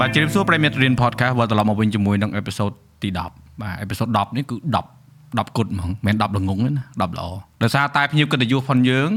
[0.00, 2.70] បាទជម្រាបសួរប្រិមិត្តរៀន podcast វិលត្រឡប់មកវិញជាមួយនឹងអេពីសូត
[3.02, 4.56] ទី10បាទអេពីសូត10នេះគឺ
[5.00, 7.28] 10 10គុតហ្មងមិនមែន10ល្ងងទេណា10ល្អ
[7.62, 9.08] ដោយសារតែភ្ញៀវកិត្តិយសផងយើង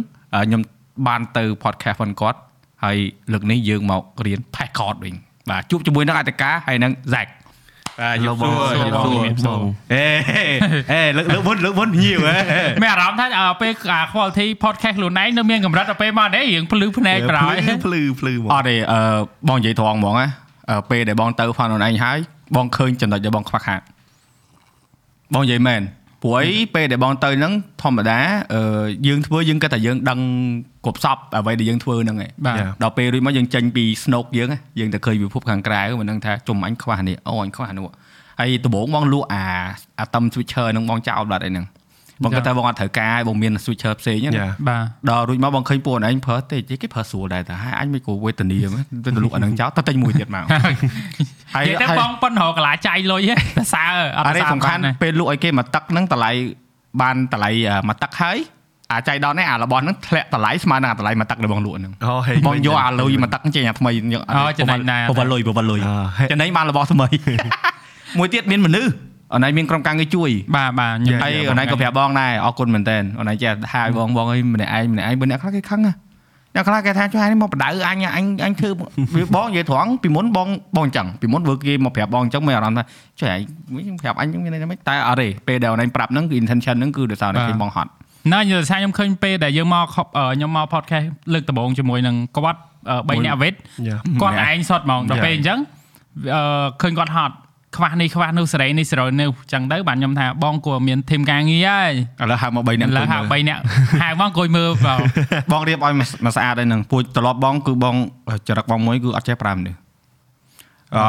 [0.45, 0.61] ខ្ញុំ
[1.07, 2.39] បានទៅ podcast ផងគាត់
[2.83, 2.97] ហើយ
[3.33, 5.15] លើកនេះយើងមករៀន Passport វិញ
[5.49, 7.29] បាទជួបជាមួយនឹងអតិកាហើយនឹង Zack
[7.99, 9.15] បាទយប់សួរយប់សួរ
[9.47, 9.61] បង
[9.93, 10.05] អេ
[10.91, 12.35] អេលើកលើកមុនលើកមុនញៀវហ៎
[12.81, 13.27] មានអារម្មណ៍ថា
[13.61, 13.73] ពេល
[14.13, 17.55] quality podcast ខ្លួនឯងនៅមានកម្រិតដល់ពេលមកនេះរឿងភ្លឺភ្នែកក្រោយ
[17.85, 18.99] ភ្លឺភ្លឺមកអត់ទេអឺ
[19.47, 20.29] បងនិយាយត្រង់ហ្មងណា
[20.89, 22.17] ពេលដែលបងទៅផងខ្លួនឯងហើយ
[22.55, 23.81] បងឃើញចំណុចដែលបងខ្វះខាត
[25.33, 25.81] បងនិយាយមែន
[26.23, 28.19] ព្រោះអីពេលដែលបងទៅហ្នឹងធម្មតា
[28.53, 30.19] អឺយើងធ្វើយើងគិតថាយើងដឹង
[30.85, 37.87] គ្រប់សពអ្វីដែលយើងធ្វើហ្នឹងឯងបាទដល់ពេលរួចមកយើងចេញពី snoke យើងណាយើងទៅឃើញពិភពខាងក្រៅមិនដឹងថាជុំអញខ្វះនេះអូអញខ្វះនោះ
[38.39, 39.43] ហើយដំបូងបងលក់អា
[39.99, 41.65] អាតំ switcher ហ្នឹងបងចោលបាត់អីហ្នឹង
[42.23, 50.45] បងគិតថាបងអត់ត្រូវការឲ្យបងមាន switcher ផ្សេងណាយ៉ាបាទដល់រួចមកបងឃើញពួកឯងប្រើទេគេប្រើស្រួលដែរតែហើយអញមិនគួរវេទនាមែនទៅលក់អានឹងចោលទៅទិញមួយទៀតមក
[51.55, 53.83] ហើយនិយាយទៅហើយបងប៉ុនរកកន្លាចៃលុយហ៎តែសើ
[54.17, 56.31] អត់អានេះសើសំខាន់បានទេពេលលក់ឲ្យគេមកទឹកហ្នឹងតម្លៃ
[57.01, 57.49] បានតម្លៃ
[57.89, 58.37] មកទឹកហើយ
[58.91, 67.07] អាចៃដល់នេះអារបស់ហ្នឹងធ្លាក់តម្លៃស្មើនឹងអាតម្លៃមកទឹកដែលបងលក់ហ្នឹងអូហេបងយកអាលុយមកទឹកចេញអាថ្មីយកអូចំណេញដែរប្រវល់លុយប្រវល់លុយអហេចំណេញបានរបស់ថ្មី
[68.19, 68.91] មួយទៀតមានមនុស្ស
[69.33, 75.93] អនឡាញមានក្រុមការងារជួយបាទបាទខ្ញុំហើយអនឡាញក៏ប្រាប់បងដែរអរគុណមែនតើអនឡាញចេះថាឲ្យបងបងអើយម្នាក់ឯងម្នាក់ឯងបើអ្នកខ្លះគេខឹងណា
[76.55, 78.69] អ្នកខ្លះគេថាជួយនេះមកបដៅអញអញអញធ្វើ
[79.15, 82.83] វាបងនិយាយត្រង់ពីមុនបងបងអញ្ចឹងពីមុនធ្វើគេមកប្រាប់បងអញ្ចឹងមានអារម្មណ៍ថា
[83.19, 83.39] ជួយឯង
[83.75, 87.89] វិញប្រាប់អញអញ្ចឹងមានន័យថាម៉េចតែអត់ទេពេលដែលអនឡាញប្រាប់ហ្នឹងគឺ intention ហ្នឹងគឺដោយសារតែគេបងហត់
[88.31, 92.59] ណ៎យល់ថាខ្ញុំឃើញពេលដែលយើងមកខ្ញុំមក podcast លើកដំបូងជាមួយនឹងគាត់
[92.91, 93.53] 3អ្នកវិត
[93.87, 95.59] យ៉ាគាត់ឯងសុតហ្មងដល់ពេលអញ្ចឹង
[96.33, 97.35] អឺឃើញគាត់ហត់
[97.75, 103.61] ខ្វះនេះខ្វះនោះសេរីនេះសេរីនោះអញ្ចឹងទៅបាទខ្ញុំថាបងគួរមានធីមការងារហើយឥឡូវហៅមក3នាក់ឡើងហៅ3នាក់
[104.01, 104.99] ហៅមកអង្គុយមើលបាទ
[105.51, 106.01] បងរៀបឲ្យម
[106.31, 107.95] កស្អាតហើយហ្នឹងពូជត្រឡប់បងគឺបង
[108.47, 109.77] ចរិតបងមួយគឺអត់ចេះប្រើមនុស្ស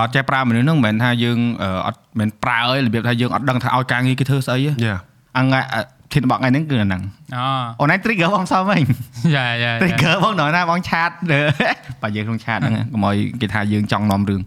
[0.02, 1.38] អត់ចេះប្រើមនុស្សហ្នឹងមិនមែនថាយើង
[1.86, 4.96] អត់មិនប្រើឲ្យរបៀបថាយើងអត់ដឹងថាឲ្យការងារគេធ្វើស្អីទេយ៉ា
[5.38, 5.56] អង្ក
[6.12, 7.02] ធានបកថ្ងៃហ្នឹងគឺអាហ្នឹង
[7.36, 7.46] អូ
[7.80, 8.82] អូនឯង trigger បងសោះវិញ
[9.34, 11.10] យ៉ាយ៉ា trigger បងដល់ណាបងឆាត
[12.02, 14.40] បើយើងក្នុងឆាតហ្នឹងកុំឲ្យគេថាយើងចង់នាំរឿង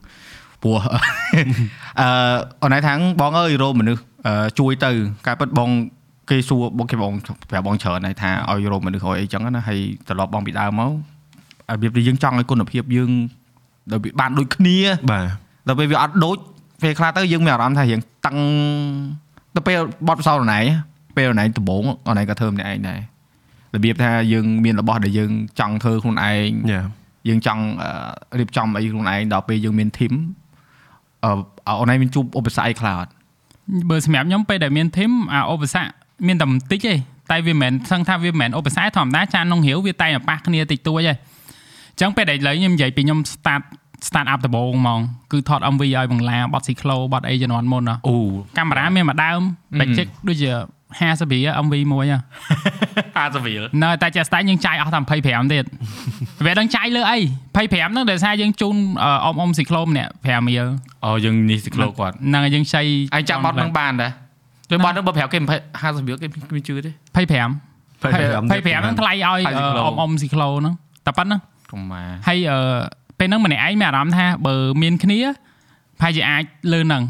[0.63, 0.78] ព្រោះ
[2.00, 2.07] អឺ
[2.62, 4.91] អូនឯងថាងបងអើយរោមមនុស្សអឺជួយទៅ
[5.28, 5.69] ការពិតបង
[6.29, 7.13] គេសួរបងគេបង
[7.50, 10.91] ប្រាប់បងច្រើនហើយថាឲ្យរោមមនុស្សឲ្យអីចឹងណាហើយត្រឡប់បងពីដើមមក
[11.73, 13.12] របៀបដែលយើងចង់ឲ្យគុណភាពយើង
[13.91, 14.78] ដល់វាបានដូចគ្នា
[15.12, 15.25] បាទ
[15.67, 16.38] ដល់ពេលវាអត់ដូច
[16.84, 18.38] ពេលខ្លះទៅយើងមានអារម្មណ៍ថារៀងតឹង
[19.56, 20.59] ទៅពេលបត់ផ្សោតណៃ
[21.17, 23.00] ពេលណៃដំបងអណៃក៏ធ្វើម្នាក់ឯងដែរ
[23.75, 26.81] របៀបថាយើងមានរបស់ដែលយើងចង់ធ្វើខ្លួនឯងយ៉ា
[27.28, 30.13] យើងចង់អឺរៀបចំអីខ្លួនឯងដល់ពេលយើងមានធីម
[31.25, 31.31] អឺ
[31.81, 33.11] អណៃមានជួបឧបសគ្គអីខ្លះអត់
[33.89, 35.89] បើសម្រាប់ខ្ញុំពេលដែលមានធីមអាឧបសគ្គ
[36.28, 36.94] មានតែបន្តិចទេ
[37.31, 43.61] តែវាមិនមែនសឹងថាវាមិនមែនឧបសគ្គធម្មតាចានក្នុងរាវវាតែងតែប៉ះគ្នាតិចតួចទេអញ្ចឹងពេលដែលឥឡូវខ្ញុំនិយាយពីខ្ញុំ start
[44.07, 45.01] start up ដំបូងហ្មង
[45.31, 48.16] គឺថត MV ឲ្យបង្លាបត់ស៊ីក្លូបត់អីជំនាន់មុនណាអូ
[48.57, 49.39] កាមេរ៉ាមានមួយដើម
[49.79, 50.51] budget ដូចជា
[50.95, 52.17] 50រៀល MV មួយហ៎
[53.29, 55.65] 50រៀលនៅតែចេះស្ដាយយើងចាយអស់តែ25ទៀត
[56.45, 57.19] វាដឹងចាយលើអី
[57.55, 58.75] 25ហ្នឹងដោយសារយើងជូន
[59.23, 60.67] អ៊ំអ៊ំស៊ីក្លូម្នាក់5រៀល
[61.05, 62.81] អូយើងនេះស៊ីក្លូគាត់ហ្នឹងហើយយើងចៃ
[63.15, 64.11] ឯងចាំបត់នឹងបានដែរ
[64.69, 65.39] ពេលបត់នឹងបើប្រាប់គេ
[65.77, 67.21] 50រៀលគេមិនជឿទេ25 25
[68.03, 70.73] 25ហ្នឹងថ្លៃឲ្យថ្លៃស៊ីក្លូអ៊ំអ៊ំស៊ីក្លូហ្នឹង
[71.05, 71.39] តែប៉ុណ្ណឹង
[71.71, 72.59] កុំមកហើយអឺ
[73.19, 75.19] ពេលហ្នឹងម្នាក់ឯងមានអារម្មណ៍ថាបើមានគ្នា
[75.99, 76.43] ប្រហែលជាអាច
[76.73, 77.03] លើហ្នឹង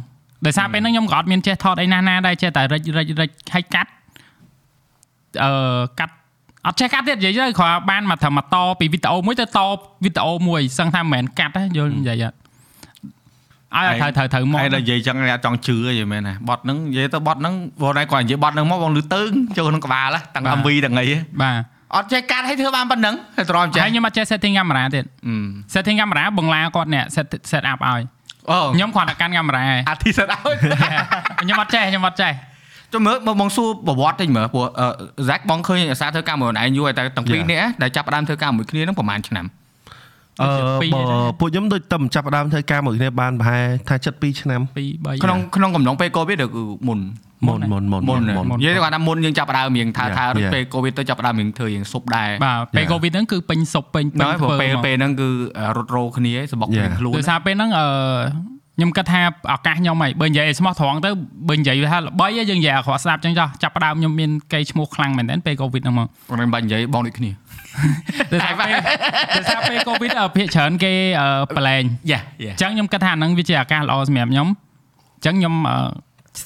[0.46, 3.92] ដោយសារពេលហ្នឹងខ្ញុំក៏អត់មានចេះថតអីណាស់ណាដែរចេះតែរិចរិចរិចហើយកាត់
[5.44, 5.52] អឺ
[6.00, 6.14] កាត់
[6.68, 9.59] អត់ចេះកាត់ទៀតនិយាយទៅគ្រាន់បានមកធ្វើមកតពីវីដេអូមួយទៅត
[10.03, 12.38] វីដេអូមួយសឹងថាមិនមែនកាត់ទេយល់និយាយអត់
[13.75, 19.22] ឲ្យត្រូវត្រូវត្រូវមកហើយដល់និយាយចឹងអ្នកចង់ជឿអីមែនណាបត់ហ្នឹងនិយាយទៅបត់ហ្នឹងបងឯងគាត់និយាយបត់ហ្នឹងមកបងលឺទៅ
[19.58, 21.08] ចូលក្នុងក្បាលតាំង MV ទាំងអី
[21.42, 21.58] បាទ
[21.96, 25.06] អត់ចេះកាត់ឲ្យធ្វើបានប៉ុណ្ណឹងហើយទ្រាំចេះហើយខ្ញុំអត់ចេះ setting កាមេរ៉ាទៀត
[25.74, 28.16] setting កាមេរ៉ាបង្លាគាត់អ្នក set set up ឲ្យអូ
[28.75, 30.56] ខ្ញុំគ្រាន់តែកាន់កាមេរ៉ាឯងអាទីសិតឲ្យ
[31.41, 32.31] ខ្ញុំអត់ចេះខ្ញុំអត់ចេះ
[32.94, 39.45] ចុះមើលមើលបងសួរប្រវត្តិតិចមើលព្រោះហ្សាក់បងឃើញអាសាធ្វើការមួយខ្លួនឯងយូរហើយតែទាំងពីរនាក់ដែលចាប់ផ្ដើមធ្វើការមួយគ្នាហ្នឹងប្រហែលឆ្នាំ
[40.42, 40.50] អឺ
[40.95, 41.01] បើ
[41.39, 47.00] ពួកខ្ញុំដូចតែចាប់ផ្ដើមធ្វើការមួយគ្នាបានប្រហែលថា72ឆ្នាំ2 3ក្នុងក្នុងកំឡុងពេលកូវីដគឺមុន
[47.48, 50.51] មុនមុនមុនមុនមុននិយាយគាត់ថាមុនយើងចាប់ផ្ដើមរៀងថា Yeah, ថា yeah.
[50.54, 52.92] ពេលកូវីដទៅចាប់ផ្ដើមរៀងធ្វើរៀងសុបដែរបាទពេល Yeah.
[52.92, 55.30] កូវីដហ្នឹងគឺពេញសុបពេញពេហ្នឹងញហើយព្រោះធ្វើពេលមកពេលហ្នឹងគឺ
[55.78, 56.83] រត់រោគ្នាឯងសបុក Yeah.
[56.83, 57.88] រៀងខ្លួនដោយសារពេលហ្នឹងអឺ
[58.77, 59.21] ខ្ញុំគិតថា
[59.53, 61.09] ឱកាសខ្ញុំហីបើនិយាយឲ្យស្មោះត្រង់ទៅ
[61.50, 67.31] បើនិយាយថាល្បីហីយើងនិយាយឲ្យគាត់ស្ដាប់ចឹងចោះចាប់ផ្ដើមខ្ញុំមានកេរ្តិ៍ឈ្មោះខ្លាំងមែនទែនពេលកូវីដហ្នឹងមកគាត់មិនបាច់និយាយបងដូចគ្នា
[68.33, 68.69] ដោយសារពេល
[69.35, 74.47] ដោយសារពេលកូវីដភាគច្រើនគេអឺប្រឡែងយ៉ាយ៉ាអញ្ចឹងខ្ញុំគិតថាហ្នឹងវាជាឱកាសល្អសម្រាប់ខ្ញុំ
[75.18, 75.77] អញ្ចឹងខ្ញុំអឺ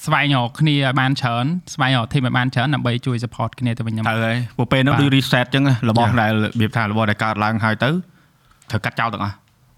[0.05, 6.19] ស្វែងរកគ្នាឲ្យបានច្រើនស្វែងរក team ឲ្យបានច្រើនដើម្បីជួយ support គ្នាទៅវិញខ្ញុំទៅហើយព្រោះពេលហ្នឹងបាទគឺ reset ចឹងរបស់ Yeah.
[6.21, 7.89] ដែលរបៀបថារបស់ដែលកើតឡើងហើយទៅ
[8.71, 9.35] ត្រូវកាត់ចោលទាំងអស់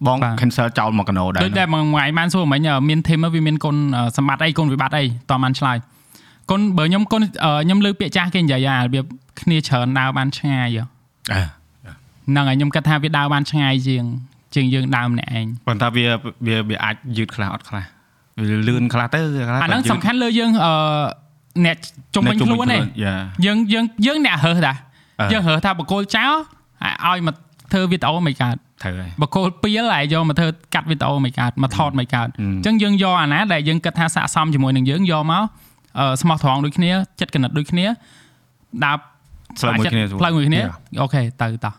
[0.08, 5.78] បបងបាទ cancel ចោលមកកណោដែរដូចតែមួយថ្ងៃបានសួរមិញអឺមាន team វាមានគុណអឺសម្បត្តិអីគុណវិបត្តិអីតោះបានឆ្លើយ
[6.50, 9.06] គុណបើខ្ញុំគុណអឺខ្ញុំលើកពាក្យចាស់គេនិយាយអារបៀប
[9.42, 10.84] គ្នាច្រើនដើរបានឆ្ងាយហ៎
[11.34, 11.42] អើ
[12.30, 14.04] ហ្នឹងហើយខ្ញុំគិតថាវាដើរបានឆ្ងាយជាង
[14.56, 16.06] ជាងយើងដើរម្នាក់ឯងប៉ុន្តែវា
[16.48, 17.84] វាវាអាចយឺតខ្លះអត់ខ្លះ
[18.40, 20.74] វាលឿនខ្លះទៅខ្លះអាហ្នឹងសំខាន់លើយើងអឺ
[21.66, 21.78] អ្នក
[22.16, 23.16] ជំនាញខ្លួនឯងយ៉ា
[23.46, 24.74] យើងយើងយើងអ្នករើសតា
[25.22, 26.34] អឺយើងរើសថាបកគោលចោល
[27.06, 27.36] ឲ្យមក
[27.72, 35.44] ធ្វើវីដេអូមិនកើត ត្រូវហើយបកគោលពីលហើយយកមកធ្វើកាត់វីដេអូមិនកើតមកថតមិនកើតអឺអញ្ចឹងយើងយកអាណាដែលយើងគិតថាស័ក្តិសមជាមួយនឹងយើងយកមក
[36.00, 37.86] អឺស្មោះត្រង់ដូចគ្នាចិត្តកណិតដូចគ្នា
[38.86, 38.98] ដើរ
[39.60, 40.62] ផ្លូវមួយគ្នាស្រួលផ្លូវមួយគ្នា
[41.02, 41.74] អូខេទៅតោះ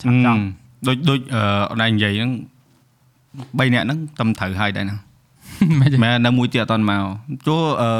[0.00, 0.40] ឆាប់ចង់
[0.86, 2.30] ដូចដូចអឺអនឡាញនិយាយហ្នឹង
[3.58, 4.98] 3នាក់ហ្នឹងតំត្រូវហើយដែរហ្នឹង
[5.80, 7.02] មិនទេមែននៅមួយទៀតអត់ទាន់មក
[7.48, 7.90] ចូលអឺ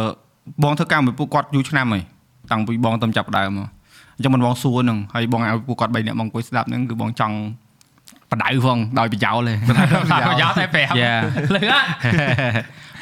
[0.63, 2.03] បងធ្វើកម្មវិធីពួកគាត់យូរឆ្នាំហើយ
[2.51, 3.69] តាំងពីបងតំចាប់ដើមមក
[4.17, 7.37] អញ្ចឹងមិនបងសួរហ្នឹងហើយបងឲ្យពួកគាត់3នាក់មកអង្គុយស្ដាប់ហ្នឹងគឺបងចង់
[8.37, 9.55] បដៅផងដោយប្រយោលទេ
[10.29, 11.15] ប្រយោជន៍តែប្រាប់យ៉ា
[11.55, 11.87] លឺអត់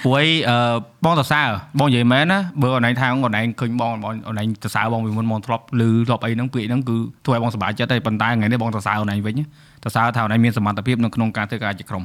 [0.04, 0.56] ព្រោះអីអឺ
[1.04, 1.48] បងសរសើរ
[1.78, 9.34] បងនិយាយមែនណាបើអនឡាញថាអនឡាញឃើញបងបងអនឡាញសរសើរបងពីមុនបងធ្លាប់ឮធ្លាប់អីហ្នឹងពាក្យហ្នឹងគឺធ្វើឲ្យបងសប្បាយចិត្តទេប៉ុន្តែថ្ងៃនេះបងសរសើរអនឡាញវិញ
[9.84, 12.04] សរសើរថាអនឡាញមានសមត្ថភាពនៅក្នុងការធ្វើការជាក្រុម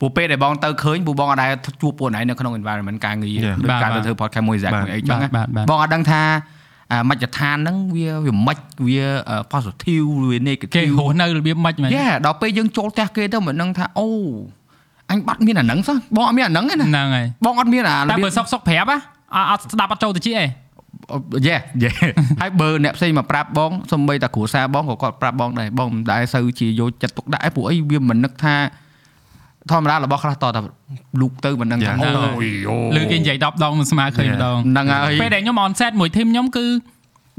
[0.00, 1.50] ពួកពេលដែលបងទៅឃើញពួកបងអត់ដែល
[1.82, 3.56] ជួបពួកណៃនៅក្នុង environment ការងារ Yeah.
[3.64, 6.30] ដូចការបាទទៅធ្វើ podcast មួយ Zack មួយអីចឹងណាបាទបាទបងអត់ដឹងថាអា
[7.08, 14.08] មជ្ឈដ្ឋានហ្នឹងវាវាមិនវាអឺ positive វាគេ negative រស់នៅរបៀបម៉េចមែនយេដល់ពេលយើងចូលផ្ទះគេទៅមិនដឹងថាអូ
[15.10, 18.98] អញបាត់មានអាហ្នឹងសោះបងអត់មានអាហ្នឹងទេណាហ្នឹងហើយបងអត់មានអាតែរបៀបើបសុកសុកប្រាប់ហ៎
[19.36, 20.46] អត់អត់ស្ដាប់អត់ចូលទៅជាអី
[21.46, 21.90] យេយេ
[22.40, 28.56] ហើយបើអ្នកផ្សេងមកប្រាប់បងសំបីតាគ្រួសារបងក៏គាត់ប្រាប់បងដែរបងមិនដែលសូវជាយកចិត្តទុកដាក់ឯព្រោះអីវាមិននឹកថា
[29.72, 30.60] ធម្មតារបស់ខ្លះតតែ
[31.20, 32.16] លូកទៅមិនដឹងថា Yeah.
[32.38, 36.64] អូយយោឬគេនិយាយ10ដងមិនស្មើឃើញម្ដងហ្នឹងហើយពេលដែលខ្ញុំ on set មួយ team ខ្ញុំគឺ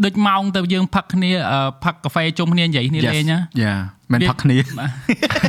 [0.06, 3.74] ដូចម៉ោងទៅយើងផឹកគ្នាអឺផឹកកាហ្វេជុំគ្នានិយាយគ្នាលេងណាយ៉ា
[4.14, 4.58] មិនផឹកគ្នា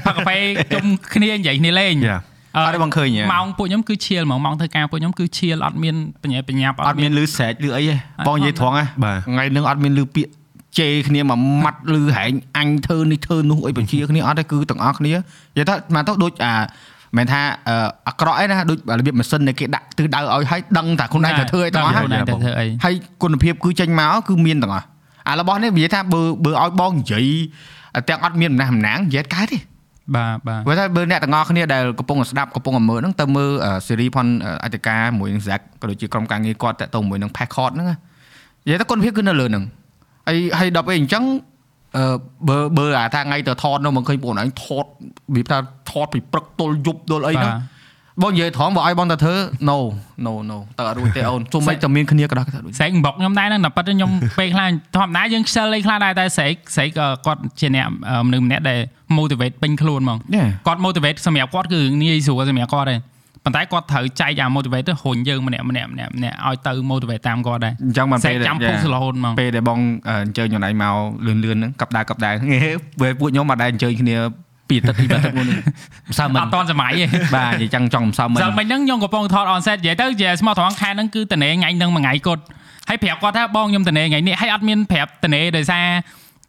[0.06, 0.36] ផឹកកាហ្វេ
[0.72, 0.84] ជុំ
[1.14, 2.18] គ្នានិយាយគ្នាលេងយ៉ា
[2.56, 10.30] អឺអត់ទេបងឃើញហ៎ម៉ោងពួកខ្ញុំគឺឈៀលហ្មងម៉ោងធ្វើការពួកខ្ញុំគឺឈៀលអត់មានបញ្ញាបញ្ញាប់អត់មានលឺស្រែកលឺអីទេអត់បងនិយាយត្រង់ហ៎បាទថ្ងៃហ្នឹងអត់មានលឺពាក្យ
[10.78, 16.54] ជេរគ្នាមួយម៉ាត់លឺហែងអញធ្វើនេះធ្វើនោះអីបញ្ជាគ្នាអត់ទេគឺទាំងអស់គ្នានិយាយថាមកទៅដូចអា
[17.16, 17.76] មិនថាអឺ
[18.08, 24.86] អាក្រក់អីណាដូចរបៀបម៉ាស៊ីននៃគេដាក់ទិសដៅឲ្យហើយដឹងថាខ្លួនឯងត្រូវធ្វើអីទាំងអស់ហើហើយខ្លួនឯងត្រូវធ្វើអីហើយគុណភាពគឺចេញមកគឺមានទាំងអស់
[25.28, 27.26] អារបស់នេះនិយាយថាបើបើឲ្យបងនិយាយ
[28.08, 29.58] ទាំងអត់មានម្នះម្ណាងនិយាយកើតទេ
[30.16, 33.50] បាទបាទព្រោះថាបើអ្នកទាំងអស់គ្នាដែលកំពុងតែស្ដាប់កំពុងតែមើលហ្នឹងទៅមើល
[33.86, 34.26] ស៊េរីផន
[34.64, 39.64] អតិកាមួយនឹង Zack ក៏ដូចជាក្រុមការងារគាត់តាក់ទងមួយនឹង Packard ហ្នឹងណានិយាយថាគុណភាពគឺនៅលើហ្នឹង
[40.30, 41.24] ហើយហើយដល់ពេលអញ្ចឹង
[41.96, 42.04] អឺ
[42.48, 44.84] បើបើអាថាថ្ងៃទៅថតនោះមកឃើញពួកឯងថត
[45.34, 45.58] វាថា
[45.90, 47.52] ថតពីព្រឹកទល់យប់ទល់អីហ្នឹង
[48.22, 49.34] បងនិយាយត្រង់បើឲ្យបងទៅធ្វើ
[49.70, 49.78] no
[50.26, 54.66] no no តើអត់រួចទេអូនជុំមិនតែមានគ្នាក៏ដោះក៏ថារួចស្រែកបុកខ្ញុំដែរហ្នឹងតែប៉ិតខ្ញុំពេលខ្លះ
[54.96, 58.78] ធម្មតាយើងខ្ជិលអីខ្លះដែរតែស្រែកស្រែកក៏គាត់ជាអ្នកអឺមនុស្សម្នាក់ដែល
[59.18, 62.96] motivate ពេញខ្លួនហ្មងយេគាត់ motivate សម្រាប់គាត់គឺងាយស្រួលសម្រាប់គាត់ទេ
[63.44, 70.94] ប៉ុន្តែគាត់ត្រូវចែកអា motivate ទៅរុញយើងម្នាក់ម្នាក់ម្នាក់ម្នាក់ឲ្យទៅ motivate តាមគាត់ដែរអញ្ចឹងបានស្រែពេលកចាំពុះរហូតហ្មងពេលដែលបងអឺអញ្ជើញខ្លួនឯងមក
[71.26, 72.34] លឿនលឿនហ្នឹងកັບដែរកັບដែរ
[72.64, 74.16] ហេពេលពួកខ្ញុំមកដែរអញ្ជើញគ្នា
[74.68, 75.62] ពីទឹកពីទឹកមុនហ្នឹង
[76.10, 77.06] ម្សិលមិអនត់តន់សម័យទេ
[77.36, 82.42] បាទនិយាយចឹងចង់ម្សិលមិនសិលមិញហ្នឹងខ្ញុំកំពុងថត on set និយាយទៅជាស្មោះត្រង់ខែហ្នឹងគឺតនេថ្ងៃហ្នឹងមួយថ្ងៃគត់
[82.88, 85.84] ហើយប្រាប់គាត់ថាបងខ្ញុំតនេថ្ងៃនេះហើយអត់មានប្រាប់តនេដោយសារ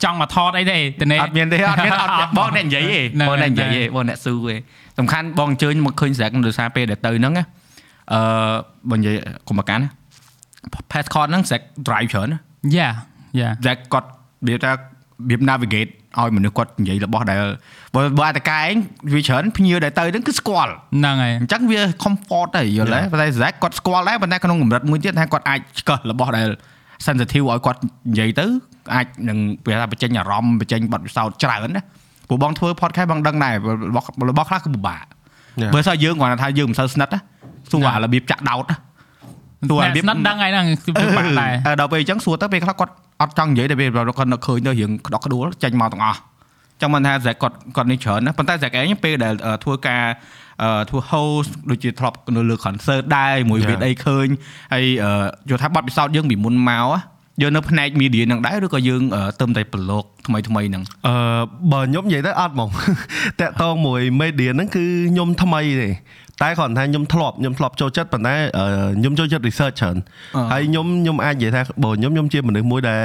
[0.03, 4.55] ចង់មកថតអីទេតនេអត់មានទេអត់មានអត់បងអ្នកនិយាយទេហ្នឹងបងអ្នកនិយាយហ្នឹងទេបងអ្នកស៊ូទេ
[5.01, 7.45] សំខាន់បងអញ្ជើញមកឃើញស្រាក់ដោយសារពេលដែលទៅហ្នឹងណា
[8.13, 8.21] អឺ
[8.89, 9.15] បងនិយាយ
[9.47, 9.89] កុំប្រកាន់ណា
[10.91, 12.39] pass card ហ្នឹងស្រាក់ drive ច្រើនណា
[12.75, 12.89] យ៉ា
[13.39, 14.09] យ៉ាដែលគាត់
[14.47, 14.75] វាថារ
[15.29, 17.39] បៀប navigate ឲ្យមនុស្សគាត់និយាយរបស់ដែល
[17.95, 18.73] បើបើអតកាឯង
[19.13, 26.47] វាច្រើនភ្ញៀវដែលទៅហ្នឹងគឺស្គាល់ហ្នឹងហើយអញ្ចឹងវា comfort ទៅយល់ទេប៉ុន្តែ Zack គាត់ស្គាល់ដែរប៉ុន្តែក្នុងកម្រិតមួយទៀតថាគាត់អាចឆ្កឹះរបស់ដែល
[27.05, 27.79] sensitive ឲ្យគាត់
[28.09, 28.45] និយាយទៅ
[28.95, 31.83] អាចនឹងវាថាបញ្ចេញអារម្មណ៍បញ្ចេញបទពិសោធន៍ច្រើនណា
[32.31, 33.53] ព្រោះបងធ្វើ podcast បងដឹងដែរ
[33.89, 35.05] របស់របស់ខ្លះគឺពិបាក
[35.61, 35.71] Yeah.
[35.73, 37.19] បើសិនយើងគ្រាន់តែថាយើងមិនសូវស្និទ្ធណា
[37.71, 38.75] សួរអារបៀបចាក់ដោតណា
[39.69, 46.19] សួរអារបៀបអ្នកស្និទ្ធដឹងហើយហ្នឹងគឺពិបាកដែរអឺដល់ពេលអញ្ចឹងសួរទៅពេលខ្លះគាត់អត់ចង់និយាយតែពេលគាត់នឹកឃើញទៅរៀងក្តោកក្ដួលចេញមកទាំងអស់
[46.81, 50.03] ចឹងមិនថា Zack គាត់គាត់នេះច្រើនណាប៉ុន្តែ Zack ឯងពេលដែលអឺធ្វើការ
[50.63, 53.69] អឺធ្វើ host ដូចជាធ្លាប់នៅលើ concert ដែរមួយ Yeah.
[53.69, 54.27] វីដអីឃើញ
[54.73, 55.11] ហើយអឺ
[55.49, 56.99] យល់ថាបទពិសោធន៍យើងពីមុនមក á
[57.41, 61.15] យើងនៅផ្នែក media ហ្នឹងដែរឬក៏យើងអឺទៅតែប្រឡូកថ្មីថ្មីហ្នឹងអឺ
[61.71, 62.69] បើខ្ញុំនិយាយទៅអត់ហ្មង
[63.41, 65.89] តាក់តងមួយ media ហ្នឹងគឺខ្ញុំថ្មីទេ
[66.41, 68.65] តែគ្រាន់តែខ្ញុំធ្លាប់ខ្ញុំធ្លាប់ចូលចិត្តប៉ុន្តែអឺ
[68.99, 69.97] ខ្ញុំចូលចិត្ត research ច្រើន
[70.35, 73.01] អឺហើយខ្ញុំខ្ញុំអាចនិយាយថាបើខ្ញុំខ្ញុំជាមនុស្សមួយដែល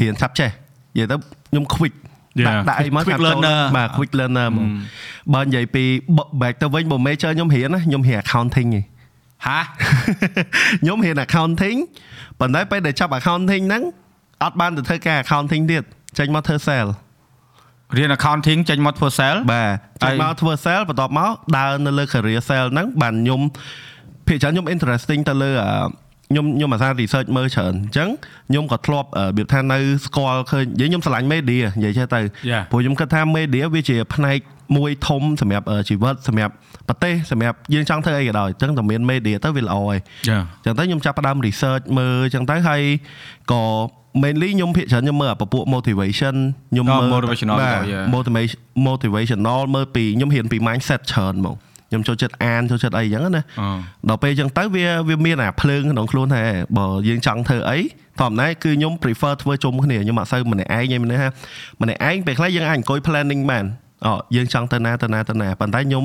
[0.00, 0.50] រៀនឆាប់ចេះ
[0.94, 1.16] និយាយទៅ
[1.50, 1.94] ខ្ញុំ quick
[2.40, 2.48] Yeah.
[2.48, 4.66] ដាក់ដាក់អីមក Quick ឆាប់ចូល learner បាទ quick learner ហ្មង
[5.34, 5.84] បើនិយាយពី
[6.42, 8.82] back ទៅវិញបើ major ខ្ញុំរៀនណាខ្ញុំរៀន accounting ឯង
[9.46, 9.60] ហា
[10.80, 11.78] ខ្ញុំរៀន accounting
[12.40, 13.82] ប៉ុន្តែពេលដែលចាប់ accounting ហ្នឹង
[14.44, 15.84] អត់បានទៅធ្វើការ accounting ទៀត
[16.18, 16.90] ចេញមកធ្វើ sale
[17.96, 23.40] រៀន accounting ចេញមកធ្វើ sale បាទចេញមកធ្វើ sale បន្ទាប់មកដើរនៅលើ career sale ហ្នឹងបានខ្ញុំ
[24.26, 25.72] ភាគច្រើនខ្ញុំ interesting ទៅលើអឺ
[26.30, 28.08] ខ្ញុំខ្ញុំអាសា research មើលច្រើនអញ្ចឹង
[28.48, 32.62] ខ្ញុំក៏ធ្លាប់អឺរបៀបថានៅស្គាល់ឃើញនិយាយខ្ញុំឆ្លាញ់ media និយាយចេះទៅ Yeah.
[32.70, 34.38] ព្រោះខ្ញុំគិតថា media វាជាផ្នែក
[34.76, 36.52] មួយធំសម្រាប់អឺជីវិតសម្រាប់
[36.88, 42.82] ប្រទេសសម្រាប់យើងចង់ធ្វើអីក៏ដោយអញ្ចឹងតែមាន media ទៅវាល្អហើយចាចឹងទៅខ្ញុំចាប់ផ្ដើម research មើលចឹងទៅហើយ
[43.52, 43.62] ក៏
[44.22, 46.34] mainly ខ្ញុំភាគច្រើនខ្ញុំមើលអាពពួក motivation
[46.72, 48.04] ខ្ញុំអូមើល motivational បាទទៅ yeah.
[48.14, 51.56] motivation motivational មើលពីខ្ញុំរៀនពី mindset ច្រើនហ្មង
[51.94, 53.68] ខ្ញុំចូលចិត្តអានចូលចិត្តអីចឹងណាអឺ
[54.08, 56.42] ដល់ពេលចឹងទៅវាវាមានអាភ្លើងក្នុងខ្លួនថា
[56.78, 57.78] បើយើងចង់ធ្វើអី
[58.20, 61.28] ធម្មតាគឺខ្ញុំ prefer ធ្វើជុំគ្នាខ្ញុំអត់សូវម្នាក់ឯងទេមានន័យថា
[61.82, 63.64] ម្នាក់ឯងពេលខ្លះយើងអាចអង្គុយ planning បាន
[64.06, 66.04] អូយើងចង់ទៅណាទៅណាទៅណាប៉ុន្តែខ្ញុំ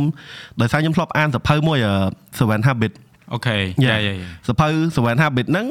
[0.62, 1.94] ដោយសារខ្ញុំធ្លាប់អានសភៅមួយអឺ
[2.38, 2.94] Seven Habit
[3.34, 4.16] អូខេយ៉ាយ៉ា
[4.48, 5.68] សភៅ Seven Habit ហ្នឹង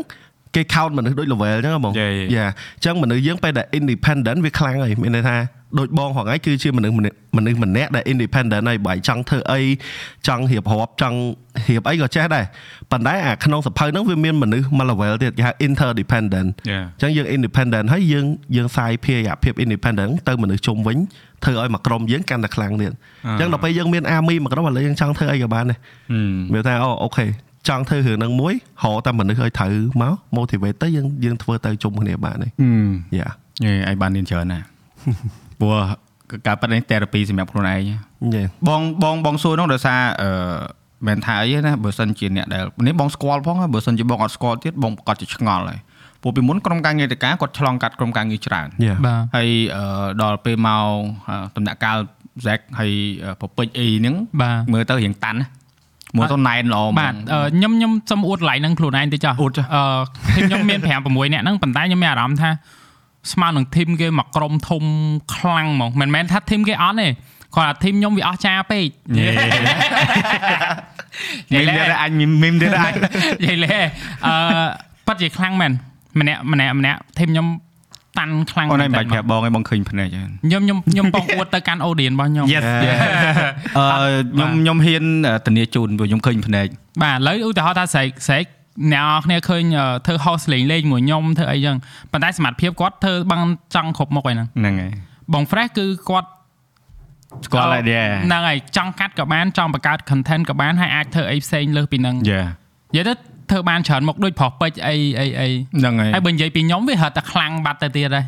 [0.55, 2.31] គេ count មនុស្សដូច level អញ្ចឹងហ៎បង Yeah, yeah.
[2.35, 5.37] យ៉ាអញ្ចឹងមនុស្សយើងពេលដែល independent វាខ្លាំងហើយមានន័យថា
[5.79, 9.61] ដូចបងហងៃគឺជាមនុស្សម្នាក់មនុស្សម្នាក់ដែល independent ហើយបើឯងចង់ធ្វើអី
[10.29, 11.19] ចង់រៀបរាប់ចង់
[11.69, 12.45] រៀបអីក៏ចេះដែរ
[12.91, 18.27] ប៉ុន្តែអាក្នុងសភៅហ្នឹងវាមានមនុស្សមួយ level ទៀតគេហៅ interdependent យ៉ាអញ្ចឹងយើង independent ហើយយើង
[18.57, 20.97] យើងសាយភាយអាភាព independent ទៅមនុស្សជុំវិញ
[21.45, 22.93] ធ្វើឲ្យមួយក្រុមយើងកាន់តែខ្លាំងទៀត
[23.27, 25.79] អញ្ចឹងដល់ពេលយើងមាន army មួយក្រុមឥឡូវយើងចង់ធ្វើអីក៏បានដែរ
[26.11, 26.19] ហឹ
[26.51, 27.27] មវាថាអូអូខេ
[27.69, 29.73] ចង់ធ្វើរឿងហ្នឹងមួយរកតែមនុស្សឲ្យត្រូវ
[30.03, 33.29] មក motivate ទៅយើងយើងធ្វើទៅជុំគ្នាបានទេហឹមយ៉ា
[33.65, 34.67] យេឯងបានរៀនច្រើនណាស់
[35.61, 35.75] ព្រោះ
[36.47, 40.31] ការប៉ັດនេះ therapy សម្រាប់ខ្លួនឯងយេបងបងបងសួរនោះដោយសារអឺ
[41.07, 45.79] មិនថាអីទេណាបើសិនជាអ្នកដែលនេះបងស្គាល់ផងហើយបើសិនជាបងអត់ស្គាល់ទៀតបងប្រកាសជាឆ្ងល់ហើយ
[46.23, 50.85] ព្រោះពីមុនក្រុមការងារតការគាត់ឆ្លងកាត់ក្រុមការងារច្រើនយ៉ាបាទហើយអឺដល់ពេលមក
[51.29, 51.99] អឺដំណាក់កាល
[52.47, 52.93] Zack ហើយ
[53.41, 55.47] ប្រពេចអីហ្នឹងបាទមើលទៅរៀងតាន់ណា
[56.17, 59.83] មើលទៅណែនល្អហ្មងបាទអឺខ្ញុំខ្ញុំសុំអួតកន្លែងហ្នឹងខ្លួនឯងតិចចុះអួតចុះអឺ
[60.37, 62.51] ខ្ញុំមាន5 6នាក់ហ្នឹងប៉ុន្តែខ្ញុំមានអារម្មណ៍ថា
[63.33, 64.85] ស្មើនឹងធីមគេមកក្រុមធំ
[65.35, 67.09] ខ្លាំងហ្មងមិនមែនថាធីមគេអត់ទេ
[67.57, 68.87] គាត់ថាធីមខ្ញុំវាអស់ចាពេក
[71.53, 72.13] យេមីមទៀតអញ
[72.43, 72.93] មីមទៀតអញ
[73.45, 73.77] និយាយលេ
[74.27, 74.35] អឺ
[75.07, 75.73] ប៉ាត់ជាខ្លាំងមែន
[76.21, 77.47] ម្នាក់ម្នាក់ម្នាក់ធីមខ្ញុំ
[78.19, 82.65] តាន់ខ្លាំងអូនឯងមែបាច់ប្រាប់បងឯងបងឃើញភ្នែកហ្នឹងខ្ញុំខ្ញុំខ្ញុំបងអួតទៅកាន់អូឌៀនរបស់ខ្ញុំ Yes
[83.79, 85.05] អឺខ្ញុំខ្ញុំហ៊ាន
[85.47, 86.67] ធានាជូនព្រោះខ្ញុំឃើញភ្នែក
[87.03, 88.45] បាទឥឡូវឧទាហរណ៍ថាស្រែកស្រែក
[88.93, 91.77] អ្នកនរគ្នាឃើញអឺធ្វើ host លេងលេងមួយខ្ញុំធ្វើអីចឹង
[92.13, 93.41] ប៉ុន្តែសមត្ថភាពគាត់ធ្វើបាន
[93.75, 94.93] ចង់គ្រប់មុខហ្នឹងហ្នឹងហើយ
[95.33, 96.29] បង fresh គឺគាត់
[97.47, 102.43] ស្គាល់ហើយដែរហ្នឹងហើយចង់កាត់ក៏បានចង់បង្កើត content ក៏បានហើយអាចធ្វើអីផ្សេងលើសពីហ្នឹងយ៉ា
[102.93, 103.13] និយាយទៅ
[103.51, 108.25] ធ្វើបានច្រើនមុខដូចប្រុសពេជ្រអីអីអីហ្នឹងហើយហើយបើនិយាយពីខ្ញុំវារត់តែខ្លាំងបាត់ទៅទៀតហើយ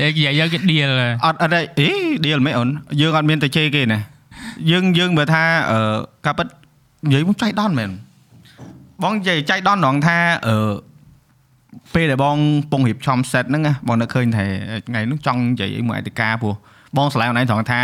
[0.00, 0.90] និយាយយើងគេ deal
[1.24, 1.88] អត់អត់ទេអេ
[2.24, 2.68] ឌីលមិនអូន
[3.00, 4.00] យើងអត់មានទៅជេរគេណា
[4.70, 6.46] យើងយើងបើថាអឺការប៉ិត
[7.06, 7.90] និយាយមកចៃដន្យមែន
[9.02, 10.18] បងនិយាយចៃដន្យហ្នងថា
[10.48, 10.56] អឺ
[11.94, 12.36] ពេលដែលបង
[12.72, 14.44] ពងរៀបចំ set ហ្នឹងណាបងនឹកឃើញថា
[14.88, 16.54] ថ្ងៃនោះចង់និយាយអីមួយឯកការព្រោះ
[16.96, 17.80] បងឆ្លើយខ្លួនឯងត្រង់ថា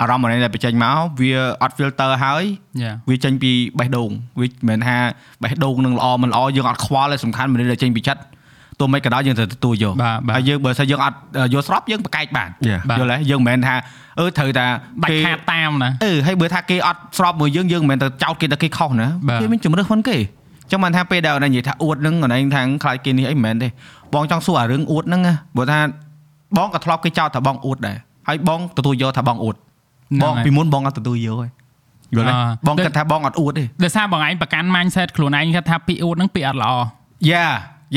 [0.00, 2.44] អារម្មណ៍ខ្លួនឯងដែលបញ្ចេញមកវាអត់ filter ហើយ
[2.82, 4.10] យ៉ាវាចេញពីបេះដូង
[4.40, 4.96] វាមិនមែនថា
[5.42, 8.20] បេះដូងនឹងល្អមិនល្អយើងអត់ខ្វល់ទេសំខាន់មនុស្សដែលចេញពីចិត្ត
[8.80, 11.16] ទោះមិនក៏ដោយយើងត្រូវទទួលយកបាទបាទហើយយើងបើសិនយើងអត់
[11.54, 13.74] យកស្របយើងប្រកែកបានយ៉ាបាទយល់ទេយើងមិនមែនថា
[14.20, 14.66] អឺត្រូវតែ
[15.02, 20.18] ដាច់ខាតតាមណាអឺហើយបើថាគេអត់ស្របមួយយើងយើងមិនមែនទៅចោតគេថាគេខុសណាបាទគេមានជំរឿនហ្នឹងគេ
[20.70, 23.68] ចឹងមិនថាពេលដែលអូននិយាយថាអួតហ្នឹងអូនឯងថាខ្លាចគេនេះអីមិនមែនទេ
[24.14, 25.78] បងចង់សួរអារឿងអួតហ្នឹងណាបើថា
[26.56, 27.96] បងក៏ធ្លាប់គេចោតថាបងអួតដែរ
[28.28, 29.56] ហើយបងទទួលយកថាបងអួត
[30.22, 31.48] បងពីមុនបងអត់ទទួលយកទេ
[32.14, 32.32] យល់ទេ
[32.66, 36.72] បងគិតថាបងអត់អួតទេដោយសារបងឯងប្រកាន់ mindset ខ្លួនឯងគាត់ថាពីអួតហ្នឹងពីអត់ល្អ
[37.30, 37.46] យ៉ា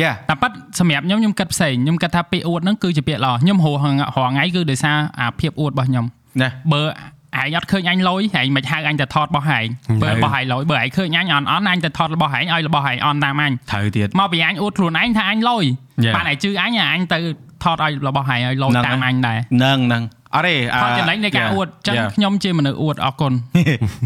[0.01, 6.05] យ៉ាតែប៉ាត់សម្រាប់ខ្ញុំខ្ញុំគិតផ្សេងខ្ញុំគិតថាពាក្យអួតហ្នឹងគឺជាពាក្យល្អខ្ញុំរស់រាល់ថ្ងៃគឺដោយសារអាភាពអួតរបស់ខ្ញុំ
[6.41, 9.67] ណាបើឯងអត់ឃើញអញលុយឯងមិនហៅអញទៅថតរបស់ឯង
[10.03, 15.65] បើហើយរបស់ឯងលុយបើឯងឃើញអញអន់អន់អញទៅថតរបស់ឯងឲ្យរបស់ឯងអន់តាមអញត្រូវទៀតមកពីអញអួតខ្លួនឯងថាអញលុយ
[16.05, 16.15] Yeah.
[16.15, 17.19] បានឯងជឿអញអាអញទៅ
[17.63, 20.03] ថតឲ្យរបស់ឯងឲ្យលុយហ្នឹងតាមអញដែរហ្នឹងហ្នឹង
[20.35, 23.33] អត់ទេអឺផលចំណេញនៃការយ៉ាអួតចឹងយ៉ាខ្ញុំជាមនុស្សអួតអរគុណ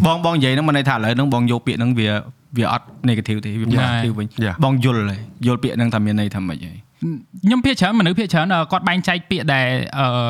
[0.05, 2.09] បងបងនិយាយហ្នឹងមិនន័យថាឥឡូវហ្នឹងបងយកពាក្យហ្នឹងវា
[2.57, 4.55] វាអត់ negative ទេវា positive វិញ Yeah.
[4.63, 6.77] បងយល់ហើយយល់ពាក្យហ្នឹងថាមានន័យថាម៉េចហើយ
[7.45, 9.65] ខ្ញុំភាគច្រើនមនុស្សភាគច្រើនអឺគាត់បែងចែកពាក្យដែល
[9.99, 10.29] អឺ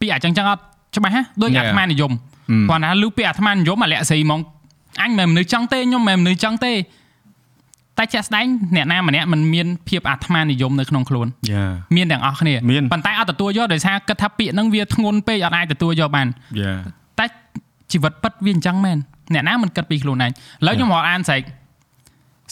[0.00, 0.62] ពាក្យអញ្ចឹងចឹងអត់
[0.96, 1.58] ច្បាស់ណាដូច Yeah.
[1.58, 2.12] អាត្មានិយម
[2.52, 2.66] Mm.
[2.70, 4.40] គាត់ថាលឺពាក្យអាត្មានិយមអាលាក់ស្រីហ្មង
[5.02, 6.72] អញមិនមែនមនុស្សចង់ទេខ្ញុំមិនមែនមនុស្សចង់ទេ
[7.98, 8.46] តែជាក់ស្ដែង
[8.76, 11.64] អ្នកណាម្នាក់មិនមានភាពអាត្មានិយមនៅក្នុងខ្លួនយ៉ា
[11.96, 16.26] មានទាំងអស់គ្នាមានប៉ុន្តែអត់ទទួលយកដោយសារគិតថាពាក្យហ្នឹងវាធ្ងន់ពេកអត់អាចទទួលយកបាន
[16.60, 16.74] យ៉ា
[17.18, 17.26] តែ
[17.92, 18.98] ជីវិតពិតវាអញ្ចឹងមែន
[19.34, 20.32] អ្នកណាមិនគិតពីខ្លួនឯងឥ
[20.66, 21.42] ឡូវខ្ញុំរកអានស្រែក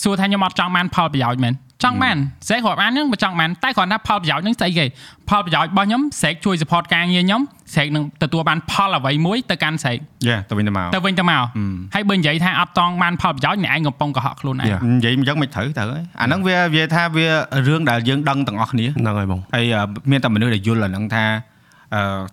[0.02, 1.54] សួរថាខ្ញុំអត់ចង់បានផលប្រយោជន៍មែន
[1.84, 2.16] ចង់បាន
[2.48, 4.84] ស្រែករាប់អានហ្នឹងមិនចង់បានតែគ្រាន់ថាផលប្រយោជន៍ហ្នឹងស្អីគេ
[5.28, 7.42] ផលប្រយោជន៍របស់ខ្ញុំស្រែកជួយ support ការងារខ្ញុំ
[7.74, 9.98] ស្រែកនឹងទទួលបានផលអ្វីមួយទៅកាន់ស្រែក
[10.28, 14.80] យ៉ាទៅវិញទៅមកទៅវិញទៅមកអឺហើយបើនិយាយថាអត់តង់បានផលប្រយោជន៍អ្នកឯងកំពុងកុហកខ្លួនឯង Yeah.
[14.92, 17.26] និយាយអញ្ចឹងមិនត្រូវទៅហើយអាហ្នឹងវាវាថាវា
[17.68, 21.51] រឿងដែលយើងដឹងទាំងអស់គ្នាហ្នឹងហើយបងហើយអឺមានតែមនុស្សដែលយល់អាហ្នឹងថាអឺ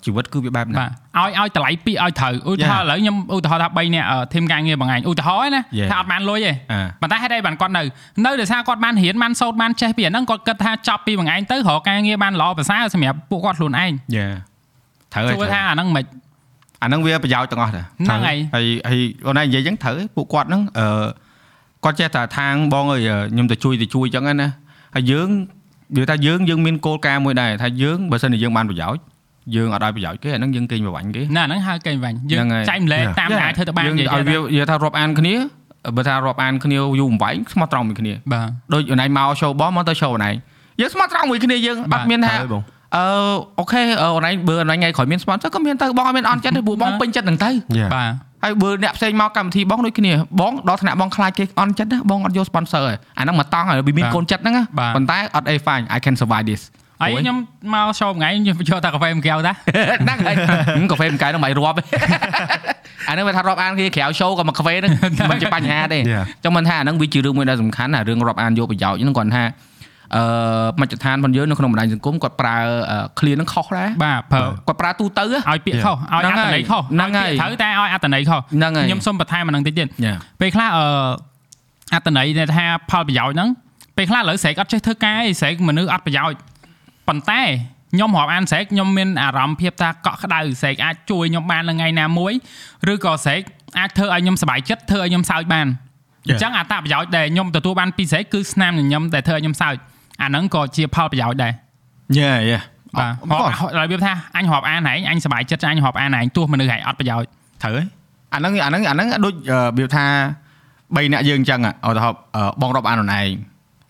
[0.05, 5.89] ជីវិតគឺវាបែបហ្នឹង បាទឲ្យឲ្យតម្លៃពាក្យឲ្យត្រូវឧទាហរណ៍ឥឡូវខ្ញុំឧទាហរណ៍ថា3នាក់ធីមការងារបងឯងឧទាហរណ៍ណា Yeah.
[5.91, 7.83] ថាអត់បានលុយទេ អឺ ប៉ុន្តែហេតុអីបានគាត់នៅ
[8.25, 14.27] នៅដោយសារគាត់បានរៀនបានសូត្របានចេះពីអាហ្នឹងគាត់គិតថាចប់ពីបងឯងទៅរកការងារបានល្អប្រសើរសម្រាប់ពួកគាត់ខ្លួនឯង យ៉ា
[15.13, 16.05] ត្រូវហើយ ទោះថាអាហ្នឹងមិន
[16.83, 21.07] អាហ្នឹងវាប្រយោជន៍ទាំងអស់ដែរ ហ្នឹងហើយ ហើយហើយអូនឯងនិយាយអញ្ចឹងត្រូវហើយពួកគាត់ហ្នឹងអឺ
[21.85, 24.49] គាត់ចេះតែທາງបងអើយខ្ញុំទៅជួយទៅជួយអញ្ចឹងណា
[24.95, 25.29] ហើយយើង
[25.97, 29.03] និយាយថាយើងយើងមានគោលការណ៍មួយដែរថាយើងបើសិនជាយើងបានប្រយោជន៍
[29.56, 35.36] យើងអត់ឲ្យប្រយោជន៍គេអាហ្នឹងយើងកេងប្រវាញ់គេណាហ្នឹងហៅកេងវិញយើងហ្នឹងហើយចែកម្លែកតាមដែលធ្វើទៅបានយើងនិយាយឲ្យវានិយាយថារាប់អានគ្នា
[35.96, 40.36] បើថារាប់អានគ្នាយូរបំបែងស្មោះត្រង់មួយគ្នាបាទដូចអូនឯងមក show បងមកទៅ show អូនឯង
[40.80, 42.64] យើងស្មោះត្រង់មួយគ្នាយើងបាអទត់មានថាហើយបង
[42.96, 43.06] អឺ
[43.60, 48.12] អូខេអឺអូនឯងបើអូនឯងថ្ងៃក្រោយមាន sponsor ក៏មានទៅបងអត់មានអន់ចិត្តទេព្រោះបងពេញចិត្តហ្នឹងទៅយ៉ាបាទ
[48.44, 56.62] ហើយបើអ្នកផ្សេងមកកម្មវិធីបងដូចគ្នាបងដល់ថ្នាក់បងខ្លាចគេអន់ចិត្តណាបងអត់យក sponsor ហើយអាហ្នឹងមកតង់ហើយវាមានកូនចិត្តហ្នឹងណាបាទប៉ុន្តែអត់អី fine I can survive this
[57.02, 57.38] ហើយខ្ញុំ
[57.74, 60.36] មក show ថ្ងៃខ្ញុំយកតែកាហ្វេមួយកែវតាហ្នឹងហើយ
[60.78, 61.84] ហឹមកាហ្វេមួយកែវហ្នឹងមិនរាប់ទេ
[63.08, 64.92] អាហ្នឹងវាថារាប់អានគេក្រៅ show ក៏មកកាហ្វេហ្នឹង
[65.32, 66.24] មិនជាបញ្ហាទេ Yeah.
[66.44, 69.44] ចង់មិនថាអាហ្នឹងវាជារឿងមួយដែលសំខាន់ណារឿងរាប់អានយកប្រយោជន៍ហ្នឹងគាត់ថា
[70.16, 70.24] អឺ
[70.82, 72.58] មជ្ឈដ្ឋានរបស់យើងនៅក្នុងបណ្ដាញសង្គមគាត់ប្រើ
[73.20, 80.86] clear ហ្នឹងខុសដែរបាទប្រើគាត់ប្រើទូទៅហ៎ឲ្យពាក្យខុសឲ្យអហ្នឹងត្តហើយន័យខុសហ្នឹងហើយឲ្យពាក្យត្រូវតែឲ្យអត្តន័យខុសហ្នឹងហើយខ្ញុំសូមបន្ថែមអាហ្នឹងតិចទៀតយ៉ាពេលខ្លះអឺ
[81.94, 83.50] អត្តន័យដែលថាផលប្រយោជន៍ហ្នឹង
[83.98, 86.40] ពេលខ្លះឥឡូវស្រែកអត់ចេះធ្វើការឯងស្រែកមនុស្សអត់ប្រយោជន៍
[87.10, 87.42] ប៉ុន្តែ
[87.94, 92.34] ខ្ញុំរាប់អានស្រែកខ្ញុំមានអារម្មណ៍ភាពថាកក់ក្ដៅស្រែកអាចជួយខ្ញុំបាននៅថ្ងៃណាមួយ
[92.94, 93.42] ឬក៏ស្រែក
[93.80, 95.68] អាចធ្វើឲ្យខ្ញុំសប្បាយចិត្តធ្វើឲ្យខ្ញុំសើចបាន
[96.28, 99.76] អញ្ចឹងអត្តប្រយោជន៍ដែលខ្ញុំទទួលបានពីស្រែកគឺស្នាមញញឹមដែលធ្វើឲ្យខ្ញុំសើច
[100.22, 101.54] អាហ្នឹងក៏ជាផលប្រយោជន៍ដែរ
[102.18, 102.60] យ៉ាយ៉ា
[102.98, 103.42] បាទ
[103.78, 107.30] រាប់របៀបថាអញរាប់អានឯងអញសប្បាយចិត្តអញរាប់អានឯងទោះមនុស្សឯងអត់ប្រយោជន៍
[107.64, 107.86] ត្រូវហើយ
[108.34, 110.06] អាហ្នឹងអាហ្នឹងអាហ្នឹងដូចរបៀបថា
[110.60, 113.30] 3នាក់យើងអញ្ចឹងឧទាហរណ៍អឺបងរាប់អានខ្លួនឯង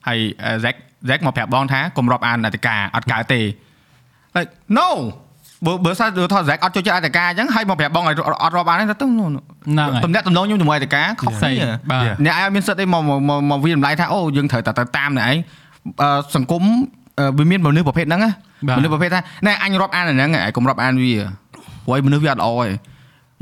[0.07, 0.19] ហើយ
[0.63, 0.77] Zack
[1.09, 3.41] Zack មកប្រាប់បងថាកុំរាប់អានអតិកាអត់កើតទេ
[4.35, 4.87] like no
[5.65, 9.31] បើបើសិនថា Zack អត់ចូលចិត្តអតិកាអញ្ចឹងហើយមកប្រាប់បងឲ្យអត់រាប់អានទេទៅហ្នឹង
[9.77, 12.15] ហើយតំណាក់តំណងខ្ញុំជាមួយអតិកាខុសផ្សេគ្នាងបាទ Yeah.
[12.25, 15.37] អ្នកឯងមានសិទ្ធអីមកមកមកមកវាតម្លៃថាអូយើងត្រូវតែទៅតាមអ្នកឯង
[16.01, 16.63] អឺសង្គម
[17.19, 18.31] អឺវាមានមនុស្សប្រភេទហ្នឹងណា
[18.67, 21.13] បាទមនុស្សប្រភេទថាណែអញរាប់អានអាហ្នឹងឯងកុំរាប់អានវា
[21.85, 22.69] ព្រោះឯមនុស្សវាអត់ល្អទេ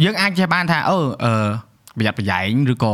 [0.03, 1.34] យើងអាចចេះបានថាអូអឺ
[1.97, 2.93] ប្រយ័ត្នប្រយែងឬក៏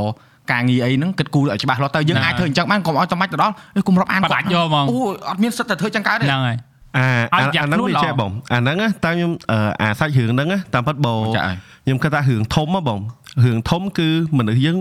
[0.51, 4.97] ការងារអីហ្នឹងគិតគូរឲ្យច្បាស់លាស់ទៅយើងណាអាចធ្វើអញ្ចឹងបានកុំឲ្យចាំបាច់ទៅដល់អេកុំរាប់អានបដាច់យកហ្មងអូ
[5.29, 6.57] អត់មានសិទ្ធតែធ្វើអញ្ចឹងកើតទេហ្នឹងហើយ
[6.97, 12.99] អាឲ្យអាប្រយ័ត្នអាហ្នឹងខ្លួនវាល្អចេះបងអាហ្នឹងណាតាមខ្ញុំអឺអាសាច់រឿងហ្នឹងណាតាមពិតបងចាហើយខ្ញុំគិតថារឿងធំហ៎បង
[13.45, 14.77] រឿងធំគឺមនុស្សយើង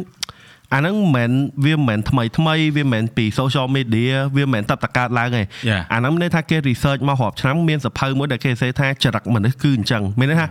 [0.75, 1.31] អាហ្នឹងមិនមែន
[1.65, 5.83] វាមិនមែនថ្មីថ្មីវាមិនមែនពី social media វាមិនមែនតបតកើតឡើងទេ Yeah.
[5.93, 10.47] អាហ្នឹងមានន័យថាគេ research មករាប់ឆ្នាំមានសភៅមួយដែលគេសេថាចរិតមនុស្សគឺអញ្ចឹងមានន័យថា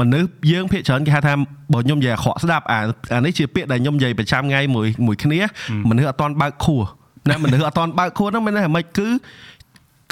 [0.00, 1.32] មនុស្សយើងភាគច្រើនគេហៅថា
[1.72, 2.80] បើខ្ញុំនិយាយអាក្រក់ស្ដាប់អា
[3.14, 5.38] អានេះជាពាក្យដែលខ្ញុំនិយាយប្រចាំថ្ងៃមួយមួយគ្នា
[5.88, 6.82] មនុស្សអត់តន់បើកខួរ
[7.30, 9.08] ណាមនុស្សអត់តន់បើកខួរហ្នឹងមានន័យថាម៉េចគឺ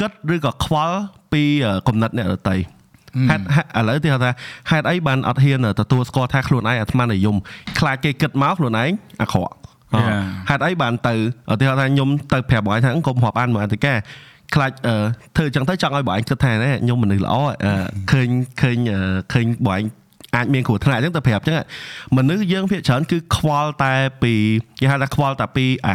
[0.01, 0.97] គិតឬក៏ខ្វល់
[1.33, 2.57] ពីអឺគំនិតអ្នកដទៃ
[3.31, 4.31] ហេតុហេតុឥឡូវទីថា
[4.71, 7.37] ហេតុអីបានអត់ហ៊ានទទួលស្គាល់ថាខ្លួនឯងអាត្មានិយម
[7.79, 8.91] ខ្លាចគេគិតមកខ្លួនឯង
[9.23, 9.55] អាក្រក់
[10.03, 10.23] Yeah.
[10.49, 11.15] ហេតុអីបានទៅ
[11.53, 13.95] ឧទាហរណ៍ថាខ្ញុំទៅប្រាប់បងឯងថាកុំរាប់អានមកអតិកា
[14.55, 14.95] ខ្លាចអឺ
[15.37, 17.73] ធ្វើអញ្ចឹងទៅចង់ឲ្យបងឯងគិតថាណែខ្ញុំមនុស្សល្អអឺ
[18.13, 18.29] ឃើញ
[18.61, 18.99] ឃើញអឺ
[19.33, 19.83] ឃើញបងឯង
[20.37, 21.57] អាចមានគ្រោះថ្នាក់អញ្ចឹងទៅប្រាប់អញ្ចឹង
[22.17, 24.33] មនុស្សយើងភាគច្រើនគឺខ្វល់តែពី
[24.81, 25.95] គេហៅថាខ្វល់តែពីអា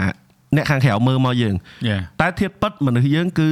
[0.56, 1.56] អ្នកខាងក្រៅមើលមកយើង
[1.88, 3.50] យ៉ាតែធៀបពិតមនុស្សយើងគឺ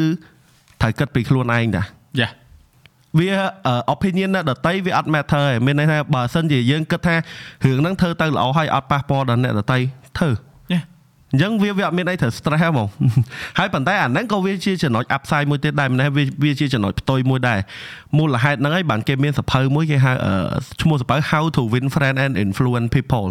[0.82, 1.84] ត្រូវគិតពីខ្លួនឯងតា
[2.20, 2.30] យ៉ា
[3.20, 3.30] វា
[3.68, 7.16] អឺ opinion អ្នកដតីវាអត់ matter ទេមានន័យថាបើសិនជាយើងគិតថា
[7.66, 9.80] រឿងហ្នឹងធ្វើទៅល្អហើយអត់ប៉ះពាល់ដល់អ្នកដតី
[10.20, 10.32] ធ្វើ
[10.74, 10.84] Yeah.
[11.32, 12.88] អញ្ចឹងវាវាអត់មានអីត្រូវ stress ហ្មង
[13.60, 17.60] ហើយប៉ុន្តែអាហ្នឹងក៏វាជាចំណុច upside មួយទៀតដែរមិនដែរវាវាជាចំណុចផ្ទុយមួយដែរ
[18.18, 20.34] មូលហេតុហ្នឹងហើយបានគេមានសភៅមួយគេហៅអឺ
[20.82, 23.28] ឈ្មោះសភៅ How to win friend and influence people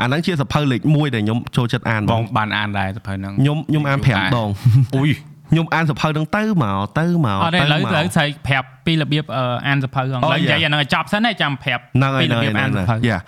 [0.00, 4.48] អាហ្នឹងជាសភៅលេខ1ដែលខ្ញុំចូលចិត្តអានបបងងបានអានដែរទៅហ្នឹងខ្ញុំខ្ញុំអាន5ដង
[4.96, 5.10] អូយ
[5.50, 13.18] ខ្ញុំអានសភៅហ្នឹងទៅមកទៅមកអត់ទេឥឡូវមកឥឡូវស្រីប្រាប់ពីរបៀបអឺអានសភៅហ្នឹងអូឥឡូវនិយាយយ៉ាអាហ្នឹងឲ្យចប់សិនហើយចាំប្រាប់ហ្នឹងហើយពីហ្នឹងរបៀហើយបអានសភៅយ៉ា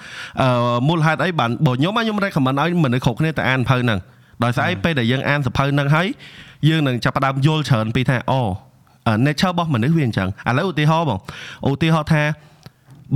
[0.42, 0.48] អឺ
[0.88, 3.98] មូលហេតុអីបានបើខ្ញុំមកខ្ញុំ recommend ឲ្យមនុស្សគ្រប់គ្នាទៅអានសភៅហ្នឹង
[4.44, 6.07] ដោយសារអីពេលដែលយើងអានសភៅហ្នឹងហើយ
[6.68, 8.40] យើងនឹងចាប់ផ្ដើមយល់ច្រើនពីថាអូ
[9.26, 11.18] nature របស់មនុស្សវាអញ្ចឹងឥឡូវឧទាហរណ៍បង
[11.68, 12.22] ឧទាហរណ៍ថា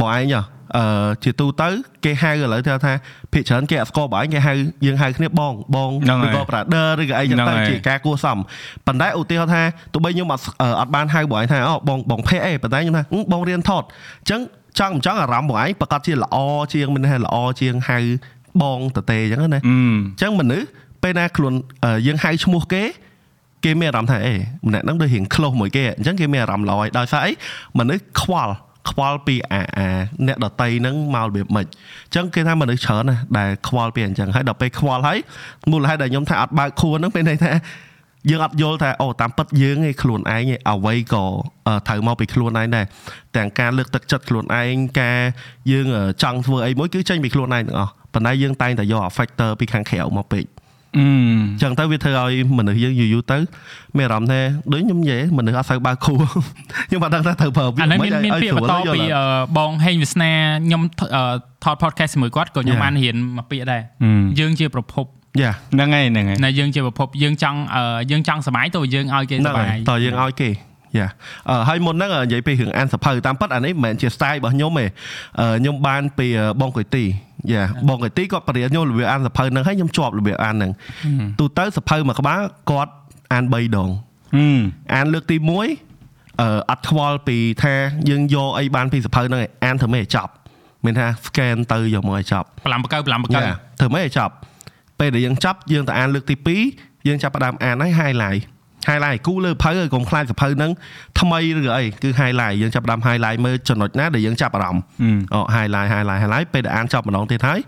[0.00, 0.42] បងឯងហ៎
[0.76, 0.84] អឺ
[1.24, 1.68] ជាទូទៅ
[2.04, 2.92] គេហៅឥឡូវថា
[3.32, 4.52] ភាគច្រើនគេអត់ស្គាល់បងឯងគេហៅ
[4.86, 8.38] យើងហៅគ្នាបងបងហ្នឹងហើយឬក៏ brother ឬក៏អីចឹងហ្នឹងទៅហើយជាការគួរសម
[8.86, 14.40] ប៉ុន្តែឧទាហរណ៍ថាទោះបីខ្ញុំអត់អឺអត់បានហៅបងឯងថាអូបងបងភ័ក្រអីប៉ុន្តែខ្ញុំថាអឺបងរៀនថតអញ្ចឹង
[14.78, 16.36] ចង់មិនចង់អារម្មណ៍បងឯងប្រកាសជាល្អ
[16.72, 17.98] ជាងមិនថាល្អជាងហៅ
[18.62, 20.66] បងតទេអញ្ចឹងណាអឺអញ្ចឹងមនុស្ស
[21.02, 22.82] ពេលណាខ្លួនអឺយើងហៅឈ្មោះគេ
[23.64, 24.34] គេមានអារម្មណ៍ថាអេ
[24.66, 27.32] ម្នាក់ហ្នឹងដូចរៀង close មួយគេអញ្ចឹងគេមានអារម្មណ៍ល្អហើយដោយសារអី
[27.78, 28.54] មនុស្សខ្វល់
[28.88, 29.88] ខ្វល់ពីអាអា
[30.26, 35.18] អ្នកដតីហ្នឹងមករបៀបម៉េចអញ្ចឹងគេថាមនុស្សច្រើនណាស់ដែលខ្វល់ពីអញ្ចឹងហើយដល់ពេលខ្វល់ហើយ
[35.70, 37.52] មូលហេតុដែលខ្ញុំថាអត់បើកខួរហ្នឹងពេលន័យថា
[38.30, 41.24] យើងអត់យល់ថាអូតាមពិតយើងឯងខ្លួនឯងឯងអ្វីក៏
[41.66, 42.86] អឺត្រូវមកពីខ្លួនឯងដែរ
[43.36, 45.18] ទាំងការលើកទឹកចិត្តខ្លួនឯងការ
[45.72, 50.44] យើងអឺចង់ធ្វើអីមួយគឺចេញពីខ្លួនឯងទាំងអស់ប៉ុន្តែយើងតែងតែយក factor ពីខាងក្រៅមកពេក
[50.98, 51.02] អឺអ
[51.56, 53.38] ញ្ចឹងទៅវាធ្វើឲ្យមនុស្សយើងយូរយូរទៅ
[53.96, 54.40] មានអារម្មណ៍ថា
[54.72, 56.22] ដូចខ្ញុំនិយាយមនុស្សអត់សូវបើកខួរ
[56.88, 59.24] ខ្ញុំអត់ដឹងថាត្រូវប្រើវាអានេះមានមានឲ្យពាក្យស្រួលបន្តយល់ពីឡើយអឺ
[59.58, 60.32] បងហេងវាសនា
[60.66, 60.82] ខ្ញុំ
[61.16, 61.22] អឺ
[61.64, 62.82] ថត podcast ជាមួយគាត់ក៏ខ្ញុំ Yeah.
[62.84, 63.82] បានរៀនមកពាក្យដែរ
[64.40, 65.04] យើងជាប្រភព
[65.40, 70.50] យ៉ាហ្នឹងហើយហ្នឹងហើយណាយើងជាប្រភពយើងចង់អឺយើងចង់សុបាយទៅយើងឲ្យគេហ្នឹសុងបាហើយយតើយើងឲ្យគេ
[70.98, 71.06] យ៉ា
[71.48, 74.86] អឺហើយមុនហ្នឹងនិយាយពីរឿងអានសភៅតាមពិតអានេះមិនមែនជា style របស់ខ្ញុំទេ
[75.40, 76.26] អឺខ្ញុំបានពី
[76.60, 77.04] បងកុយទី
[77.52, 80.70] យ៉ាបងកុយទីគាត់បរៀនខ្ញុំរបៀបអានសភៅហ្នឹងហើយខ្ញុំជាប់របៀបអានហ្នឹង
[81.38, 82.92] ទូទៅសភៅមួយក្បាលគាត់
[83.32, 83.88] អាន3ដង
[84.36, 84.60] ហឹម
[84.94, 85.50] អានលើកទី1
[86.40, 87.74] អឺអត់ខ្វល់ពីថា
[88.08, 90.32] យើងយកអីបានពីសភៅហ្នឹងឯងអានធ្វើម៉េចឲ្យចប់
[90.84, 94.32] មានថា scan ទៅយកមកឲ្យចប់ប្រឡាំបកើប្រឡាំបកើយ៉ាធ្វើម៉េចឲ្យចប់
[95.00, 96.36] ពេលដែលយើងចប់យើងទៅអានលើកទី
[96.72, 98.42] 2យើងចាប់ផ្ដើមអានហើយ highlight
[98.88, 100.70] highlight គូលើភៅឲ្យកុំខ្លាចសភៅហ្នឹង
[101.20, 104.82] ថ្មីឬក៏អីគឺ highlight យើងចាប់ផ្ដើម highlight មើលចំណុចណាដែលយើងចាប់អារម្មណ៍
[105.34, 107.60] អូ highlight highlight highlight ពេលដែលអានចប់ម្ដងទៀតហើយ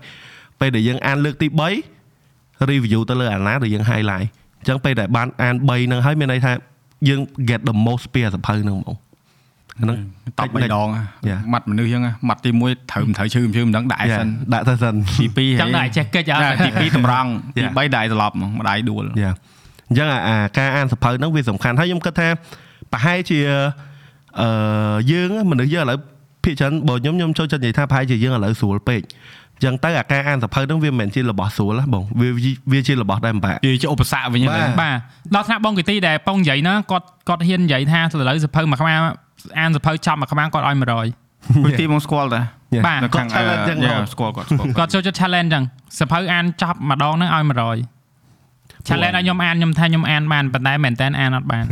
[0.59, 1.47] ពេលដែលយើងអានលើកទី
[2.09, 4.27] 3 review ទៅលើអាណាដែលយើង highlight
[4.59, 6.51] អញ្ចឹងពេលដែលបានអាន3ហ្នឹងហើយមានន័យថា
[7.09, 8.97] យើង get the most ពីអាសភៅហ្នឹងហ្មង
[9.81, 9.97] ហ្នឹង
[10.39, 10.89] តប3ដង
[11.29, 11.39] Yeah.
[11.53, 14.95] ម៉ាត់មនុស្សអញ្ចឹងម៉ាត់ទី1ត្រូវមិនត្រូវឈឺមិនឈឺមិនដឹងដាក់ឯសិនដាក់ទៅសិន
[15.37, 17.71] ទី2ចង់តែចេះកិច្ចអត់ទី2តម្រង់ទី Yeah.
[17.77, 19.31] 3ដាក់ឯត្រឡប់ហ្មងម្ដាយដួលយ៉ា
[19.89, 22.27] អញ្ចឹងអាអាការអានសភៅហ្នឹងវាសំខាន់ហើយខ្ញុំគិតថា
[22.91, 23.39] ប្រហែលជា
[24.41, 25.97] អឺយើងមនុស្សយើងឥឡូវ
[26.43, 29.01] ភាគច្រើនបើខ្ញុំខ្ញុំចូលចិត្តនិយាយថាប្រហែលជាយើងឥឡូវស្រួលពេក
[29.55, 32.29] អញ្ចឹងទៅអាការអានសភៅហ្នឹងវាមិនមែនជារបស់ស្រួលណាបងវា
[32.71, 34.97] វាជារបស់ដែលពិបាកវាជាឧបសគ្គវិញបាទហ្នឹងបាទ
[35.35, 38.99] ដល់ថ្នាក់បងគីទីដែលប៉ងនិយាយណាគាត់គាត់ហ៊ាននិយាយថាឥឡូវសភៅមួយក្បាល
[39.59, 40.75] អានសភៅចាប់មួយក្បាលគាត់ឲ្យ
[41.17, 42.41] 100ពីទីមកស្គាល់តា
[42.87, 45.63] បាទនៅខាងគាត់ challenge ចឹងយ៉ាហ៎ស្គាល់គាត់ស្គាល់គាត់ចូលចិត្ត challenge ចឹង
[45.99, 47.43] សភៅអានចាប់ម្ដងហ្នឹងឲ្យ
[47.87, 47.92] 100
[48.87, 51.65] challenge ឲ្យខ្ញុំអានខ្ញុំថាខ្ញុំអានបានប៉ុន្តែមែនតើអានអត់បាន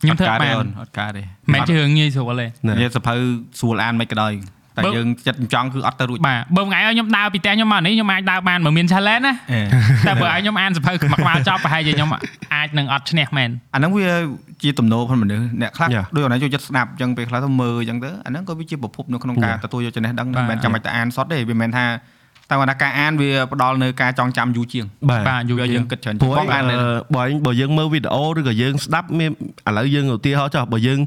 [0.00, 3.14] ខ្ញុំធ្វើអត់បានអត់ការទេមិនមែនជារឿងងាយស្រួលទេណានិយាយសភៅ
[3.60, 4.32] ស្រួលអានមិនក៏ដោយ
[4.76, 9.60] តែបើយើងចិត្តចង់គឺអត់ទៅរួចបាទបើថ្ងៃឲ្យខ្ញុំដើរពីផ្ទះខ្ញុំមកនេះខ្ញុំអាចដើរបានបើមាន challenge ណាអេ
[10.06, 12.10] តែបើឲ្យខ្ញុំអានសភៅមួយក្បាលចប់ប្រហែលជាខ្ញុំ
[12.54, 14.08] អាចនឹងអត់ឈ្នះមែនអាហ្នឹងវា
[14.62, 16.04] ជាទំនោរផងមនុស្សអ្នកខ្លះ Yeah.
[16.14, 19.64] ដូចអនឡាញចូលចិត្តស្ដាប់អញ្ចឹងពេលខ្លះទៅមើលអញ្ចឹងទៅអាហ្នឹងក៏វាជាប្រភពនៅក្នុងការ Yeah.
[19.64, 21.84] ទទួលយកចំណេះដឹងបាទមិនមែនចាំបាច់តែអានសតទេវាមិនមែនថា
[22.52, 26.78] តែគាត់ថាការអានវាផ្ដល់នៅការចងចាំយូរជាងបាទបាទយូរវាជាយើងងគិតច្រើនព្រោះបងអានអឺ
[27.16, 29.30] បើឯងបើយើងមើលវីដេអូឬក៏យើងស្ដាប់មាន
[29.68, 31.00] ឥឡូវយើងឧទាហរណ៍ចុះបើយើង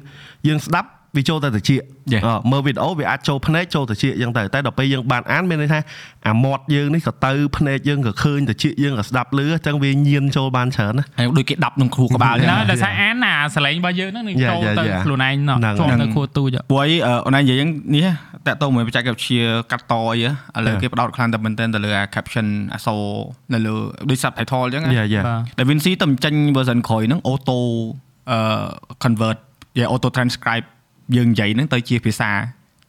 [0.48, 1.72] យើងស្ដាប់ វាចូលតែតិច
[2.14, 2.24] Yeah.
[2.26, 5.80] អឺមើលវីដេអូវាអាចចូលភ្នែកចូលតិចអញ្ចឹងទៅតែដល់ពេលយើងបានអានមានន័យថា
[6.28, 15.02] អាមាត់យើងនេះក៏ទៅភ្នែកយើងក៏ឃើញតិចយើងក៏ស្ដាប់លឺអញ្ចឹងវាញៀនចូលបានច្រើនណាហើយដូចគេដាប់ក្នុងគ្រូក្បាលអញ្ចឹងណាដោយសារអានណាសលេងរបស់យើងហ្នឹងនឹង Yeah, ចូល yeah, ទៅ yeah.
[15.06, 18.08] ខ្លួនឯងណោះហ្នឹងចូលហ្នឹងទៅខួរទូចព្រោះអីអឺអូនឯងនិយាយអញ្ចឹងនេះ
[18.48, 20.82] តាក់ទងមួយបច្ចេកវិទ្យាកាត់តអីហ៎ឥឡូវ Yeah.
[20.82, 23.02] គេផ្ដោតខ្លាំងតែមែនទែនទៅលើអា caption អក្សរ
[23.54, 23.76] នៅលើ
[24.10, 27.58] ដូច subtitle អញ្ចឹងណាយ៉ាយ៉ាបាទដែល Vinci តែចេញ version ក្រោយហ្នឹង auto
[28.32, 28.40] អឺ
[29.04, 29.38] convert
[29.80, 30.66] យា auto transcribe
[31.16, 32.30] យើងនិយាយហ្នឹងទៅជាភាសា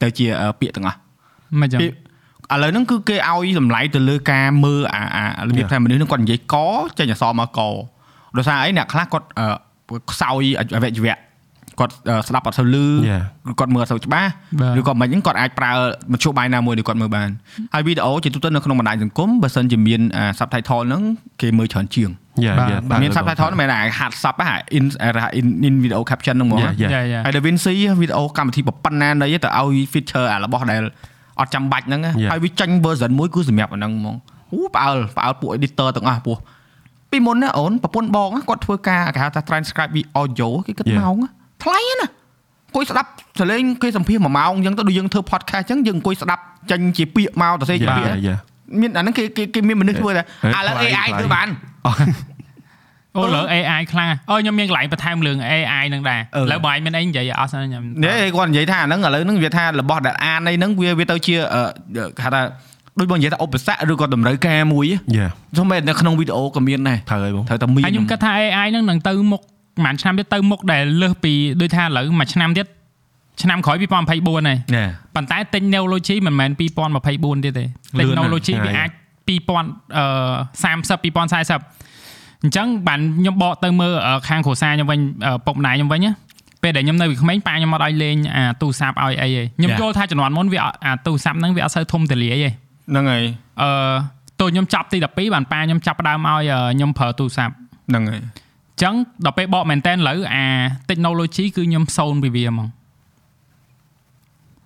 [0.03, 0.97] ទៅជាអឺពាក្យទាំងអស់
[1.61, 1.95] មិនចឹងពាក្យ
[2.53, 5.71] ឥឡូវហ្នឹងគឺគេឲ្យតម្លៃទៅលើការមើលអាអារបៀប Yeah.
[5.71, 6.55] ថាមនុស្សហ្នឹងគាត់និយាយក
[6.99, 7.59] ចេញអក្សរមកក
[8.37, 9.45] ដោយសារអីអ្នកខ្លះគាត់អឺ
[10.11, 11.15] ខ្សោយអវយវៈ
[11.79, 13.23] គាត់អឺស្ដាប់អត់សូវលឺ Yeah.
[13.51, 14.29] ឬគាត់មើលអត់សូវច្បាស់
[14.61, 15.71] បាទឬក៏មិនហ្នឹងគាត់អាចប្រើ
[16.11, 17.29] មធ្យោបាយណាមួយដែលគាត់មើលបាន
[17.73, 21.01] ហើយវីដេអូជាទូទៅនៅក្នុងបណ្ដាញសង្គមបើសិនជាមានអា subtitle ហ្នឹង
[21.41, 22.26] គេមើលច្រើនជាងយ៉ាបាទយ៉ា
[23.01, 26.91] មាន subtitle ហ្នឹងមិនមែនអា hard sub ហ่า in អា in in video caption ហ្នឹងហ្មង Yeah, yeah.
[26.93, 30.81] យ៉ាយ៉ាហើយ DaVinci វីដេអូកម្មវិធីប៉ុណ្ណានៃទៅឲ្យ feature អារបស់ដែល
[31.39, 32.29] អត់ចាំបាច់ហ្នឹងណា Yeah.
[32.31, 34.15] ហើយវាចាញ់ version មួយគឺសម្រាប់អាហ្នឹងហ្មង
[34.53, 36.37] អូផ្អើលផ្អើលពួក editor ទាំងអស់ពោះ
[37.11, 40.99] ពីមុនណាអូនប្រពន្ធបងណាគាត់ធ្វើការគេហៅថា transcribe វី audio គេគិត Yeah.
[40.99, 41.29] ម៉ោងណា
[41.63, 42.07] ថ្លៃណា
[42.67, 48.35] អង្គុយស្ដាប់សលេងគេសម្ភាសន៍មួយម៉ោងអញ្ចឹងទៅដូចយើងធ្វើ podcast អញ្ចឹងយើងអង្គុយស្ដាប់ចាញ់ជាពាក្យមកទៅសេជាយ៉ាពាក្យយ៉ា
[48.81, 50.23] មានអាហ្នឹងគេគេគេមានមនុស្សធ្វើតែ
[50.55, 51.47] ហេឥឡូវថ្លៃ AI ថ្លៃធ្វើបាន
[53.17, 61.63] អូលើ AI ខ្លាំងអូខ្ញុំមានកន្លែងបន្ថែមរឿង AI ហ្នឹងដែរអឺឥឡូវបងឯងមានអីនិយាយអស់ហ្នឹងខ្ញុំនេះគាត់និយាយថាអាហ្នឹងឥឡូវហ្នឹងវាថារបស់ដែលអានអីហ្នឹងវាវាទៅជាអឺ
[62.17, 62.41] គេហៅថា
[62.99, 69.41] ដូចបងនិយាយថាឧបសគ្គឬក៏តម្រូវការមួយយ៉ាធម្មតានៅក្នុងវីដេអូក៏មានដែរត្រូវហើយបងត្រូវតែមានហើយខ្ញុំគិតថា AI ហ្នឹងនឹងទៅមុខ
[69.77, 72.67] ប្រហែលឆ្នាំទៀតទៅមុខដែលលើសពីដូចថាឥឡូវមួយឆ្នាំទៀត
[73.41, 74.19] ឆ្នាំក្រោយ2024ហើយ
[74.49, 74.55] ណែ
[75.15, 77.65] ប៉ុន្តែ technology មិនមែន2024ទៀតទេ
[77.99, 78.89] លឿនណាស់ technology វាអាច
[79.27, 79.37] 2030
[81.05, 81.76] 2040
[82.43, 86.11] អញ្ចឹងបានខ្ញុំបកទៅមើលអឺខាងគ្រួសារខ្ញុំវិញអឺពុកម្ដាយខ្ញុំវិញណា
[86.63, 89.79] ពេលដែលខ្ញុំនៅពីក្មេងប៉ាខ្ញុំអត់ឲ្យលេងអាទូរស័ព្ទឲ្យអីទេខ្ញុំ Yeah.
[89.81, 92.49] យល់ថាជំនាន់មុនវាអត់អាទូរស័ព្ទហ្នឹងវាអត់សូវធំទូលាយទេ
[92.91, 93.23] ហ្នឹងហើយ
[93.61, 93.69] អឺ
[94.41, 97.53] តូចខ្ញុំចាប់ទី12បានប៉ាខ្ញុំចាប់ផ្ដើមឲ្យអឺខ្ញុំប្រើទូរស័ព្ទ
[97.89, 98.93] ហ្នឹងហើយអញ្ចឹង
[99.25, 100.45] ដល់ពេលបកមែនតើឥឡូវអា
[100.89, 102.67] technology គឺខ្ញុំសូនពីវាហ្មង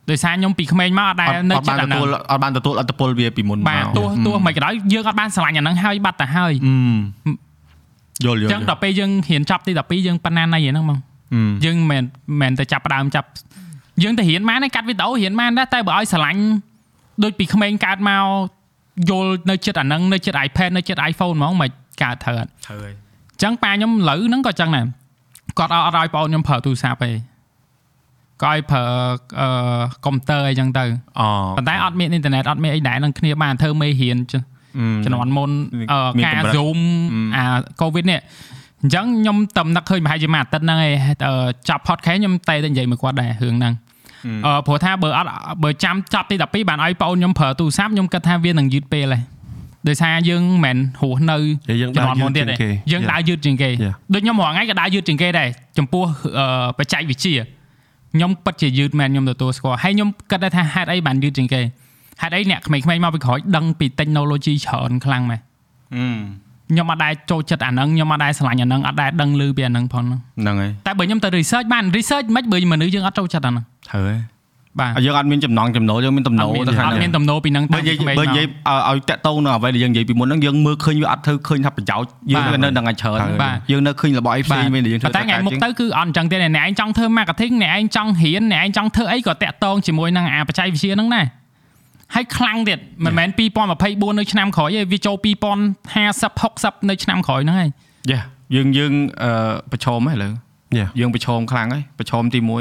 [0.09, 7.31] ដោយសារខ្ញុំពីក្មេងមកអត់ដែលអត់នៅអត់ចិត្តបានអាទហ្នឹងទូលអត់បានទទួលអត្តពលវាពីមុនមកបាទទោះទោះមិនក៏ដោយយើងអត់បានឆ្លាញ់អាហ្នឹងហើយបាត់ទៅហើយអឺ
[8.25, 10.99] យល់យអល់ញ្ចឹងដល់ពេលយើងរៀនចប់ទី12យើងប៉ុណ្ណាណៃហ្នឹងហ្មង
[11.35, 11.39] Ừ.
[11.65, 12.03] យើងមិន
[12.41, 13.27] មែនតែចាប់ផ្ដើមចាប់
[14.03, 16.41] យើងទៅរៀនបានឯងកាត់វីដេអូរៀនបានដែរតែបើឲ្យស្រឡាញ់
[17.23, 18.23] ដូចពីក្មេងកើតមក
[19.09, 21.69] យល់នៅចិត្តអាហ្នឹងនៅចិត្ត iPad នៅចិត្ត iPhone ហ្មងមិន
[22.01, 24.85] កើតត្រូវអត់ត្រូវហើយអញ្ចឹងប៉ាខ្ញុំលើហ្នឹងក៏អញ្ចឹងដែរ
[25.59, 27.11] គាត់អត់អត់ឲ្យបងខ្ញុំប្រើទូរស័ព្ទទេ
[28.43, 28.83] ក៏ឲ្យប្រើ
[29.39, 29.47] អឺ
[30.05, 30.83] កុំព្យូទ័រអីចឹងទៅ
[31.19, 34.41] អូប៉ុន្តែអត់មានអ៊ីនធឺណិតអត់មានអីដែរនឹងគ្នាបានធ្វើមេរៀនចុះ
[35.05, 35.51] ជំនាន់មុន
[35.91, 36.79] អឺមានការកម្រិត Zoom
[37.35, 37.43] អា
[37.81, 38.19] COVID នេះ
[38.81, 40.93] អញ្ចឹងខ្ញុំតំណឹកឃើញប្រហែលជាមួយអាទិត្យហ្នឹងឯង
[41.27, 41.33] អឺ
[41.69, 43.73] ចាប់ podcast ខ្ញុំតែតែនិយាយមួយគាត់ដែររឿងហ្នឹង
[44.45, 45.29] អឺព្រោះថាបើអត់
[45.63, 49.21] បើចាំចាប់ទី12បានឲ្យបងខ្ញុំប្រើទូរស័ព្ទខ្ញុំគិតថាវានឹងយឺតពេលហើយ
[49.87, 51.37] ដោយសារយើងមិនមែនរស់នៅ
[51.81, 53.11] យើងជំដើរនាន់មុនទៀតយឺតជាងទេគេយើង Yeah.
[53.11, 53.93] ដើរយឺតជាងគេ Yeah.
[54.13, 56.03] ដូចខ្ញុំរាល់ថ្ងៃក៏ដើរយឺតជាងគេដែរចំពោះ
[56.39, 56.45] អឺ
[56.77, 57.35] បច្ចេកវិទ្យា
[58.13, 61.61] ខ្ញុំពិតជាយឺតមែនខ្ញុំទទួលស្គាល់ហើយខ្ញុំគិតដែរថាហេតុអីបានយឺតជាងគេ
[62.21, 65.41] ហេតុអីអ្នកក្មេងៗមកពីក្រោយដឹងពី technology ច្រើនខ្លាំងម៉េច
[65.95, 66.05] អឺ
[66.71, 74.17] ខ្ញុំអត់ដែរចូលចិត្តអាហ្នឹងខ្ញុំអត់ដែរស្រឡាញ់អាហ្នឹងអត់ដែរដឹងឮពីអាហ្នឹងផងហ្នឹងហ្នឹងហើយតែបើខ្ញុំទៅ research បាន research មិនបើមនុស្សយើងអត់ចូលចិត្តអាហ្នឹងត្រូវហើយ
[74.79, 91.25] បាទយើងអត់មានចំណងចំណូលយើងមានតំណអត់ងមានទៅខាងអត់ហ្នឹងមានទំនោរពីហ្នឹងបើនិយាយក្មេងបើនិយាយមកឲ្យតាក់តងនៅអ្វីដែលយើងនិយាយពីមុនហ្នឹងយើងមើលឃើញវាអត់ធ្វើឃើញថាប្រយោជន៍យើងបាទនៅនឹងឲ្យច្រើនបាទយើងនៅឃើញរបស់អីផ្សេងមានដែលយើងធ្វើប៉ុន្តែថ្ងៃមុខទៅគឺអត់អញ្ចឹងទេអ្នកឯងចង់ធ្វើ marketing អ្នកឯងចង់រៀនអ្នកឯងចង់ធ្វើអីក៏តាក់តងជាមួយនឹងអាបច្ចេកវិទ្យាហ្នឹងដែរ
[92.15, 93.29] ហើយខ្លាំងទៀតមិនមែន
[93.73, 95.27] 2024នៅឆ្នាំក្រោយទេវាចូល2050
[95.81, 97.69] 60នៅឆ្នាំក្រោយហ្នឹងហើយ
[98.11, 98.21] យ៉ា
[98.55, 98.93] យើងយើង
[99.23, 100.33] អឺប្រឈមហ្នឹងឥឡូវ
[100.77, 100.89] Yeah.
[100.99, 102.51] យើងប្រឈមខ្លាំងហើយប្រឈមទី1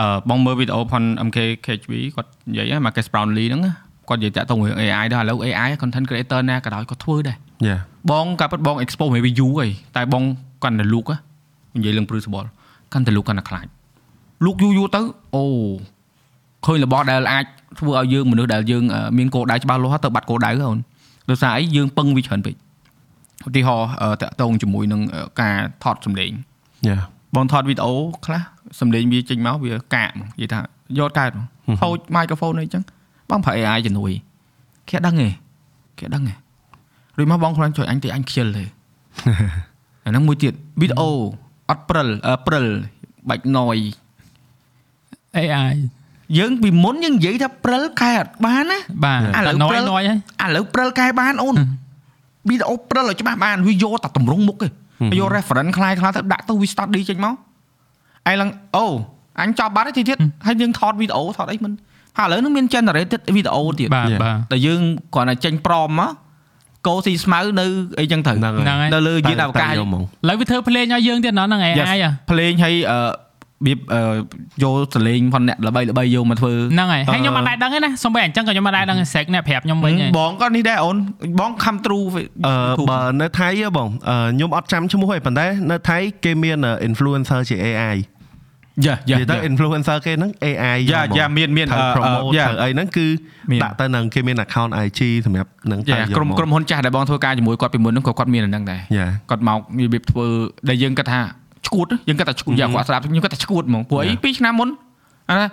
[0.00, 3.72] អឺបងមើលវីដេអូផន MK KHV គាត់និយាយហ្នឹង Marcus Brownlee ហ្នឹងណា
[4.08, 7.36] គាត់និយាយតាក់ទងរឿង AI ដែរឥឡូវ AI content creator ណាក៏ដោយគាត់ធ្វើដែរ
[7.68, 7.80] Yeah.
[8.10, 10.22] បងកាពិតបង expose មួយវាយូរហើយតែបង
[10.64, 11.04] កាន់តែលូក
[11.76, 12.48] និយាយរឿងព្រឺសបល់
[12.92, 13.66] កាន់តែលូកកាន់តែខ្លាច
[14.44, 15.02] លូកយូរយូរទៅ
[15.36, 15.44] អូ
[16.66, 17.44] ឃើញរបស់ដែលអាច
[17.78, 20.78] ធ្វើឲ្យយើងមនុស្សដែលយើងអឺមានគោលដៅច្បាស់លាស់ទៅបាត់គោលដៅហ្នឹងអូន
[21.30, 22.54] ដោយសារអីយើងពឹងវាច្រើនពេក
[23.46, 26.32] ឧទាហរណ៍អឺតាក់ទងជាមួយនឹងអឺការថតសម្លេង
[26.88, 27.02] Yeah.
[27.36, 27.92] បងថតវីដេអូ
[28.26, 28.42] ខ្លះ
[28.80, 30.60] សំឡេងវាចេញមកវាកាកហ្មងនិយាយថា
[30.98, 31.40] យកកើតហ្ម
[31.74, 32.82] ងហូច microphone អីចឹង
[33.30, 34.10] បងប្រើ AI ជំនួយ
[34.88, 35.28] គេអត់ដឹងទេ
[35.98, 36.34] គេអត់ដឹងទេ
[37.16, 38.64] រួចមកបងគ្រាន់ជួយអញតិចអញខ្ជិលទេ
[40.04, 41.10] អាហ្នឹងមួយទៀតវីដេអូ
[41.70, 42.66] អត់ព្រិលអឺព្រិល
[43.28, 43.88] បាច់ noise
[45.36, 45.74] AI
[46.38, 51.56] យើងពីមុនយើងនិយាយថាព្រិលកែអត់បានណាបាទឥឡូវតែព្រិ nói ល nói ហើយឥឡូវព្រិលកែបានអូន
[52.48, 54.68] វីដេអូព្រិលឲ្យច្បាស់បានវាយកតែតម្រង់មុខទេ
[55.20, 57.34] យក reference ខ្លាយខ្លាយទៅដាក់ទៅវា study ចេញមក
[58.30, 58.86] ឯឡើងអូ
[59.40, 61.72] អញចប់បាត់ហើយទីទៀតហើយយើងថតវីដេអូថតអីមិន
[62.18, 64.20] ហើយឥឡូវនឹងមាន generated វីដេអូទៀតបាទ Yeah.
[64.24, 64.80] បាទតែយើង
[65.14, 66.10] គ្រាន់តែចេញប្រមមក
[66.86, 67.66] កោស៊ីស្មៅនៅ
[68.00, 72.98] អីចឹងទៅហ្នឹងហ្នឹងហើយនៅលើយានអវកាសតែយកហ្មងឥឡូវវាធ្វើភ្លេងឲ្យយើងទៀតណោះហ្នឹង AI ហ៎ភ្លេងឲ្យអឺ
[73.62, 74.00] របៀបអឺ
[74.62, 80.96] យកសលេងផងអ្នកល្បីល្បីយកមកធ្វើហ្នឹងហើយហើយខ្ញុំអត់ដែរដឹងទេណាសំបីអញ្ចឹងក៏ខ្ញុំអត់ដែរដឹងសេកអ្នកប្រាប់ខ្ញុំវិញហ៎បងក៏នេះដែរអូន
[81.40, 82.06] បងខំ true
[82.46, 87.96] អឺបើនៅថៃហ៎បងអឺខ្ញុំអត់ចាំឈ្មោះទេប៉ុន្តែនៅថៃគេមាន influencer ជា AI
[88.86, 93.06] យ៉ាយ៉ានិយាយទៅ influencer គេហ្នឹង AI យ៉ាយ៉ាមានមានត្រូវអឺ promote យ៉ាត្រូវអីហ្នឹងគឺ
[93.50, 100.26] មានដាក់ទៅនឹងគេមាន account IG សម្រាប់នឹងតែយ៉ាយកក្រុមមកក្រុមហ៊ុនចាស់ដែលបងធ្វើការជាមួយគាត់ពីមុនហ្នឹងក៏គាត់មានអាហ្នឹងដែរយ៉ាគាត់មករបៀបធ្វើ
[100.68, 101.20] ដែលយើងគាត់ថា
[101.74, 104.22] ឈួតយើងគាត់ថាឈួតយ៉ាគាត់ស្ដាប់ខ្ញុំគាត់ថាឈួតហ្មងព្រោះអី Yeah.
[104.34, 104.68] 2ឆ្នាំមុន
[105.28, 105.46] អាណា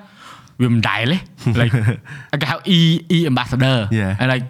[0.62, 1.18] វាមិនដែលទេ
[1.62, 1.74] like
[2.42, 2.80] គេហៅ E
[3.16, 4.12] E ambassador Yeah.
[4.20, 4.46] ហើយ like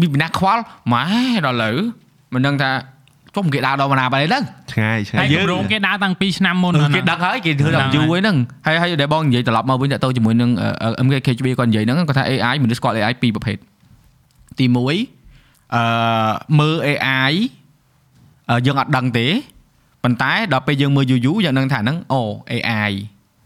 [0.00, 0.62] មានណាខ្វល់
[0.92, 1.04] ម៉ែ
[1.46, 1.76] ដល់ឥឡូវ
[2.34, 2.70] មិនដឹងថា
[3.36, 10.50] ជុំគេដើរដល់បណ្ណាបែរហ្នឹងឆ្ងាយឆ្ងាហើយយយើងគម្រោងគេដើរតាំងពីឆ្នាំមុនគេដឹងហើយគេធ្វើដល់យូរហ្នឹងហើយហើយដែលបងនិយាយត្រឡប់មកវិញតទៅជាមួយនឹង
[11.06, 13.56] MKKHB គាត់និយាយហ្នឹងគាត់ថា AI មនុស្សស្គាល់ AI ពីរប្រភេទ
[14.58, 14.76] ទី1
[15.74, 15.82] អឺ
[16.58, 17.32] មើល AI
[18.50, 19.26] អឺយើងអត់ដឹងទេ
[20.04, 22.20] ប៉ុន្តែដល់ពេលយើងមើលយូរយូរយើងដឹងថាហ្នឹងអូ
[22.52, 22.92] AI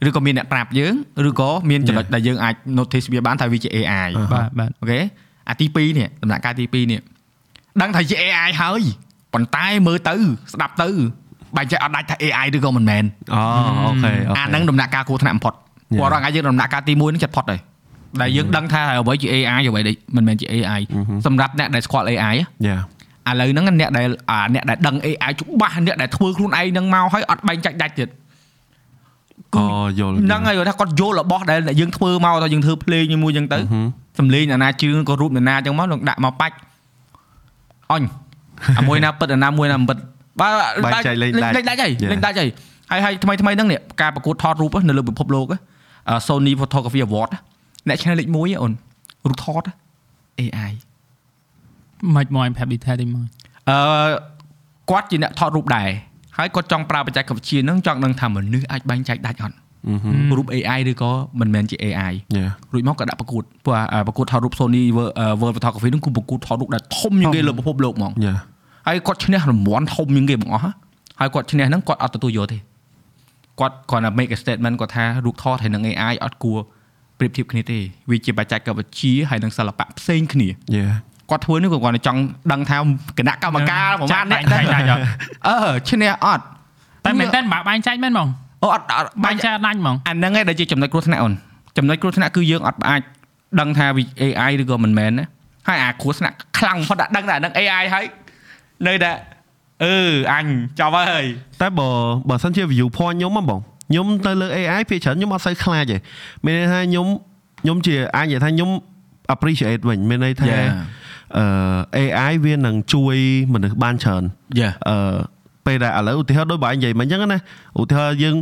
[0.07, 0.95] ឬក៏មានអ្នកប្រាប់យើង
[1.29, 5.01] ឬក៏មានចំណុចដែលយើងអាច notice វាបានថាវាជា AI បាទបាទ OK
[5.49, 7.01] អាទី2នេះដំណាក់កាលទី2នេះ
[7.83, 8.83] ដឹងថាជា AI ហើយ
[9.35, 10.15] ប៉ុន្តែមើលទៅ
[10.53, 10.89] ស្ដាប់ទៅ
[11.57, 13.43] បែរជាអត់ដាច់ថា AI ឬក៏មិនមែនអូ
[13.87, 15.55] OK OK អាហ្នឹងដំណាក់កាលគួរថ្នាក់បំផុត
[15.93, 16.01] Yeah.
[16.01, 17.61] ព្រោះរាល់ថ្ងៃយើងដំណាក់កាលទី1ហ្នឹងចិត្តផុតហើយ
[18.21, 20.81] ដែលយើងដឹងថាអ្វីជា AI អ្វីដែលមិនមែនជា AI
[21.27, 22.35] សម្រាប់អ្នកដែលស្គាល់ AI
[22.67, 22.77] យ៉ា
[23.29, 28.09] ឥឡូវហ្នឹងអ្នកដែលអាអ្នកដែលដឹង AI ច្បាស់អ្នកដែលធ្វើខ្លួនឯងហ្នឹងមកហើយអត់បែងចែកដាច់ទៀត
[29.57, 29.65] អូ
[29.99, 33.59] យល់ហ្នឹងហើយគាត់ថាគាត់យល់របស់ដែលយើងធ្វើមកតើយើងធ្វើភ្លេងមួយអញ្ចឹងទៅ
[34.19, 36.57] សំលេងអាណាជឿងក៏រូបអាណាអញ្ចឹងមកនឹងដាក់មកបាច់
[37.93, 38.03] អញ
[38.79, 39.99] អាមួយណាពិតអាណាមួយណាមិនពិត
[40.41, 40.53] បាទ
[40.85, 42.11] បែងចែកលេងដាច់លេងដាច់ហើយ Yeah.
[42.13, 42.51] លេងដាច់ហើយ
[42.91, 45.47] ហើយហើយថ្មីថ្មីហ្នឹងនេះការប្រកួតថតរូបនៅលើពិភពលោក
[46.09, 47.31] អឺ Sony Photography Award
[47.89, 48.73] អ្នកឈ្នះលេខ1អូន
[49.29, 49.63] រូបថត
[50.41, 50.71] AI
[52.17, 53.27] មិនមកប្រាប់ detail ទេមក
[53.71, 53.79] អឺ
[54.91, 55.89] គាត់ជាអ្នកថតរូបដែរ
[56.39, 59.57] ហើយគាត់ចង់ប្រើបច្ចេកវិទ្យាហ្នឹងចង់ដឹងថាមនុស្សអាចបែងចែកដាច់អត់
[60.39, 68.35] រូប AI ឬក៏មិនមែនជា AI យ៉ារួចមកក៏ដាក់ប្រកួតព្រោះអាប្រកួតថតរូប Sony World World Photography ហ្នឹងគឺប្រកួតថតរូបដែលធំជាងគេលើពិភពលោកហ្មងយ៉ា
[68.87, 70.71] ហើយគាត់ឈ្នះរង្វាន់ធំជាងគេបងអស់ហ៎
[71.21, 72.59] ហើយគាត់ឈ្នះហ្នឹងគាត់អត់ទទួលយកទេ
[73.61, 76.59] គាត់គ្រាន់តែ make a statement គាត់ថារូបថតហើយនឹង AI អត់គួរ
[77.19, 77.79] ប្រៀបធៀបគ្នាទេ
[78.11, 80.95] វាជាបច្ចេកវិទ្យាហើយនឹងសិល្បៈផ្សេងគ្នា Yeah
[81.31, 82.21] គាត់ធ្វើនេះក៏គាត់តែចង់
[82.53, 82.77] ដឹងថា
[83.19, 85.01] គណៈកម្មការប្រហែលអ្នកបាញ់ចាច់អត់
[85.47, 86.45] អឺឈ្នះអត់
[87.05, 88.29] តែមែនតើបើបាញ់ចាច់មែនហ្មង
[88.63, 91.33] អូអត់អត់បាញ់ចាច់ដាច់ហ្មងអាហ្នឹងឯងដែលជាចំណុចគ្រោះថ្នាក់អូន
[91.77, 93.01] ចំណុចគ្រោះថ្នាក់គឺយើងអត់អាច
[93.61, 95.27] ដឹងថាវា AI ឬក៏មិនមែនណា
[95.69, 98.05] ហើយអាគ្រោះថ្នាក់ខ្លាំងបំផុតដាក់ដឹងតែអាហ្នឹង AI ហើយ
[98.87, 99.13] នៅតែ
[99.85, 99.97] អឺ
[100.33, 100.47] អញ
[100.79, 101.25] ចាប់ហើយ
[101.61, 101.89] តែបើ
[102.29, 105.97] បើសិនជា view point ខ្ញុំហ្មងខ្ញុំទៅលើ AI ភាគច្រើនខ្ញុំអត់សូវខ្លាចទេ
[106.45, 107.07] មានន័យថាខ្ញុំ
[107.63, 108.71] ខ្ញុំជាអាចនិយាយថាខ្ញុំ
[109.35, 110.65] appreciate វិញមានន័យថាអឺ
[111.97, 113.17] AI វានឹងជួយ
[113.53, 114.23] មនុស្សបានច្រើន
[114.59, 115.17] យ៉ាអឺ
[115.67, 117.39] ពេលដែលឥឡូវឧទាហរណ៍ដូចបើអញនិយាយមិញអញ្ចឹងណា
[117.81, 118.37] ឧទាហរណ៍យើង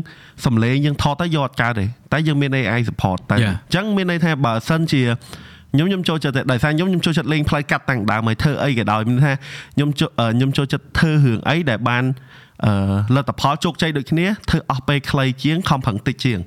[0.45, 3.55] សំឡេងយើងថតទៅយកអត់កើតទេតែយើងមាន AI support តែអ Yeah.
[3.55, 5.03] ញ្ចឹងមានន័យថាបើសិនជា
[5.75, 9.35] ខ្ញុំខ្ញុំចូលចិត្តតែដោយសារខ្ញុំខ្ញុំចូលចិត្តលេងផ្លូវកាត់តាំងដើមឲ្យធ្វើអីក៏ដោយមានន័យថា
[9.75, 12.05] ខ្ញុំចូលអឺខ្ញុំចូលចិត្តធ្វើរឿងអីដែលបាន
[12.67, 12.73] អឺ
[13.15, 16.39] លទ្ធផលជោគជ័យដូចគ្នាធ្វើអស់ពេលខ្លីជាងខំប្រឹងតិចជាង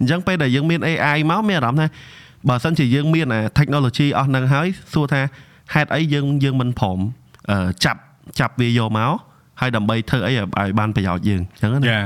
[0.00, 1.88] អញ្ចឹងពេលដែលយើងមាន AI មកមានអារម្មណ៍ថា
[2.48, 5.22] បើសិនជាយើងមានអា technology អស់ហ្នឹងហើយសួរថា
[5.74, 6.98] ហេតុអីយើងយើងមិនព្រម
[7.50, 8.00] អឺចាប់
[8.40, 9.12] ចាប់វាយកមក
[9.60, 12.00] ហើយដើម្បីធ្វើអីឲ្យឲ្យបានប្រយោជន៍យើងអញ្ចឹងណាយ៉ា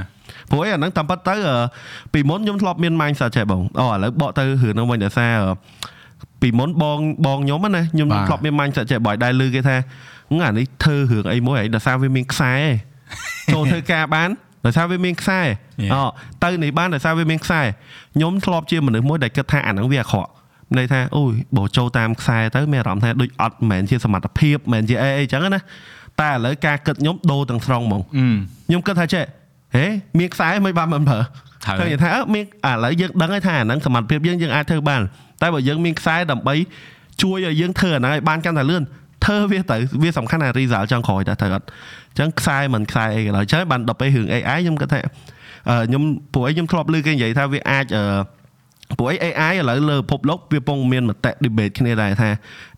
[0.51, 1.57] ព្រោះអីអាហ្នឹងតាមពិតទៅអឺ
[2.13, 5.53] ពីមុនខ្ញុំធ្លាប់មាន mindset ចេះបងអូឥឡូវបកទៅរឿងហ្នឹងវិញដោយសារអឺ
[6.43, 9.77] ពីមុនបងបងខ្ញុំហ្នឹងណាខ្ញុំបាទធ្លាប់មាន mindset ចេះបើឲ្យដែរលឺគេថា
[10.31, 12.53] ហឹមអានេះធ្វើរឿងអីមួយហើយដោយសារវាមានខ្សែ
[13.53, 14.29] ចូលធ្វើការបាន
[14.65, 15.41] ដោយសារវាមានខ្សែ
[15.85, 15.93] Yeah.
[15.95, 16.03] អូ
[16.45, 17.63] ទៅនេះបានដោយសារវាមានខ្សែ
[18.15, 20.31] ខ្ញុំធ្លាប់ជាមនុស្សមួយដែលគិតថាអាហ្នឹងវាអាក្រក់
[20.79, 25.61] ន័យថាអូយបើចូលតាមខ្សែទៅមានអារម្មណ៍ថាដូចអត់មិនមែនជាសមត្ថភាពមិនមែនជាអីអីចឹងណា
[26.21, 28.27] តែឥឡូវការគិតខ្ញុំដូរទាំងស្រុងហ្មងអឺ
[28.69, 29.25] ខ្ញុំគិតថាចេះ
[29.77, 29.87] ហេ
[30.19, 35.01] មានខ្សែមិនបានមិនប្រើត្រូវឃើញថាអឺមានឥឡូវយើងដឹងហើយថាអាហ្នឹងសមត្ថភាពយើងយើងអាចធ្វើបាន
[35.43, 36.55] តែបើយើងមានខ្សែដើម្បី
[37.23, 38.83] ជួយឲ្យយើងធ្វើអាហ្នឹងឲ្យបានកាន់តែលឿន
[39.25, 41.71] ធ្វើវាទៅវាសំខាន់ណា result ចង់ក្រោយតែត្រូវអត់អ
[42.15, 45.01] ញ្ចឹងខ្សែមិនខ្សែអីក៏ដោយចឹងបានដល់ពេលរឿង AI ខ្ញុំគិតថា
[45.71, 46.03] អឺខ្ញុំ
[46.33, 48.05] ពួកអីខ្ញុំធ្លាប់ឮគេនិយាយថាវាអាចអឺ
[48.99, 52.29] ពួកអី AI ឥឡូវលើពិភពលោកវាកំពុងមានមតិ debate គ្នាដែរថា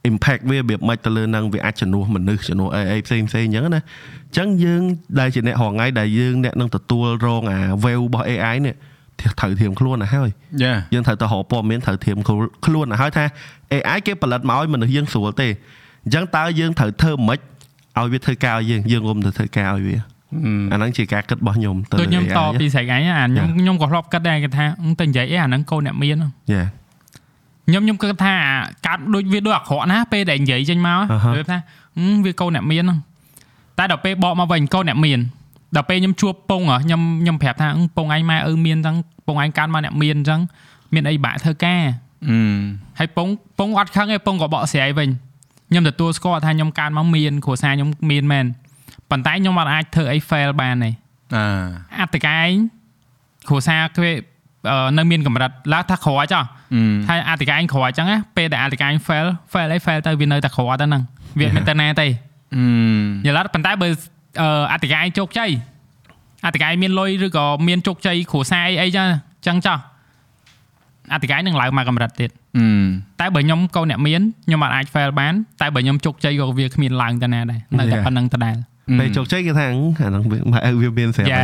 [0.09, 3.83] impact វារបៀបម៉េចទៅលើនឹងវាអាចជំនួសមនុស្សជំនួសអីអីផ្សេងផ្សេងអញ្ចឹងណា
[4.29, 4.83] អញ្ចឹងយើង
[5.21, 8.75] ដែលជាអ្នករងថ្ងៃដែលយើងអ្នកនឹងទទួលរងអា view របស់ AI នេះ
[9.21, 10.31] ត្រូវធៀមខ្លួនទៅហើយ
[10.63, 12.19] យ៉ាយើងត្រូវទៅរកព័ត៌មានត្រូវធៀម
[12.67, 13.25] ខ្លួនទៅហើយថា
[13.73, 15.49] AI គេផលិតមកឲ្យមនុស្សយើងស្រួលទេ
[16.05, 17.41] អញ្ចឹងតើយើងត្រូវធ្វើម៉េច
[17.99, 19.97] ឲ្យវាធ្វើការឲ្យយើងយើងរុំទៅធ្វើការឲ្យវា
[20.73, 26.65] អាហ្នឹងជាការគិតរបស់ខ្ញុំទៅដូចខ្ញុំ AI តពីស្រេចអញអាខ្ញុំខ្ញុំក៏ធ្លាប់គិតដែរគេថាអឺតែនិយាយអីអាហ្នឹងកូនអ្នកមានហ្នឹងយ៉ា
[27.69, 31.57] ខ្ញុំខ្ញុំគិតថាអាកាត់ដូចវាដូចអាក្រក់ណាពេលដែលនិយាយចេញមកអាហាវាថា
[31.99, 32.99] ហឹមវាកូនអ្នកមានហ្នឹង
[33.79, 35.21] តែដល់ពេលបកមកវិញកូនអ្នកមាន
[35.77, 40.41] ដល់ពេលខ្ញុំជួបពងហ៎ខ្ញុំខ្ញុំប្រាប់ថាអឺពងឯងម៉ែឪមានអញ្ចឹងពងឯងកាន់មកអ្នកមានអញ្ចឹង
[40.95, 41.83] មានអីបាក់ធ្វើការ
[42.29, 42.39] អឺ
[42.99, 45.09] ហើយពងពងអត់ខឹងទេពងក៏បកស្រាយវិញ
[45.71, 48.47] ខ្ញុំទទួលស្គាល់ថាខ្ញុំកាន់មកមានគ្រួសារខ្ញុំមានមែន
[49.11, 50.91] ប៉ុន្តែខ្ញុំអត់អាចធ្វើអី fail បានទេ
[51.35, 51.45] អឺ
[52.01, 52.49] អត្តកាយ
[53.49, 54.11] គ្រួសារគេ
[54.71, 56.45] អឺនៅមានកម្រិតឡើងថាក្រចោះ
[56.75, 61.03] អឺហើយអត្តកាយក្រអញ្ចឹងណាពេលដែលអត្តកាយ fail fail អី fail ទៅវានៅតែក្រទៅហ្នឹង
[61.39, 62.07] វាអត់មានទៅណាទេ
[62.57, 63.89] អឺយល់អត់ប៉ុន្តែបើ
[64.43, 65.51] អឺអត្តកាយជោគជ័យ
[66.47, 69.07] អត្តកាយមានលុយឬក៏មានជោគជ័យគ្រួសារអីអីចឹង
[69.47, 69.79] ចឹងចោះ
[71.13, 72.67] អត្តកាយនឹងឡើងមកកម្រិតទៀតអឺ
[73.21, 78.05] តែបើខ្ញុំកូនអ្នកមានខ្ញុំអាច fail បានតែបើខ្ញុំជោគជ័យក៏វាគ្មានឡើងទៅណាដែរនៅតែ Yeah.
[78.07, 78.57] ប៉ុណ្្នឹងដដែល
[78.99, 81.43] ពេលជោគជ័យគេថាអឺអាហ្នឹងវាម៉ែឪវាមានស្រាប់យ៉ា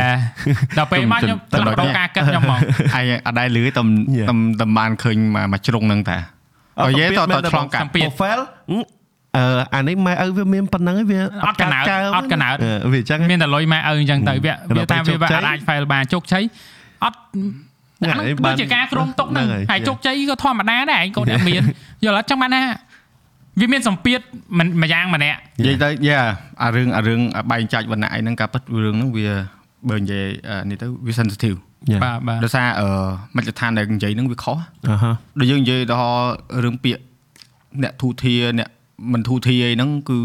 [0.77, 2.59] ដល់ពេលមកខ្ញុំទៅត្រឡដល់ប់រកការគិតខ្ញុំមក
[2.95, 3.83] អញអត់ដែរលឺតែ
[4.17, 4.27] Yeah.
[4.29, 6.17] តែតែបានឃើញមកមកជ្រុងហ្នឹងតា
[6.83, 8.77] បើនិយាយតតឆ្លងកាត់សំពាធ profile អឺ
[9.37, 11.83] អឺអានេះម៉ែឪវាមានប៉ុណ្ណឹងឯងវាអត់កណើត
[12.17, 12.55] អត់កណើត
[12.85, 16.43] អឺវាអញ្ចឹងមានតែលុយម៉ែឪអញ្ចឹងទៅវារកវាថាពេលវាជោគជ័យអាច fail បានជោគជ័យ
[17.03, 17.19] អត់
[17.99, 19.87] ហ្នឹងអាហើយហ្នឹងបានគឺជាការគ្រោងទុកហ្នឹងហ្នឹងហើយហើយ Yeah.
[19.87, 21.61] ជោគជ័យក៏ធម្មតាដែរឯងកូនអ្នកមាន
[22.05, 22.61] យល់អត់ចឹងបានណា
[23.59, 24.19] វាមានសម្ពាធ
[24.57, 26.19] មិនមួយយ៉ាងម្នាក់និយាយទៅយ៉ា
[26.63, 27.19] អារឿងអារឿង
[27.51, 29.27] បែងចែកវណ្ណៈអីហ្នឹងការពិតរឿងហ្នឹងវា
[29.89, 31.57] បើនិយាយអឺនេះទៅវា sensitive
[31.91, 32.87] យ៉ាបាទបាទដោយសារអឺ
[33.37, 34.57] មជ្ឈដ្ឋានដែលនិយាយហ្នឹងវាខុស
[34.89, 36.25] អាហាដូចយើងនិយាយដល់
[36.63, 37.01] រឿងពាក្យ
[37.83, 38.69] អ្នកទូធាអ្នក
[39.13, 40.17] មិនទូធាអីហ្នឹងគឺ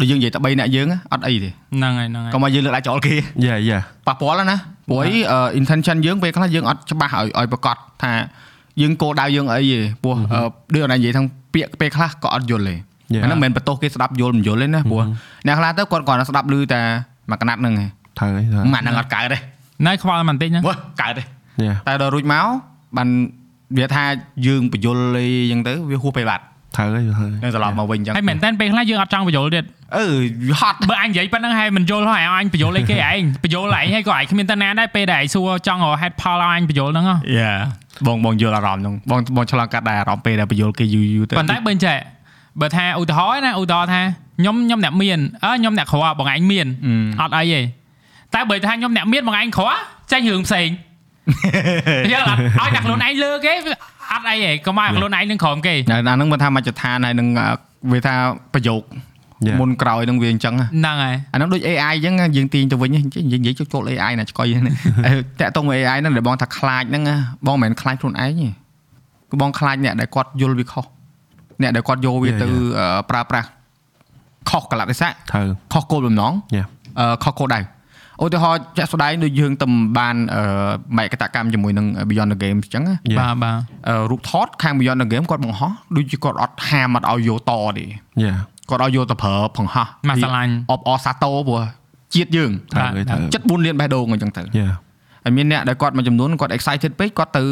[0.00, 3.14] ដូចយើងនិយាយតែ3អ្នកយើងហ៎អត់អីទេហ្នឹងហើយហ្នឹងហើក៏យមកយើងលើកដៃចោលគេ
[3.44, 4.56] យ៉ាយ៉ាប៉ះពាល់ហើយណា
[4.88, 8.12] ព្រោះអីអឺ intention យើងពេលខ្លះយើងអត់ច្បាស់ឲ្យឲ្យប្រកាសថា
[8.80, 10.40] យើងគោលដៅយើងអីទេព្រោះអឺ
[10.74, 11.22] ដូចអនឡាញនិយាយថា
[11.54, 12.76] ពាក្យពេលខ្លះក៏អត់យល់ទេ
[13.14, 13.22] Yeah.
[13.22, 15.02] អាហ្នឹងមិនមែនបន្ទោសគេស្ដាប់យល់មិនយល់ទេណាព្រោះ
[15.46, 16.80] អ្នកខ្លះទៅគាត់គាត់ស្ដាប់ឮតែ
[17.30, 19.38] មួយកណាត់ហ្នឹងឯងត្រូវហើយត្រូវម៉ាក់ហ្នឹងអត់កើតទេ
[19.86, 22.44] នៅខ្វល់បន្តិចហ្នឹងវ៉ាកើតទេយ៉ាតែដល់រួចមក
[22.96, 23.08] បាន
[23.78, 24.04] វាថា
[24.46, 26.44] យើងបញ្យល់អីអញ្ចឹងទៅវាហួសពេលបាត់
[26.76, 29.64] ត្រូវហើយត្រូវហើយនឹងត្រឡប់មកវិញអញ្ចឹងហើយមែនតើពេលខ្លះយើងអត់ចង់បញ្យល់ទៀត
[29.96, 30.04] អឺ
[30.48, 37.52] វាហត់បើអញនិយាយប៉ុណ្្នឹងហើយមិនយល់ហើយអញបញ្យល់អីគេឯងបញ្យល់ឯងហើយក៏ឯងគ្មានតាណាដែរពេលដែលឯងសួរចង់រក head ផលឲ្យអញបញ្យល់ហ្នឹងហ៎យ៉ា
[38.06, 41.98] បងបងយល់អារម្មណ៍ហ្នឹងបងបងឆ្លងកាត់ដែរអារម្មណ៍ពេលដែលបញ្យល់គេយូរយូរទៅប៉ុន្តែបើអញ្ចេះ
[42.60, 44.02] បើថាឧទាហរណ៍ណាឧទាហរណ៍ថា
[44.40, 46.66] ខ្ញុំខ្ញុំអ្នកមានអើខ្ញុំអ្នកក្របងឯងមាន
[47.20, 47.60] អឺអត់អីទេ
[48.34, 49.68] តែបើថាខ្ញុំអ្នកមានបងឯងក្រ
[50.12, 50.68] ចាញ់រឿងផ្សេង
[52.12, 53.54] យកអត់ឲ្យតែខ្លួនឯងលើគេ
[54.12, 57.48] អត់អីទេកុំឲ្យខ្លួនឯងនឹងក្រោមគេអាហ្នឹងមិនថាមជ្ឈដ្ឋានហើយនឹងអឺ
[57.92, 58.14] វាថា
[58.54, 58.84] ប្រយោគ
[59.46, 59.56] Yeah.
[59.60, 64.74] មុនក្រោយនឹងវាអញ្ចឹងណាហ្នឹងហើយអាហ្នឹងដូច AI អញ្ចឹងយើងទាញទៅវិញនិយាយនិយាយចូលចូល AI ណាឆ្កុយហ្នឹង
[65.40, 68.48] តាក់តង AI ហ្នឹងដែលបងថាខ្លាចហ្នឹងណាបងមិនមែនខ្លាចខ្លួនឯងទេ
[69.30, 70.84] គឺបងខ្លាចអ្នកដែលគាត់យល់វាខុស
[71.62, 72.54] អ្នកដែលគាត់យកវា Yeah, ទៅ yeah.
[72.78, 73.48] អឺប្រើប្រាស់
[74.50, 76.64] ខុសកលៈទេសៈត្រូវខុសគោលបំណងយ៉ា
[77.00, 77.60] អឺខុសគោលដៅ
[78.24, 79.66] ឧទាហរណ៍ជាក់ស្ដែងដូចយើងទៅ
[79.98, 80.42] បានអឺ
[80.98, 83.18] បែកកតកម្មជាមួយនឹង Beyond the Game អញ្ចឹងណា Yeah.
[83.20, 83.56] បាទបាទ
[83.88, 87.84] អឺរូបថតខាង Beyond the Game គាត់បង្ហោះដូចជាគាត់អត់ហាមអត់ឲ្យយកតទេ
[88.22, 88.34] យ៉ា
[88.68, 91.62] គាត់ឲ្យយកទៅប្រើបង្ហោះមកស្រឡាញ់អបអសាតោព្រោះ
[92.14, 94.68] ជាតិយើងត្រូវបាទត្រូវចិត្ត4លានបេះដូងអញ្ចឹងទៅយ៉ា
[95.24, 97.42] ហើយមានអ្នកដែលគាត់មួយចំនួនគាត់ excited ពេកគាត់ទៅ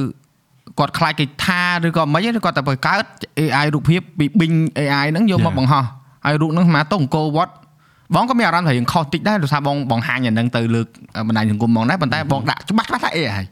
[0.79, 3.05] គាត់ខ្លាចគេថាឬក៏មិនទេគាត់ទៅបង្កើត
[3.41, 5.59] AI រូបភាពពី Bing AI ហ្នឹងយកមក Yeah.
[5.59, 5.85] បង្ហោះ
[6.25, 7.53] ហើយរូបហ្នឹងស្មើទៅអង្គរវត្ត
[8.15, 10.87] បងក៏មានអារម្មណ៍ថាយើងខុសតិចដែរដោយសារបងបង្ហាញអាហ្នឹងទៅលើក
[11.29, 13.45] បណ្ដាញសង្គមបងដែរប៉ុន្តែបងដាក់ច្បាស់ច្បាស់ថា AI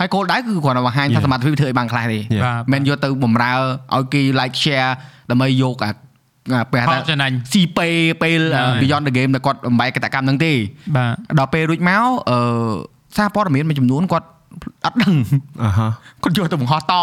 [0.00, 1.24] ហើយគោលដៅគឺគ្រាន់តែបង្ហាញថា Yeah.
[1.24, 2.42] សមត្ថភាពវាធ្វើឲ្យបានខ្លះទេ Yeah.
[2.44, 3.52] បាទមិនយកទៅបំរើ
[3.94, 4.90] ឲ្យគេ like share
[5.30, 5.90] ដើម្បីយកអា
[6.52, 7.86] អាពេលផលថាចំណេញស៊ីពេ
[8.22, 10.52] ពេលហ្នឹងហើយ Beyond the Game ដែលគាត់បំបែកកតកម្មហ្នឹងទេ
[10.96, 12.38] បាទដល់ពេលរួចមកអឺ
[13.16, 14.26] សារព័ត៌មានមួយចំនួនគាត់
[14.84, 15.14] អត់ដឹង
[15.64, 15.86] អាហា
[16.22, 17.02] គាត់យកទៅបង្ហោះតអូ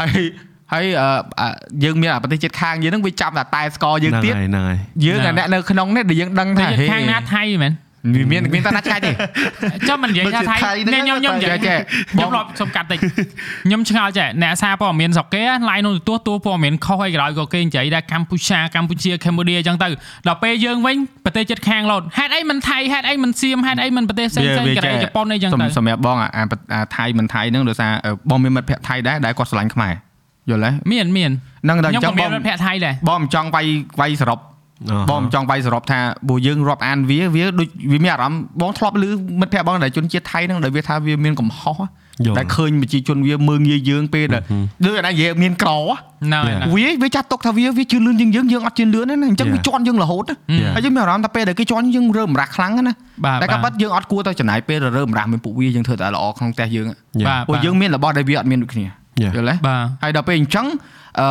[0.00, 0.22] ហើយ
[0.72, 1.08] ហើយអឺ
[1.40, 1.48] អឺ
[1.84, 7.74] យើងមានអាប្រទេសជិតខាងយើងហ្នឹងវាចាប់តែតែស្កយើងហ្នឹងទៀតហើយហ្នឹងហើយយើងអាអ្នកនៅក្នុងនេះដែលយើងដឹងតែថាខាងណាថៃមែន
[8.14, 9.10] វាមានមានតែណាឆ្ងាយទេ
[9.88, 11.78] ចុះមិននិយាយថាថៃថៃហ្នឹងនេះខ្ញុំខ្ញុំនិយាយចេះ
[12.12, 12.98] ខ្ញុំរត់សុំកាត់តិច
[13.66, 19.88] ខ្ញុំឆ្ងល់ចេះអ្នកសារព័ត៌មានស្រុកគេឡាយនោះទទួលទួព័ត៌មានខុសអីក្រោយក៏គេនិយាយដែរកម្ពុជាកម្ពុជាកម្ពុជាអញ្ចឹងទៅ
[20.28, 26.44] ដល់ពេលយើងវិញប្រទេសជិតខាងលោតហេតុអីមិនថៃហេតុអីមិនសៀមហេតុអីមិនប្រទេសផ្សេងផ្សេងកូរ៉េជប៉ុនអីអញ្ចឹងសំទៅសម្រាប់បងអាអា
[26.74, 29.94] អាថៃមិនថៃហ្នឹងដោយសារអឺបងមានមិត្តភក្តិថៃដែរដែលគាត់ស្រឡាញ់ខ្មែរ
[30.50, 31.30] យល់ទេមានមាន
[31.64, 33.66] ហ្នឹងដល់អខ្ញុំញ្ចឹក៏ងបងមានមិត្តភក្តិថៃដែរបងមិនចង់វាយ
[34.00, 39.04] វាយសរុបអាហាបងមិនចង់វាយសរុបថាបើយើងរាប់អានវាវាដូចវាមានអារម្មណ៍បងធ្លាប់ឮ
[39.40, 41.76] មិត្តភក្តិបងដែលជនជាតិថៃហ្នឹងដែលវាថាវាមានកំហុស
[42.26, 44.42] យល់ដែលឃើញប្រជាជនវាមើងងាយយើងពេលដែល
[44.84, 46.74] ដូចអាណានិយាយមានក្រហ្នឹងហើយ Yeah.
[46.74, 49.54] វាវាចាត់ទុកថាវាវាជឿនលឿនជាងយើងយើងអត់ជឿនលឿនណាអញ្ចឹង Yeah.
[49.54, 50.72] វាជន់យើងរហូតណា Yeah.
[50.74, 52.94] ហើយយើងមានអារម្មណ៍ថាពេលដែលគេជន់យើងរើសម្រាស់ខ្លាំងណា
[53.24, 56.86] បាទតែក៏ប៉ិតយើងអត់គួរទៅចំណាយពេលរើសម្រាស់មានពួកវាយើងធ្វើតែល្អក្នុងផ្ទះយើង
[57.20, 57.26] Yeah.
[57.28, 58.94] បាទពួកយើងមានរបស់ដែលវាអត់មានដូចគ្នា Yeah.
[59.24, 60.66] យល់ទេបាទហើយដល់ពេលអញ្ចឹង
[61.20, 61.28] អឺ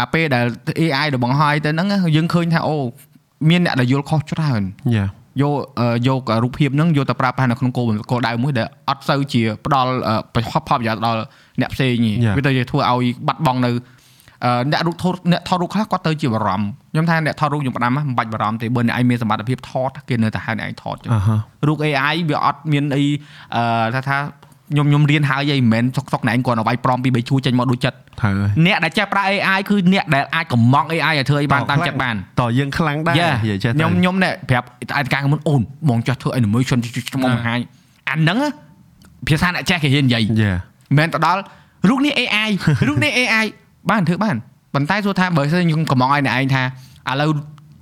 [0.00, 0.44] អាពេលដែល
[0.80, 2.76] AI ដែលបង្ហាញទៅហ្នឹងយើងឃើញថាអូ
[3.50, 4.62] មានអ្នកដែលយល់ខុសច្រើន
[4.96, 5.06] យ៉ា
[5.42, 11.20] យកអឺយករូបភាពហ្នឹងយកទៅប្រើប្រាស់នៅក្នុងគោលគោលដៅមួយដែលអត់សូវជាផ្ដល់អឺប្រយោជន៍ផលប្រយោជន៍ដល់
[11.60, 12.34] អ្នកផ្សេងទេ Yeah.
[12.36, 13.70] វាទៅជាធ្វើឲ្យបាត់បង់នៅ
[14.44, 21.36] អឺអ្នករូបថតអ្នកថតរូបខ្លះគាត់ទៅជាបារម្ភខ្ញុំថាអ្នកថតរូបខ្ញុំផ្ដាំណាមិនបាច់បារម្ភទេបើអ្នកឯងមានសមត្ថភាពថតគេនៅតែហៅអ្នកឯងថតចឹងអាហា
[21.68, 23.04] រូប AI វាអត់មានអី
[23.56, 24.16] អឺថាថា
[24.72, 34.66] ខ្ញុំខ្ញុំរៀនហើយអីមិនមែនសុកសុកណែងគាត់ឲ្យវាយប្រមពីបីជួរចេញមកដូចចិត្តត្រូវហើយអ្នកដែលចេះប្រើ AI គឺអ្នកដែលអាចកំង AI ឲ្យធ្វើអីបានតាមចិត្តបានតយើងខ្លាំងដែរយ៉ានិយាយចេះខ្ញុំខ្ញុំនេះប្រាប់
[34.98, 37.58] ឯកការមុនអូនបងចេះធ្វើ animation ខ្ញុំបង្ហាញ
[38.10, 38.50] អាហ្នឹងណា
[39.28, 40.52] ភាសាអ្នកចេះគេហ៊ាននិយាយយ៉ា
[40.90, 41.40] មិនមែនទៅដល់
[41.88, 42.50] រូបនេះ AI
[42.88, 43.46] រូបនេះ AI
[43.90, 44.36] បានធ្វើបាន
[44.74, 46.62] ប៉ុន្តែសួរថាបើសិនខ្ញុំកំងឲ្យអ្នកឯងថា
[47.10, 47.30] ឥឡូវ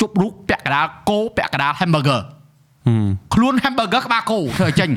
[0.00, 2.20] ជប់រូបពាក់កណ្ដាលគោពាក់កណ្ដាល hamburger
[2.86, 4.90] ហឹមខ្លួន hamburger ក្បាលគោធ្វើឲ្យចេញ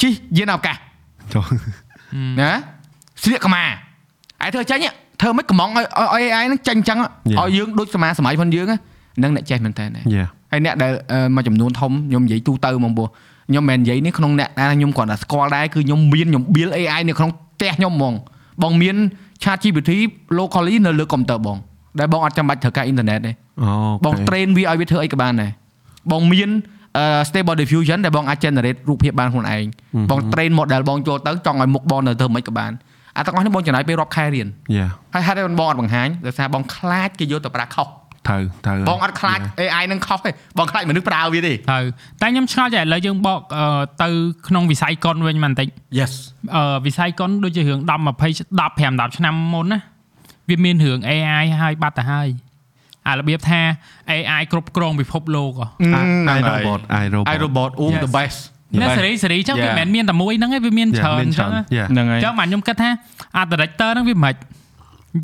[0.00, 0.76] ជីយានឱកាស
[1.34, 1.44] ចូល
[2.40, 2.52] ណា
[3.22, 3.64] ស្លៀកកម្មា
[4.44, 4.78] ឯធ្វើចេញ
[5.20, 13.06] ធ្វើមិនកំងឲ្យឲ្យ AI ហ្នឹងចេញអញ្ចឹងឲ្យយើងដូចសមាសម័យផងយើងហ្នឹងអ្នកចេះមែនតើយ៉ាហើយអ្នកដែលអឺមួយចំនួនធំខ្ញុំនិយាយទូទៅហ្មកពោះ
[13.48, 18.14] ខ្ញុំមិនមែននិយាយនេះក្នុងអ្នកដែលខ្ញុំគ្រាន់តែស្គាល់ដែរគឺខ្ញុំមានខ្ញុំ build AI នៅក្នុងផ្ទះខ្ញុំហ្មង
[18.62, 18.96] បងមាន
[19.42, 19.90] ChatGPT
[20.38, 21.56] locally នៅលើកុំព្យូទ័របង
[21.98, 23.70] ដែលបងអត់ចាំបាច់ត្រូវការអ៊ីនធឺណិតទេអូ
[24.04, 25.50] បង train វាឲ្យវាធ្វើអីក៏បានដែរ
[26.12, 26.77] បងមានអឺ
[27.28, 29.64] stable diffusion ដែលបងអាច generate រូបភាពបានខ្លួនឯង
[30.10, 32.72] បង train model បងចូលទៅចង់ឲ្យមុខបងនៅធ្វើមិនក៏បាន
[33.16, 34.46] អាទាំងអស់នេះបងចំណាយពេលរាប់ខែរៀន
[34.76, 37.88] យ៉ាហើយហេតុអីបងអត់បង្ហាញដោយសារបងខ្លាចគេយកទៅប្រើខុស
[38.28, 41.78] ត្រូវត្រូវបងអត់ខ្លាច AI នឹងខុសទេបងខ្លាចមនុស្សប្រើវាទេទៅ
[42.22, 43.64] តែខ្ញុំឆ្ងល់ចេះឥឡូវយើងបកអឺ
[44.02, 44.08] ទៅ
[44.48, 45.68] ក្នុងវិស័យកុនវិញបន្តិច
[45.98, 46.12] Yes
[46.56, 49.80] អឺវិស័យកុនដូចជារឿង10 20 10 5 10ឆ្នាំមុនណា
[50.48, 52.28] វាមានរឿង AI ហើយបាត់ទៅហើយ
[53.08, 53.60] អារបៀបថា
[54.10, 55.66] AI គ្រប់គ្រងពិភពលោកហ៎
[56.30, 58.00] អាយរ៉ូបតអាយរ៉ូបត iRobot អូ Yes.
[58.04, 58.38] the best
[58.82, 59.78] នៅសេរីសេរីចឹងវា Yeah.
[59.78, 62.90] មិនមែនមានតែមួយហ្នឹងឯងវាមានច្រើនចឹងណាយ៉ាហ្នឹងហើយចឹងបាទខ្ញុំគិតថា
[63.36, 64.34] អា director ហ្នឹងវាមិន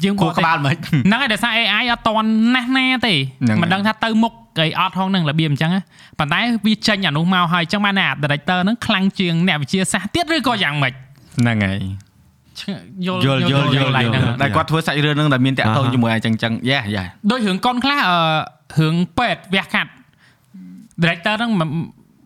[0.05, 0.76] យើងគោះក្បាលមិន
[1.07, 5.82] ហ្នឹងហើយដោយសារ AI អត់តន់ណាស់ណាទេហ្នឹងហើយមិនដឹងថាទៅមុខអីអត់ហងហ្នឹងរបៀបអញ្ចឹងណា
[6.18, 10.93] ប៉ុន្តែវាចេញអានោះមកហើយអញ្ចឹងបានអា director ហ្នឹងខ្លាំងជាងអ្នកវិទ្យាសាស្ត្រទៀតឬក៏យ៉ាងម៉េច
[11.41, 12.14] ហ្នឹងហើយឆ្ង
[13.07, 18.17] យល់យល់យល់យល់ឡើងហ្នឹងដែលគាត់ធ្វើសាច់រឿងហ្នឹងដែលមានតាក់ទងអាហាជាមួយអញ្ចឹងចឹងយ៉ាយ៉ាដូចរឿងកុនខ្លះអឺ
[18.79, 19.91] រឿងពេទ្យវះកាត់
[21.03, 21.69] director ហ្នឹងមិន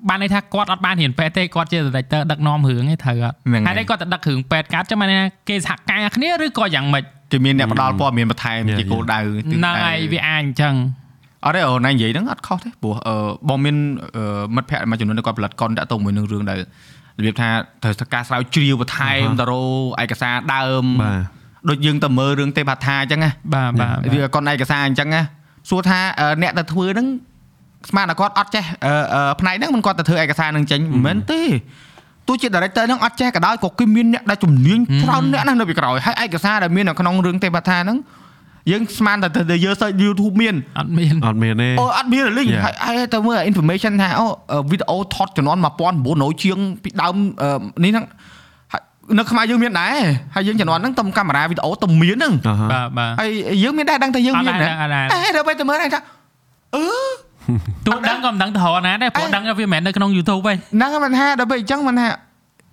[0.09, 10.75] បានន័យថាគាត់អត់បានរៀនពេទ្យទេគាត់ជា director ដឹកនាំរឿងឯងត្រូវអត់ហ្នឹងហើយហើយគាត់ទៅដឹករឿងពេទ្យកាត់ចឹងបានន័យថាគេសហការគ្នាឬក៏យ៉ាងម៉េចគេមានអ្នកផ្ដល់ព័ត៌មានបន្ថែម Yeah, ជាគោលដៅហ្នឹងហើយវាអាចអញ្ចឹង
[11.45, 13.15] អត់ទេអូនឯងនិយាយហ្នឹងអត់ខុសទេព្រោះអឺ
[13.49, 13.77] បងមាន
[14.17, 16.59] អឺមិត្តភ័ក្តិមួយចំនួនគាត់ផលិតកុនតាក់ទងមួយនឹងរឿងដែល
[17.19, 17.49] របៀបថា
[17.83, 19.55] ត្រូវតែការស្រាវជ្រាវបន្ថែមទៅរ
[19.99, 21.21] កឯកសារដើមបាទ
[21.71, 25.23] ដូចយើងទៅមើលរឿងទេវថាអញ្ចឹងណាបាទបាទវាកុនឯកសារអញ្ចឹងណា
[25.71, 27.07] សួរថាអឺអ្នកទៅធ្វើហ្នឹង
[27.91, 31.43] ស្មានតែគាត់អត់ចេះអឺអឺផ្នែកហ្នឹងមិនគាត់ទៅធ្វើឯកសារហ្នឹងចេញមិនមែនទេ
[32.29, 37.99] ទោះជា director ហ្នឹងអត់ចេះក៏ដោយក៏គេមានអ្នកដែលជំនាញច្រើនអ្នកណាស់នៅពីក្រោយហើយឯកសារដែលមាននៅក្នុងរឿងទេវថាហ្នឹង
[38.71, 42.63] យើងស្មានតែទៅយើង search YouTube មានអត់មានអត់មានទេអូអត់មានរលីង Yeah.
[42.65, 44.27] ហើយហើយទៅមើល information ថាអូ
[44.71, 45.57] វីដេអូថតចំនួន
[46.01, 48.05] 1900ជាងពីដើមអឺនេះហ្នឹង
[48.73, 48.83] ហើយ
[49.19, 49.97] នៅខ្មែរយើងមានដែរ
[50.35, 53.31] ហើយយើងចំនួនហ្នឹងទំកាមេរ៉ាវីដេអូទំមានហ្នឹងអឺហ៎បាទបាទហើយ
[53.63, 56.01] យើងមានដែរដឹងថាយើងអត់មានដែរណាអត់ដែរអេដល់ពេលទៅមើលហ្នឹងថា
[56.77, 56.85] អឺ
[57.87, 62.09] ទោះដឹងក៏មិនដឹងទៅរកណាដែរព្រោះដឹងថាវាមិនមែននៅក្នុង YouTube ទេហ្នឹងហើយមិនថាដល់ពេលអញ្ចឹងមិនថា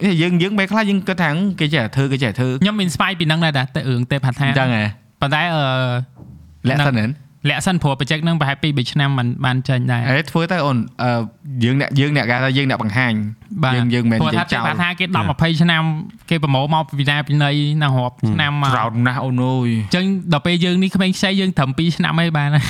[0.03, 1.29] អេយើងយើងពេលខ្លះយើងគិតថា
[1.59, 4.83] គេចេះតែធ្វើគេចេះតែធ្វើខ្ញុំ inspire ពីហ្នឹងដែរតែរឿងទេផាថាអញ្ចឹងហ៎
[5.21, 5.63] ប៉ុន្តែអឺ
[6.69, 7.09] លក្ខណៈហ្នឹង
[7.49, 11.09] លាក់សិនព្រោះ project ហ្នឹងប្រហែល2 3ឆ្នាំมันបានចេញដែរអេធ្វើទៅអូនអឺ
[11.63, 13.13] យើងអ្នកយើងអ្នកគេថាយើងអ្នកបង្ហាញ
[13.63, 15.81] បាទយើងយើងមិនមែនព្រោះនិថាយាយទេចោលផាថាគេ10 20ឆ្នាំ
[16.29, 17.51] គេប្រម៉ូមកពីណាពីណី
[17.83, 22.65] ណារាប់ឆ្នាំមកក្រោតណាស់អូនអើយអញ្ចឹងដល់ពេលយើងនេះក្មេងខ្ចីយើងត្រឹម2ឆ្នាំហើយបានហើយ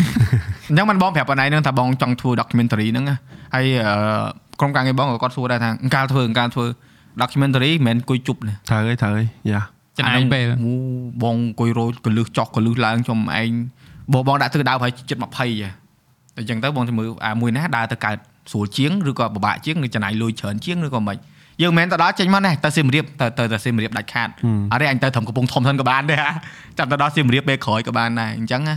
[0.70, 3.18] អញ្ចឹងមិនបងប្រាប់បងឯងហ្នឹងថាបងចង់ធ្វើ documentary ហ្នឹងណា
[3.56, 3.96] ហើយអឺ
[4.60, 6.66] ក្រុមការងារបងក៏គាត់សួរដែរថាអង្ការធ្វើអង្ការធ្វើ
[7.22, 9.62] documentary មិនមែនអង្គុយជប់ទេត្រូវហើយត្រូវហើយយ៉ា
[9.98, 10.74] ចំណាយពេលអូ
[11.24, 13.52] បងអង្គុយរោចកលឹះចោះកលឹះឡើងខ្ញុំឯង
[14.14, 15.48] បងបងដាក់ទិសដៅប្រហែលជិត20ហ៎
[16.38, 18.18] អញ្ចឹងទៅបងទៅមើលអាមួយណាដើរទៅកើត
[18.52, 21.18] ស្រួលជាងឬក៏ពិបាកជាងឬចំណាយលុយច្រើនជាងឬក៏មិន
[21.62, 24.30] យើងមិនមែនទៅដល់ចេញមកណាទៅសៀមរាបទៅទៅទៅសៀមរាបដាច់ខាត
[24.72, 26.32] អត់ទេអញទៅត្រឹមកំពង់ធំសិនក៏បានដែរហ่า
[26.78, 28.76] ចាំទៅដល់សៀមរាបពេលក្រោយក៏បានដែរអញ្ចឹងណា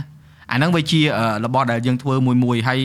[0.51, 2.79] អាហ្នឹងវាជាអឺរបស់ដែលយើងធ្វើមួយមួយហើយ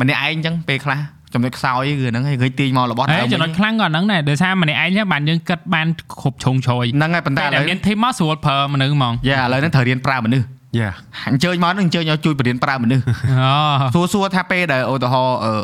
[0.00, 0.98] ម្នាក់ឯងអញ្ចឹងពេលខ្លះ
[1.34, 5.86] ចំណុចខ្សោយគឺហ្នឹងហើយឃើញទាញមករបស់ហេដើមចំណុចខ្លាំងក៏ហ្នឹងដែរដោយសារម្នាក់ឯងហ្នឹងបានយើងគិតបាន
[6.20, 10.44] គ្រប់ជ្រុងជ្រោយហ្នឹងហើយប៉ុន្តែតែឥឡូតែវមាន team មកស្រួលប្រើមនុស្សហ្មងយ៉ាឥឡូវហ្នឹងត្រូវរៀនប្រើមនុស្ស
[10.78, 10.90] យ៉ា
[11.28, 13.04] អញ្ជើញមកហ្នឹងអញ្ជើញឲ្យជួយបរៀនប្រើមនុស្ស
[13.38, 15.54] អូសួរសួរថាពេលដែលឧទាហរណ៍អឺ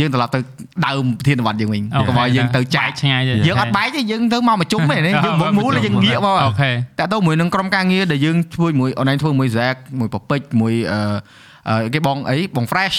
[0.00, 0.38] យើងត្រឡប់ទៅ
[0.86, 11.14] ដើមប្រធានបទយើងវិញកុំឲ្យយើងទៅចាច់ឆ្ងាយទេយើងអត់បែកទេយើងទៅមកមកជុំទេណាយើងមកមូលហើយយើងងាកមកអូខេតែទៅមួយនឹងក្រុមការងារដែលយើងធ្វើមួយអនឡាញធ្វើមួយ Zack មួយពពេចមួយអឺអឺ
[11.94, 12.96] គេបងអីបង Fresh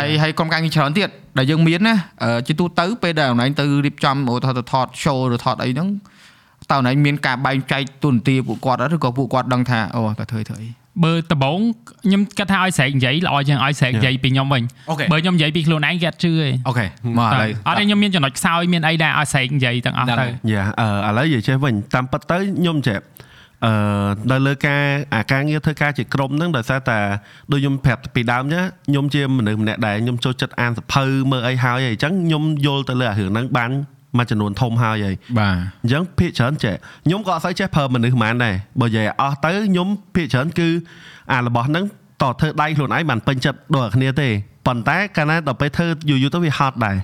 [0.00, 5.88] ហើយហើយក្រុមការងារច្រើនទៀតដែលយើងមានណាអឺជាទូទៅពេលដែលអនឡាញទៅរៀបចំឧទាហរណ៍ទៅថត show ឬថតអីហ្នឹង
[6.70, 10.68] តើអនឡាញមានការបែងចែកទូនទីពួកគាត់អត់ឬក៏ពួកគាត់ដឹងថាអូតើធ្វើធ្វើអី
[11.04, 11.58] បើដំបង
[12.04, 16.86] ខ្ញុំគិតថាឲ្យស្រែកនិយាយល្អជាងឲ្យស្រែកនិយាយពីខ្ញុំវិញអូខេបើខ្ញុំនិយាយពីខ្លួនឯងគេអត់ជឿទេអូខេ
[17.18, 22.98] មកឥឡូវអត់ទេខ្ញុំមានចំណុចខ្សោយមានអីដែរឲ្យស្រែកនិយាយទាំងអស់ទៅយ៉ាអឺឥឡូវនិយាយចេះវិញតាមពិតទៅខ្ញុំចេះ
[23.64, 23.72] អឺ
[24.32, 24.82] នៅលើការ
[25.14, 26.98] អាការងារធ្វើការជាក្រុមហ្នឹងដោយសារតែ
[27.52, 33.70] ដូចខ្ញុំប្រាប់ពីដើមចាខ្ញុំជាមនុស្សម្នាក់ដែលខ្ញុំចូលចិត្តអានសភៅមើលអីហើយអីចឹងខ្ញុំយល់ទៅលើអារឿងហ្នឹងបាន
[34.18, 36.74] មួយចំនួនធំហើយហើយបាទអញ្ចឹងភាកច្រើនចេះ
[37.06, 40.68] ខ្ញុំក៏អត់សូវចេះប្រើមនុស្សហ្មងដែរបើនិយាយអស់ទៅខ្ញុំភាកច្រើនគឺ
[41.32, 41.84] អារបស់ហ្នឹង
[42.22, 44.28] តធ្វើដៃខ្លួនឯងបានពេញចិត្តដូចគ្នាទេ
[44.66, 46.96] ប៉ុន្តែកាលណាដល់ពេលធ្វើយូរយូរទៅវាហត់ដែរ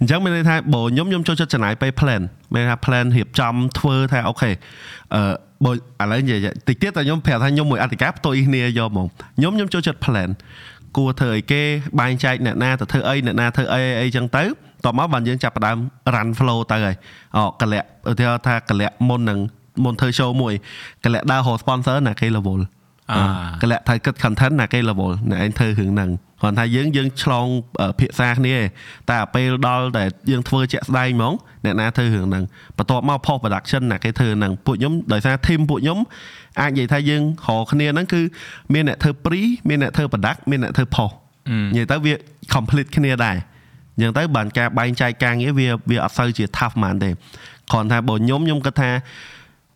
[0.00, 2.22] អញ្ចឹងមានន័យថាបើខ្ញុំខ្ញុំចូលចិត្តចំណាយពេល plan
[2.54, 4.50] មានន័យថា plan រៀបចំធ្វើថាអូខេ
[5.14, 5.22] អឺ
[5.64, 5.74] បើឥ
[6.10, 9.06] ឡូវនិយាយតិចទៀតតែខ្ញុំប្រាប់ថាខ្ញុំមួយអធិការផ្ទុយគ្នាយកហ្មង
[9.36, 10.30] ខ្ញុំខ្ញុំចូលចិត្ត plan
[10.96, 11.62] គួរធ្វើអីគេ
[12.00, 14.44] បែងចែកអ្នកណាទៅធ្វើអីអ្នកណាធ្វើអីអីចឹងទៅ
[14.84, 15.76] តោះមកបានយើងចាប់ផ្ដើម
[16.14, 16.96] run flow ទៅហើយ
[17.36, 19.38] អូកលៈឧទាហរណ៍ថាកលៈមុននឹង
[19.84, 20.54] មុនធ្វើ show មួយ
[21.04, 22.60] កលៈដើររក sponsor ណាគេ level
[23.62, 27.46] កលៈត្រូវគិត content ណាគេ level អ្នកឯងធ្វើរឿងហ្នឹងគ្រាន់ថាយើងយើងឆ្លង
[27.80, 28.62] អឺភាសាគ្នាឯង
[29.08, 31.34] តែអាពេលដល់តែយើងធ្វើជាក់ស្ដែងហ្មង
[31.64, 32.44] អ្នកណាធ្វើរឿងហ្នឹង
[32.76, 35.98] បន្ទាប់មក post production ណាគេធ្វើហ្នឹងពួកខ្ញុំដោយសារ team ពួកខ្ញុំ
[36.60, 38.20] អាចនិយាយថាយើងរកគ្នាហ្នឹងគឺ
[38.74, 41.12] មានអ្នកធ្វើ pre មានអ្នកធ្វើ product មានអ្នកធ្វើ post
[41.74, 42.14] និយាយទៅវា
[42.54, 43.36] complete គ្នាដែរ
[43.96, 47.10] អញ្ចឹងទៅបានការបែងចែកការងារវាវាអត់សូវជា tough ហ្មងទេ
[47.72, 48.98] គ្រាន់ថាបើខ្ញុំខ្ញុំគិតថាអឺ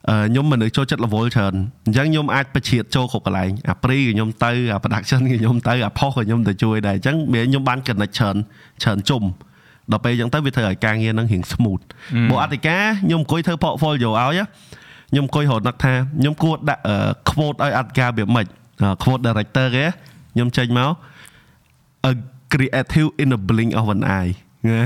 [0.09, 1.55] ខ្ញុំមនុស្សចូលចិត្ត level ច្រើន
[1.87, 8.37] អញ្ចឹងខ្ញុំអាចបជ្រៀតចូលគ្រប់កន្លែងអា pre ក៏ខ្ញុំទៅអា production ក៏ខ្ញុំទៅអា post ក៏ខ្ញុំទៅជួយដែរអញ្ចឹងវាខ្ញុំបាន connect ច្រើន
[8.83, 9.23] ច្រើនជុំ
[9.93, 11.83] ដល់ពេលអញ្ចឹងទៅវាធ្វើឲ្យការងារហ្នឹងរៀង smooth
[12.31, 14.45] បើអធិការខ្ញុំអង្គុយធ្វើ portfolio ឲ្យណា
[15.11, 16.97] ខ្ញុំអង្គុយរត់នឹកថាខ្ញុំគួរដាក់អឺ
[17.31, 18.47] quote ឲ្យអធិការវាម៉េច
[18.83, 19.87] អឺ quote director គេ
[20.35, 20.91] ខ្ញុំចេញមក
[22.11, 22.13] a
[22.53, 24.33] creative in the blink of an eye
[24.69, 24.83] ណា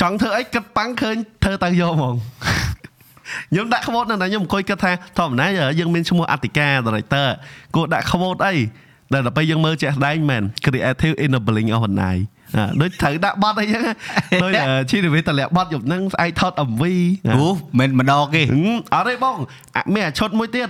[0.00, 2.16] ចង់ធ្វើអីគិតប៉ាំងឃើញធ្វើទៅយកហ្មង
[3.50, 5.46] ខ្ញុំដាក់ quote នៅណាខ្ញុំអង្គុយគិតថាធម្មតា
[5.78, 7.26] យើងមានឈ្មោះអធិការ director
[7.74, 8.54] គួរដាក់ quote អី
[9.12, 12.22] ដែលដល់ពេលយើងមើលជាក់ស្ដែងមែន creative in the blink of an eye
[12.56, 13.94] អាដូចត្រូវដាក់បတ်អីចឹងណា
[14.42, 14.52] ដូច
[14.90, 16.82] ឈីនិវិតតម្លាក់បတ်យប់ហ្នឹងស្អែកថត MV
[17.26, 17.46] ណាអូ
[17.78, 19.36] មិនម្ដងគេហឹមអត់ទេបង
[19.76, 20.68] អាមានអាឈុតមួយទៀត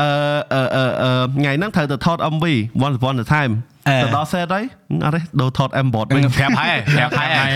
[0.00, 0.08] អឺ
[0.54, 2.46] អឺអឺអឺថ្ងៃហ្នឹងត្រូវទៅថត MV
[2.84, 7.50] once upon a time អឺទៅដល់ set ហើយហឹមអត់ទេដូរថត M board វិញប្រាប់ហើយប្រាប់ហើយ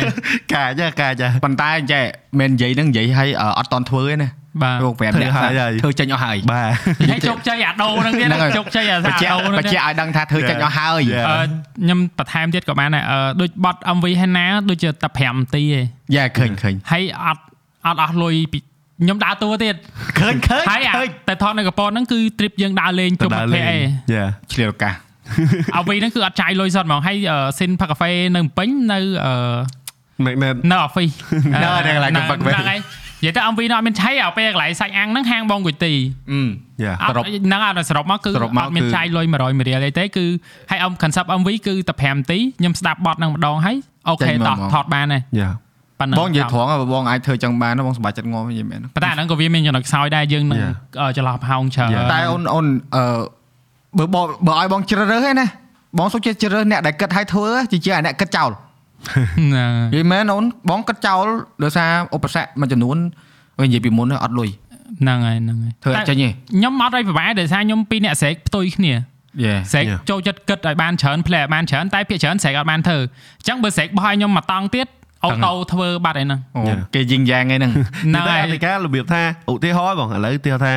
[0.54, 2.04] កាចហ៎កាចហ៎ប៉ុន្តែចេះ
[2.40, 4.30] មិននិយាយហ្នឹងនិយាយឲ្យអត់តន់ធ្វើទេណា
[4.62, 6.70] បាទលោក5ធ្វើនាក់ហើយហើយធ្វើចេញអស់ហើយបាទ
[7.10, 11.26] ហើយជោគជ័យអាដូហ្នឹងទៀតហ្នឹងហើយជោគជ័យអាបសាច្ចេកដូហ្នឹងបច្ចេកឲ្យដឹងថាធ្វើចេញអស់ហើយ Yeah.
[11.28, 11.36] អឺ
[11.82, 15.84] ខ្ញុំបន្ថែមទៀតក៏បានដែរអឺដូចបត់ MV ហេណាដូចជាតែ5នាទីឯង
[16.16, 17.42] យ៉ាឃើញឃើញហើយអត់
[17.86, 18.58] អត់អស់លុយពី
[19.02, 19.74] ខ្ញុំដើរតួទៀត
[20.20, 23.80] ឃើញឃើញហើយអាឃើញតែថតនៅកប៉ុនហ្នឹងគឺ trip យើងដើរលេងជុំមិត្តភ័ក្តិឯង
[24.12, 24.94] យ៉ាឆ្លៀលឱកាស
[25.76, 27.16] អវីហ្នឹងគឺអត់ចាយលុយសតហ្មងហើយ
[27.58, 29.32] ស៊ីនផាកាហ្វេនៅភ្នំពេញនៅអឺ
[30.24, 31.14] មែនមែននៅ office
[31.52, 32.80] នៅនៅកន្លែងហ្នឹងផាកាហ្វេហ្នឹងហើយ
[33.22, 35.92] និយាយទៅ MV នោះអត់មានឆៃឲ្យពេលកន្លែងសាច់អាំងហ្នឹងហាងបងគុយទី
[36.32, 36.40] អឺ
[36.82, 40.26] យ៉ាអត់សរុបហ្នឹងអត់សរុបមកគឺសរុបមកអត់មានគឺចាយលុយ100រៀលអីទេគឺ
[40.70, 43.76] ហើយអំ concept MV គឺតែ5នាទីខ្ញុំស្ដាប់បទហ្នឹងម្ដងហើយ
[44.08, 45.50] អូចេខេញមកតោះហ្មងថតបានហើយយ៉ា
[46.00, 50.74] ប៉ុណ្ណឹងបងនិយាយចប់ត្រង់ហ៎បងអាចធ្វើចឹងបានណាបងសប្បាយចិត្តងំនិយាយមែនប៉ុន្តែអាហ្នឹងក៏វាមានចំណុចខ្សោយដែរយើងនឹង Yeah.
[51.00, 52.10] អឺចន្លោះប្រហោងច្រើន Yeah.
[52.12, 52.66] តែអូនអូន
[52.96, 53.04] អឺ
[53.98, 55.46] បើបងបើឲ្យបងជ្រើសរើសឯណា
[55.98, 58.50] បងសុខចិត្តជ្រើសរើសអ្នកដែលគិតឲ្យធ្វើជាជាងអ្នកគិតចោល
[59.12, 61.24] ហ្នឹងនិយាយមែនអូនបងគិតចោល
[61.64, 62.96] ដោយសារឧបសគ្គមួយចំនួន
[63.60, 64.50] វិញនិយាយពីមុនអត់លុយ
[65.00, 68.92] ហ្នឹងហើយហ្នឹងហើយធ្វើអត់ចេញទេខ្ញុំអត់ឲ្យប្រហែលដោយសារខ្ញុំពីរអ្នកស្រែកផ្ទុយគ្នា
[69.44, 69.98] យេស្រែក Yeah.
[70.10, 74.86] ចូលចិត្តគិតឲ្យបានច្រើនផ្លែឲ្យបានច្រើនតែភាគច្រើនស្រែកអត់បានធ្វើអញ្ចឹងបើស្រែកបោះឲ្យខ្ញុំមកតង់ទៀត
[75.24, 76.78] អូតូធ្វើបាត់ឯហ្នឹងអូ Yeah.
[76.94, 79.22] គេយីងយ៉ាងឯហ្នឹងហ្នឹងតែហើយអតិការបៀបថា
[79.52, 80.72] ឧទាហរណ៍បងឥឡូវទីថា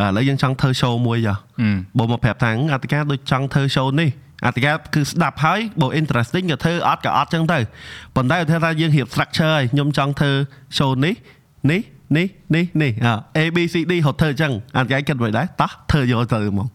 [0.00, 1.68] ឥឡូវយើងចង់ធ្វើ show មួយចុះអឺ
[1.98, 4.10] បងមកប្រាប់ថាអតិកាដូចចង់ធ្វើ show នេះ
[4.46, 7.58] អតិកាគឺស្ដាប់ហើយបើ interesting ក៏ធ្វើអត់ក៏អត់ចឹងទៅ
[8.16, 10.32] ប៉ុន្តែឧទាហរណ៍ថាយើងរៀប structure ហើយខ្ញុំចង់ធ្វើ
[10.78, 11.14] show នេះ
[11.70, 11.80] នេះ
[12.16, 12.26] នេះ
[12.56, 16.68] នេះនេះអ A B C D ហត់ធ្វើចឹងអតិកាគិតមិនដែរតោះធ្វើយកទៅហ្មង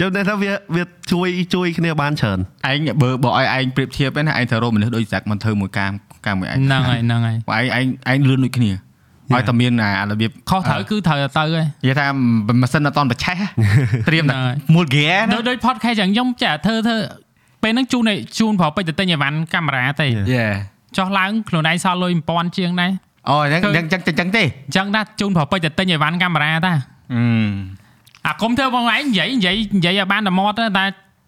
[0.00, 2.38] ចាំតែថាវាវាជួយជួយគ្នាបានច្រើន
[2.70, 5.92] ឯងបើបើឲ្យឯងប្រៀបធៀបឯណាឯងត្រូវរកមនុស្សដូចសាក់មិនធ្វើមួយកាម
[6.26, 8.70] កាមមួយឯងហ្នឹងហើយហ្នឹងហើយបើឯងឯងឯងលឿនដូចគ្នា
[9.32, 12.06] ឲ្យតែមានអារបៀបខុសត្រូវគឺត្រូវទៅហើយនិយាយថា
[12.60, 13.36] ម៉ាស៊ីនអត់តន់បច្ឆេះ
[14.08, 16.96] ត្រៀមតែហ្នឹងហើយមូលហ្គេណាដូចដូច podcast ចឹងខ្ញុំចាធ្វើធ្វើ
[17.62, 20.30] ពេលហ្នឹងជូនឲ្យជូនប្រពេចទៅទិញអីវ៉ាន់កាមេរ៉ាទេ Yeah.
[20.34, 20.46] យេ
[20.96, 22.90] ចោះឡើងខ្លួនឯងសល់លុយ1000ជាងដែរ
[23.28, 26.72] អូអញ្ចឹងអញ្ចឹងអញ្ចឹងទេអញ្ចឹងដែរជូនប្រពេចទៅទិញអីវ៉ាន់កាមេរ៉ាតា
[27.14, 27.22] អឺ
[28.26, 30.84] អាគុំធ្វើបងឯងនិយាយនិយាយនិយាយឲ្យបានតែមាត់ទេតែ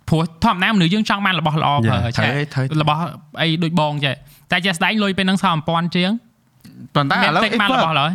[0.08, 1.90] ព្រោះធម្មតាមនុស្សយើងចង់បានរបស់ល្អ Yeah.
[1.90, 3.00] ប្រើត្រូវចាទេត្រូវរបស់
[3.40, 4.14] អីដូចបងចេះ
[4.50, 6.10] តែចេះស្ដែងលុយពេលហ្នឹងសល់1000ជាង
[6.94, 8.10] ប៉ុន្តែឥមានឡូវតិចបានរបស់ឡើយ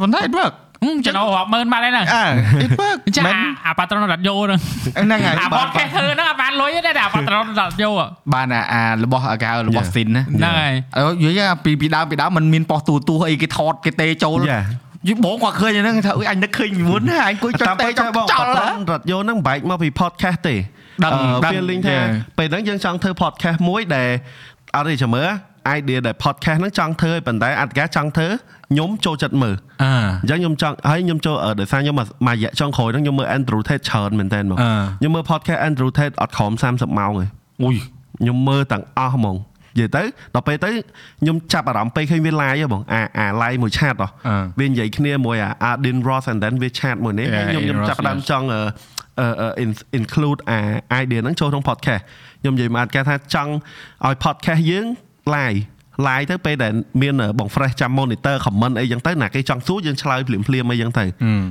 [0.00, 0.54] ប៉ុន្តែ it work
[0.84, 2.24] ហឹមចំណូលរាប់ម៉ឺនបាត់ហើយហ្នឹងអើ
[2.64, 4.60] it work ចាមិនអាអាប៉ាត្រុនរ៉ាឌីយ៉ូហ្នឹង
[5.04, 7.90] ហ្នឹងហើយអាបាបនតគេធ្វើហ្នឹងអត់បានលុយទេតែអាប៉ាត្រុនរ៉ាឌីយ៉ូ
[8.34, 9.94] បានអាអារបស់អាកៅរបស់ Yeah.
[9.94, 14.60] ស៊ីនណាហ្នឹងហើយអើនិយាយពីពីដើមពីដើមมันមានប៉ោះទូទូអីគេថតគេទេចូលយ៉ា
[15.08, 20.56] យីបងគាត់ឃើញហ្នឹងថាអុយអញនឹកឃើញមុនណាអញគួយចុចតាមទេពិតចុចចបងចោលអត់រត់យកហ្នឹងបែកមកពី podcast ទេ
[21.04, 22.08] ដឹងអឺដឹង feeling ថា Yeah.
[22.38, 24.08] ពេលហ្នឹងយើងចង់ធ្វើ podcast មួយដែល
[24.74, 25.28] អត់ទេចាំមើល
[25.76, 28.28] idea ដែល podcast ហ្នឹងចង់ធ្វើឲ្យប៉ុន្តែអត់កាចង់ធ្វើ
[28.70, 29.92] ខ្ញុំចូលចិត្តមើលអឺ
[30.22, 37.26] អញ្ចឹងខ្ញុំចង់ហើយខ្ញុំចូលអឺដោយសារខ្ញុំមកមួយរយៈចុងក្រោយហ្នឹងខ្ញុំមើល Andrew Tate ច្រើនមែនតើមកអឺខ្ញុំមើល podcast Andrew Tate អត់ក្រោម30ម៉ោងទេ
[37.62, 37.76] អុយ
[38.20, 39.36] ខ្ញុំមើលទាំងអស់ហ្មង
[39.78, 40.02] និយាយទៅ
[40.34, 40.70] ដល់ពេលទៅ
[41.20, 48.28] ខ្ញុំចាប់អារម្មណ៍ពេលឃើញវា live ហ៎បងអាអា live មួយឆាតហ៎អឺវានិយាយគ្នាមួយអា Adin Ross and then វាឆាតមួយនេះ Yeah, ហើយខ្ញុំខ្ញុំ Adin Ross, ចាប់ផ្ដើម yes.
[48.30, 48.60] ចង់អឺ
[49.20, 50.60] អឺអឺ in- include អា
[51.02, 52.02] idea ហ្នឹងចូលក្នុង podcast
[52.40, 53.52] ខ្ញុំនិយាយមកគេថាចង់
[54.04, 54.86] ឲ្យ podcast យើង
[55.34, 55.60] live
[56.06, 56.72] live ទៅពេលដែល
[57.02, 61.04] មានបង fresh ចាំ monitor comment អីចឹងទៅណាគេចង់សួរយើងឆ្លើយភ្លាមភ្លាមៗអីចឹងទៅ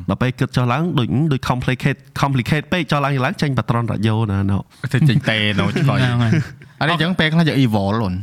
[0.10, 4.58] ដល់ពេលគិតចុះឡើងដូចដូច complicate complicate ពេកចុះឡើងឡើងចេញប៉ាត្រុនរ៉ាឌីយ៉ូណាណូ
[4.94, 6.32] ទៅចេញតេណូឆ្កយហ្នឹងហើយ
[6.82, 8.14] អត់អញ្ចឹងពេលខ្លះយក evil លុន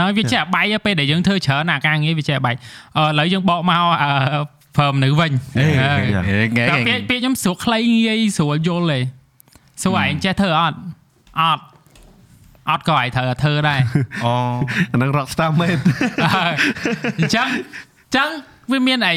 [0.00, 2.56] នៅវាចេះអាបែកទៅពេលដែលយើងធ្វើច្រើនអាការងារវាចេះអាបែក
[2.98, 4.10] អឺឥឡូវយើងបកមកអឺ
[4.76, 9.00] ព្រមនៅវិញហេហើយងែតែពាក្យពាក្យខ្ញុំស្រួលខ្លីងាយស្រួលយល់ទេ
[9.82, 10.78] សួរឯងចេះធ្វើអត់
[11.40, 11.62] អត់
[12.70, 13.80] អត់ក៏ឯងត្រូវតែធ្វើដែរ
[14.24, 14.32] អូ
[14.92, 15.78] អាហ្នឹង rockstar មែន
[16.34, 16.52] ហើយ
[17.18, 18.28] អញ្ចឹងអញ្ចឹង
[18.72, 19.14] វាមានអី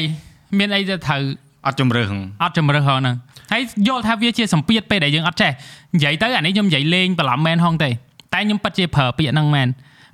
[0.58, 1.22] មានអីទៅត្រូវ
[1.66, 2.08] អត់ជំរឿស
[2.42, 3.16] អត់ជំរឿសហ្នឹង
[3.52, 5.50] ហើយយល់ថាវាជាសម្ពាធពេលដែលយើងអត់ចេះ
[5.94, 7.90] និយាយទៅអានេះខ្ញុំនិយាយលេងបន្លំមែនហងទេ
[8.32, 9.68] តែខ្ញុំពិតជាប្រើពាក្យហ្នឹងមែន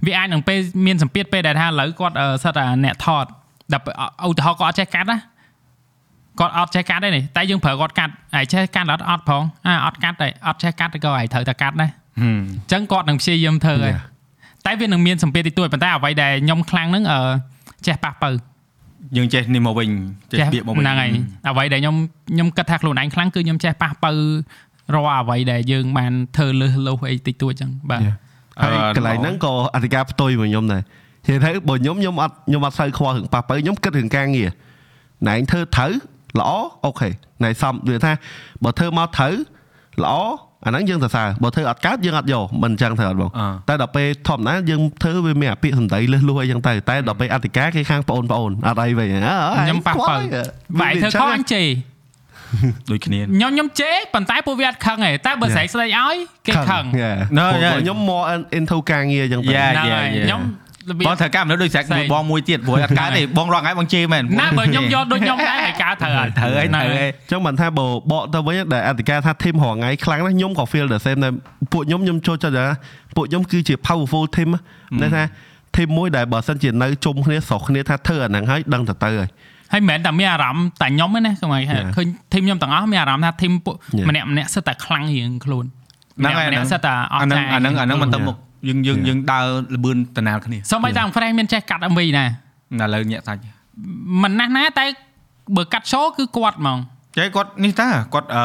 [0.06, 3.24] វាអាចនឹងពេលមានសម្ពាធពេលដែលថាឥឡូវគាត់អឺសិតតែអ្នកថត
[3.72, 3.94] ដល់ពេល
[4.28, 5.18] ឧទាហរណ៍គាត់អត់ចេះកាត់ណា
[6.40, 14.04] គាត់អត់ចេះកាត់ទេនេះតែយើងប្រើគាត់កាត់ហើយចេះកាត់អត់អត់ផងអាអត់កាត់ទេអត់ចេះកាត់ទេក៏ហើយត្រូវតែកាត់ដែរហឹម អញ្ចឹងគាត់នឹងព្យាយាមធ្វើហើយ Yeah.
[14.66, 17.20] តែវានឹងមានសម្ពាធតិចតួចប៉ុន្តែអ្វីដែលខ្ញុំខ្លាំងហ្នឹងអឺ
[17.86, 18.30] ចេះប៉ះបើ
[19.16, 19.88] យើងចេះនេះមកវិញ
[20.32, 21.10] ចេះចេះបៀកមកវិញហ្នឹងហើយ
[21.48, 21.96] អ្វីដែលខ្ញុំ
[22.32, 24.12] ខ្ញុំគិតថាខ្លួនឯងខ្លាំងគឺខ្ញុំចេះប៉ះបើ
[24.94, 28.16] រាល់អ្វីដែលយើងបានធ្វើលើសលោសអីតិចតួចអញ្ចឹងបាទ Yeah.
[28.62, 30.82] ហើយកន្លែងហ្នឹងក៏អធិការផ្ទុយមកខ្ញុំដែរ
[31.26, 34.48] និយាយទៅបើខ្ញុំខ្ញុំអត់ខ្ញុំអត់សូវខ្វល់រឿងប៉ះបើខ្ញុំគិតរឿងការងារ
[35.28, 35.92] ណែឯងធ្វើត្រូវ
[36.38, 36.50] ល្អ
[36.84, 37.08] អូខេ
[37.42, 38.12] ណែសំនិយាយថា
[38.64, 39.34] បើធ្វើមកត្រូវ
[40.02, 40.14] ល្អ
[40.64, 50.16] អាហ្នឹងយើងសរសើរបើធ្វើអត់កើតយើងអត់យកមិនអញ្ចឹងទៅអត់បងអឺតែដល់ពេលធម្មតាយើងធ្វើវាមានអាពាក្យសម្ដីលឹះលួសអីចឹងទៅតែដល់ពេលអធិការគេខាងបងប្អូនអត់អីវិញអើខ្ញុំប៉ះបើ
[50.80, 51.68] បែរធ្វើខុសអញជេរ
[52.90, 56.14] ដូចគ្នាខ្ញុំខ្ញុំជេរប៉ុន្តែពួកវាអត់ខឹងទេតែបើស្រែកស្ដីឲ្យ
[56.46, 56.84] គេខឹង
[57.38, 57.74] No, yeah.
[57.80, 58.24] ខ្ញុំ more
[58.58, 59.70] into ការងារអញ្ចឹងទៅ Yeah.
[59.70, 60.40] ហ្នឹងហើយខ្ញុំ
[60.90, 71.32] របៀបងបត្រូវការមនុស្សដូចស្រាក់ផ្សេងមួយបងមួយទៀតព្រោះអត់កើតទេបងរងថ្ងៃបងជេរមែនណាបើខ្ញុំយកដូចខ្ញុំដែរហើយការត្រូវហើយត្រូវហើយត្រូវហើយចឹងមិនថាបើបកទៅវិញដែលអធិការថា team រងថ្ងៃខ្លាំងណាស់ខ្ញុំក៏ feel the same ដែរ
[71.72, 72.66] ពួកខ្ញុំខ្ញុំចូលចិត្តថា
[73.16, 74.48] ពួកខ្ញុំគឺជា powerful team
[75.02, 75.22] ណាថា
[75.76, 79.28] team មួយដែលបើសិនជានៅជុំគ្នាស្រុកគ្នាថាធ្វើអាហ្នឹងហើយដឹងទៅទៅហើយ
[79.72, 81.94] ហើយមិនមែនតែមានអារម្មណ៍តែខ្ញុំទេណាខ្ញុំឃើញ Yeah.
[81.96, 84.06] ឃើញធីមខ្ញុំទាំងអស់មានអារម្មណ៍ថាធីមពួក Yeah.
[84.08, 85.64] ម្នាក់ម្នាក់សិតតែខ្លាំងរៀងខ្លួន
[86.18, 88.36] ហ្នឹងហើយម្នាក់ម្នាក់សិតតែអអាស់ហ្នឹងចាអាហ្នឹងអាហ្នឹងមិនទៅមុខ
[88.66, 89.06] យើងយើង Yeah.
[89.08, 93.40] យើងដើរលបឿនតំណាលគ្នាសូម្បីតែ Fresh មានចេះកាត់ MV ណាឥឡូវញាក់សាច់
[94.22, 94.84] មិនណាស់ណាតែ
[95.56, 96.78] បើកាត់ show គឺគាត់ហ្មង
[97.18, 98.42] ចេះគាត់នេះតាគាត់អឺ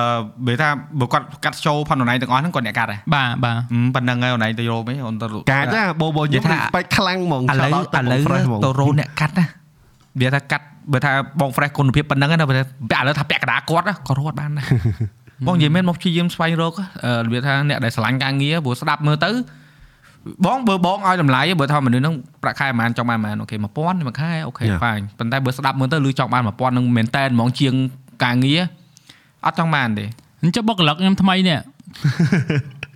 [0.48, 9.46] បើថាបើគាត់កាត់ show ផនអនឡាញទាំងអស់ហ្នឹងគាត់អ្នកកាត់ដែរបាទបាទហឹមប៉ុណ្្នឹងហើយអនឡាញទៅយកមិនអូនទៅកាចណាបោបោខ្ញុំនិយាយថា respect ខ្លាំងហ្មងឥឡូវ shout out ទៅឥឡូវ fresh ហ្មងទៅរោអ្នកកាត់ណា
[10.22, 14.68] វាថាកាត់បើថាបង fresh គុណភាពប៉ុណ្្នឹងណាបើថាពាក់ឥឡូវថាពាក់កណ្ដាលគាត់ណាក៏រត់បានដែរ
[15.48, 16.74] បងនិយាយមែនមកព្យាយាមស្វែងរក
[17.06, 19.32] អឺរបៀបថាអ្នកដែលស្រឡាញ់ការងារព្រោះស្ដាប់មើលទៅ
[20.46, 24.80] បងបើបងឲ្យតម្លៃបើថាមនុស្សហ្នឹងប្រាក់ខែប្រហែលចង់បានប្រហែលអូខេ1000មួយខែអូខេ Yeah.
[24.82, 27.74] ហ្វាញប៉ុន្តែបើស្ដាប់មើលទៅឬចង់បាន1000ហ្នឹងមែនតែនហ្មងជាង
[28.24, 28.62] ការងារ
[29.46, 30.06] អត់ចង់បានទេ
[30.44, 31.60] អញ្ចឹងបុគ្គលិកខ្ញុំថ្មីនេះ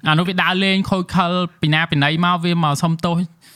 [0.07, 3.15] អានោះវាដើរលេងខូចខលពីណាពីណីមកវាមកសុំទោស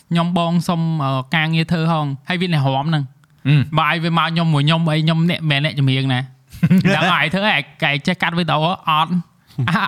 [0.09, 3.03] ខ្ញុំបងសុំអឺការងារធ្វើហងហើយវាអ្នករំហ្នឹង
[3.47, 6.21] ហឹមបើឲ្យវាមកខ្ញុំមួយខ្ញុំអីខ្ញុំអ្នកមែនអ្នកចម្រៀងណា
[6.95, 9.11] ដឹងហើយធ្វើឲ្យកែចេះកាត់វីដេអូអត់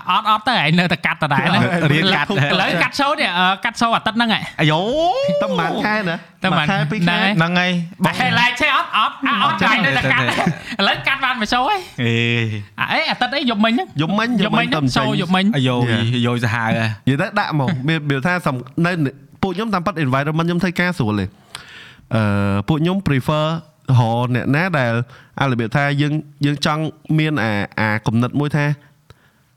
[0.10, 1.60] អត់អត់ទៅឯងនៅតែកាត់ដដែលណា
[1.92, 4.80] រៀនកាត់ឥឡូវកាត់ show នេះអឺកាត់ show អាទិត្យហ្នឹងឯងអាយ៉ូ
[5.42, 7.72] តែប្រហែលខែណាតែប្រហែលមួយខែពីរខែដែរហ្នឹងហើយ
[8.04, 12.14] បតែងហេឡៃឆេអត់អត់អាអត់ចាយនៅតែកាត់ឥឡូវកាត់បានមួយ show ឯងអេ
[12.80, 16.02] អាអីអាទិត្យអីយប់មិញហ្នឹងយប់មិញយប់មិញហ្នឹង show យប់មិញអាយ៉ូ Yeah.
[16.16, 18.56] អាយ៉ូសាហាវហ៎និយាយទៅដាក់ហ្មងមានមានថាសំ
[18.86, 18.92] នៅ
[19.42, 21.26] ពួកខ្ញុំតាមពិត environment ខ្ញុំធ្វើការស្រួលទេ
[22.16, 23.46] អឺពួកខ្ញុំ prefer
[23.90, 24.94] រកអ្នកណាដែល
[25.40, 26.14] អារបៀបថាយើង
[26.46, 26.82] យើងចង់
[27.20, 28.66] មានអាអាគំនិតមួយថា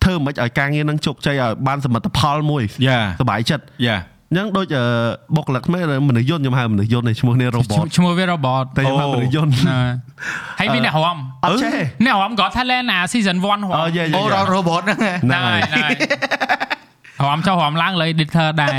[0.06, 3.98] ធ្វើមិនឲ្យការងារនឹងជោគជ័យឲ្យបានសមិទ្ធផលមួយយ៉ាសប្បាយចិត្តយ៉ា
[4.30, 4.84] អញ្ចឹងដូចអឺ
[5.36, 5.78] បុគ្គលិកថ្មី
[6.08, 9.80] មនុស្សយន្តខ្ញុំហៅមនុស្សយន្តនេះឈ្មោះនេះ robot ឈ្មោះវា robot តែខ្ញុំហៅអូមនុស្សយន្តណា
[10.60, 11.70] ហើយមានអ្នករំអត់ចេះ
[12.04, 15.94] អ្នករំក៏ Thailand អា season 1រំអូយេយេអូរ៉ូបតហ្នឹងហ៎ហ្នឹងហើយហ្នឹងហើយ
[17.24, 18.70] រំចុះរំឡើងលើ editor ដែរ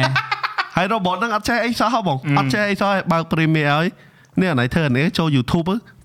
[0.76, 3.88] ហើយ robot ហ្នឹងអត់ចេះអីសោះហ៎បងអត់ចេះអីសោះឲ្យបើក Premiere ឲ្យ
[4.40, 5.97] នេះអាណៃធ្វើអានេះចូល YouTube ទៅ Prem- អឺ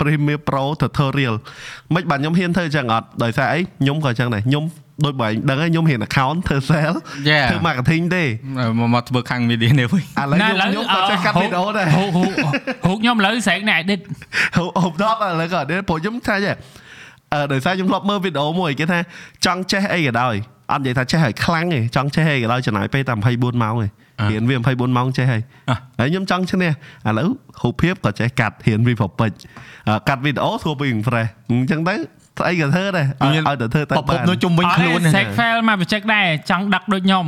[0.00, 1.36] Premiere Pro tutorial
[1.94, 4.64] មិនបាទខ្ញុំហ៊ានធ្វើអញ្ចឹងអត់ដោយសារអីខ្ញុំក៏អញ្ចឹងដែរខ្ញុំ
[5.04, 6.96] ដូចបើឯងដឹងហើយខ្ញុំហ៊ាន account ធ្វើ sale
[7.28, 8.24] យ៉ាធ្វើ marketing ទេ
[8.78, 12.22] មកមកធ្វើខាង media នេះវិញឥឡូវខ្ញុំខ្ញុំក៏ចេះកាត់វីដេអូដែរហូហូ
[12.86, 14.00] ហូខ្ញុំឥឡូវស្រែកអ្នក edit
[14.56, 16.54] ហូហូដតឥឡូវក៏នេះព្រោះខ្ញុំថាចេះ
[17.32, 18.98] អឺដោយសារខ្ញុំធ្លាប់មើលវីដេអូមួយគេថា
[19.46, 20.34] ចង់ចេះអីក៏ដោយ
[20.72, 23.88] អត់និយាយថាចេះឲ្យខ្លាំងទេចង់ចេះអីក៏ដោយចំណាយពេលតែ24ម៉ោងទេ
[24.30, 26.70] រៀនវា24ម៉ោងចេះហើយអ่ะហើយខ្ញុំចង់ឈ្នះ
[27.06, 27.28] ឥឡូវ
[27.62, 29.30] រូបភាពក៏ចេះកាត់រៀនវាប្រពេច
[29.88, 31.94] អឺកាត់វីដេអូធ្វើពី fresh អញ្ចឹងទៅ
[32.38, 37.24] ស្អីក៏ធ្វើដែរឲ្យឲ្យតែធ្វើទៅប្រភពនោះជុំវិញខ្លួនសេក fail មកបច្ចេកដែរចង់ដឹកដូចខ្ញុំ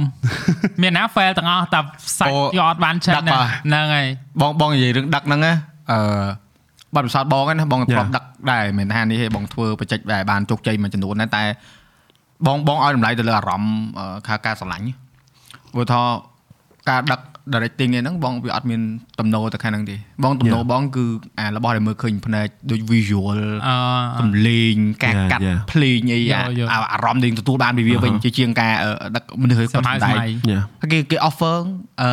[0.83, 1.81] មានណា fail ទាំងអស់តែ
[2.19, 4.07] សាច់អូយកអត់បានចិត្តដឹកបាទហ្នឹងហើយ
[4.41, 5.53] បងបងនិយាយរឿងដឹកហ្នឹងណា
[5.93, 6.01] អឺ
[6.95, 11.45] បាត់ពិសោធន៍បងហ្នឹងណាបងធ្លាប់ដឹកដែរមិនថានេះទេបងធ្វើបច្ចេកដែរបានជោគជ័យមួយចំនួនដែរតែ
[12.47, 14.87] បងបងឲ្យតម្លៃទៅលើអារម្មណ៍អឺខាងការស្រឡាញ់
[15.73, 16.01] ព្រោះថា
[16.91, 17.21] ការដឹក
[17.55, 18.81] directing ឯហ្នឹងបងវាអត់មាន
[19.19, 21.05] ទំនោរទៅខាងហ្នឹងទេបងទំនោរបងគឺ
[21.39, 23.77] អារបស់ដែលមើលឃើញផ្នែកដូច visual អឺ
[24.21, 24.75] សំលេង
[25.05, 25.59] ការ Yeah, កាត់ yeah.
[25.73, 31.57] ភ្លេងអីអាយកយកអាអារម្មណ៍ដែលទទួលបានពីវាវិញអឺហ៎ជាជាងការអឺដឹកមនុស្សឲ្យសគាត់ម័យសម្ដែសម័ងយយ៉ាហើយគេគេ offer
[32.03, 32.11] អឺ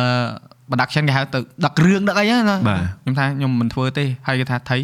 [0.70, 4.76] production គេហៅទៅដឹករឿងដឹកអីហ្នឹងណាបាទខ្ញុំថាខ្ញុំមិនធ្វើទេហើយគេថាថៃ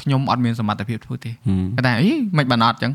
[0.00, 2.92] ខ្ញុំអត់មានសមត្ថភាពធ្វើទេហឹមគេថាអីមិនបានអត់អញ្ចឹង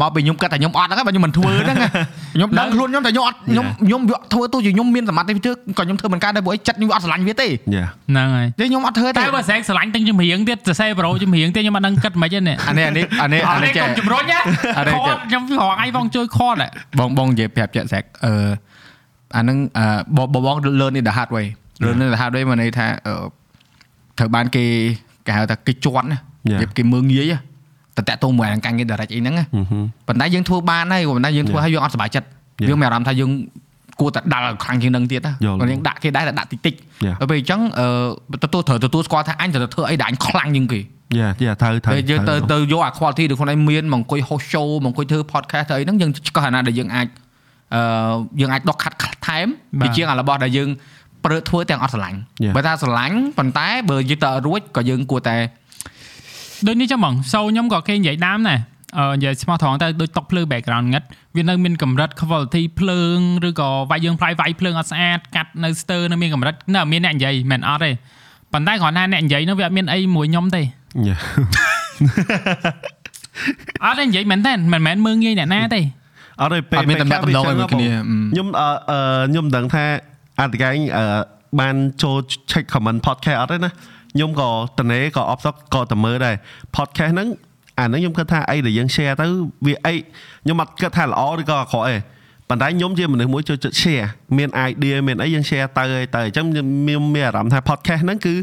[0.00, 1.88] មកពីខ្ញុំគិតថាខ្ញុំអត់ហ្នឹងហើយបើខ្ញុំមិនធ្វើហ្នឹងណា
[2.34, 14.38] ខ្ញុំដឹងខ្លួនខ្ញុំតែខ្ញុំអត់ខ្ញុំខ្ញុំយកធ្វើទោះជាខ្ញុំមានសមត្ថភាពធ្វើក៏ខ្ញុំធ្វើមិនកើតដែរព្រោះអីចិត្តខ្ញុំវាអត់ស្រឡាញ់វាទេយ៉ាហ្នឹងហើយទេខ្ញុំអត់ធ្វើទេតែបើស្រែកស្រឡាញ់ទាំងចម្រៀងទៀតសរសេរប្រូចម្រៀងទៀតខ្ញុំអត់ដឹងគិតមិនទេនេះអានេះអានេះអានេះអអាត់នេះទេចេះកុំជំរុញណា
[14.78, 16.54] អត់ទេខតខ្ញុំរងឯងបងជួយខត
[16.98, 18.34] បងបងនិយាយប្រាប់ជាក់ស្រាក់អឺ
[19.36, 19.86] អាហ្នឹងអឺ
[20.16, 21.46] បងបង learn in the hard way
[21.84, 23.14] learn in the hard way មកន័យថាអឺ
[24.18, 24.64] ត្រូវបានគេ
[25.26, 26.20] គេហៅថាគេជន់ណា
[26.50, 26.60] Yeah.
[26.60, 27.34] គេគេមើងងាយ
[27.96, 31.66] តែតាក់ទងមួយអាការងារ direct អីហ្នឹងណាហឹមហឹមប៉ុន្តែយើងធ្វើបានហើយប៉ុន្តែយើងធ្វើ Yeah.
[31.66, 32.26] ឲ្យយើងអត់សប្បាយចិត្ត
[32.60, 32.68] Yeah.
[32.68, 33.30] យើងមានអារម្មណ៍ថាយើង
[34.00, 36.74] គួរតែដាល់ឲ្យខ្លាំងជាងនឹងទៀតណាយល់ប៉ុន្តែយើងដាក់គេដែរតែដាក់តិចតិច
[37.06, 37.16] Yeah.
[37.20, 40.80] ដល់ពេលអញ្ចឹងអឺទទួលត្រូវទទួលស្គាល់ថាអញត្រូវធ្វើអីដែលអញខ្លាំងជាងគេ
[41.18, 47.06] យ៉ាយ៉ាត្រូវត្រូវពេលយើងទៅទៅយកអា quality ដែលខ្លួនឯងមានមកអង្គុយ host show មកអង្គុយធ្វើ podcast ទៅអីហ្នឹងយើងឆ្កឹះអាណាដែលយើងអាច
[47.74, 47.82] អឺ
[48.40, 49.46] យើងអាចដកខាត់ថែម
[49.80, 50.68] បាទពីជាងអារបស់ដែលយើង
[51.24, 52.54] ប្រើធ្វើទាំងអត់ស្រឡាញ់ Yeah.
[52.56, 55.36] បើថាស្រឡាញ់ប៉ុន្តែបើយើងទៅរួចក៏យើងគួរតែ
[56.66, 58.60] ដូចនេះចឹងហ្មងសូខ្ញុំក៏គេនិយាយដើមដែរ
[58.98, 61.02] អឺនិយាយស្មោះត្រង់ទៅដូចតុកភ្លើង background ងឹត
[61.36, 67.90] វានៅមានកម្រិត quality ភ្លើងឬក៏វាយយើងផ្លាយវាយភ្លើងអត់ស្អាតកាត់នៅស្ទើនៅមានកម្រិតនៅមានអ្នកនិយាយមិនអត់ទេ
[68.52, 71.16] ប៉ុន្តែគ្រាន់តែអ្នកនិយាយនោះវាអត់មានអីមួយខ្ញុំទេយ៉ា
[73.84, 75.80] អត់ទេនិយាយមែនតើមិនមែនមើងងាយអ្នកណាទេ
[76.40, 77.88] អត់ទេពេលអត់មានពេលតំណែងតំណងខ្លះឲ្យគ្នា
[78.32, 79.00] ខ្ញុំអឺអឺ
[79.30, 79.84] ខ្ញុំមិនដឹងថា
[80.40, 81.04] អធិការអឺ
[81.60, 82.16] បានចូល
[82.50, 83.70] check comment podcast អត់ទេណា
[84.14, 86.34] ខ្ញុំក៏តនេក៏អបសក់ក៏តែមើលដែរ
[86.76, 87.28] podcast ហ្នឹង
[87.78, 89.26] អាហ្នឹងខ្ញុំគិតថាអីដែលយើង share ទៅ
[89.66, 89.94] វាអី
[90.42, 91.96] ខ្ញុំអត់គិតថាល្អឬក៏អាក្រក់ទេ
[92.48, 94.06] ប៉ុន្តែខ្ញុំជាមនុស្សមួយចូលចិត្ត share
[94.36, 98.34] មាន idea មានអីយើង share ទៅហើយទៅអញ្ចឹងខ្ញុំមានមានអារម្មណ៍ថា podcast ហ្នឹងគឺ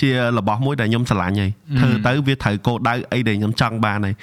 [0.00, 0.08] ជា
[0.38, 1.50] របស់មួយដែលខ្ញុំស្រឡាញ់ហើយ
[1.80, 4.14] ធ្វើទៅវាត្រូវគោលដៅអីដែលខ្ញុំចង់បានហើយ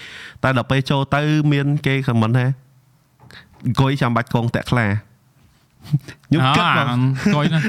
[0.43, 1.21] តែដល់ពេលចូលទៅ
[1.51, 2.45] មានគេ comment ថា
[3.65, 4.87] អង្គុយចាំបាច់កងតាក់ខ្លា
[6.27, 7.59] ខ្ញុំគិតមកអង្គុយណា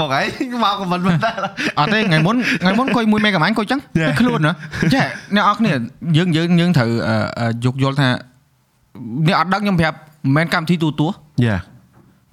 [0.00, 0.22] មកអី
[0.64, 1.36] មក comment មិនដែរ
[1.78, 4.12] អត់ទេថ្ងៃមុនថ្ងៃមុនអង្គុយមួយមេកាម៉ាញអង្គុយចឹង Yeah.
[4.20, 4.52] ខ្លួនណា
[4.94, 5.04] ចេះ
[5.34, 5.72] អ្នកអរគ្នា
[6.16, 8.08] យើងយើងយើងត្រូវអឺអឺយកយល់ថា
[9.26, 11.08] អ្នកអត់ដឹងខ្ញុំប្រាប់មិនមែនកម្មវិធីទូទួ
[11.46, 11.56] យ៉ា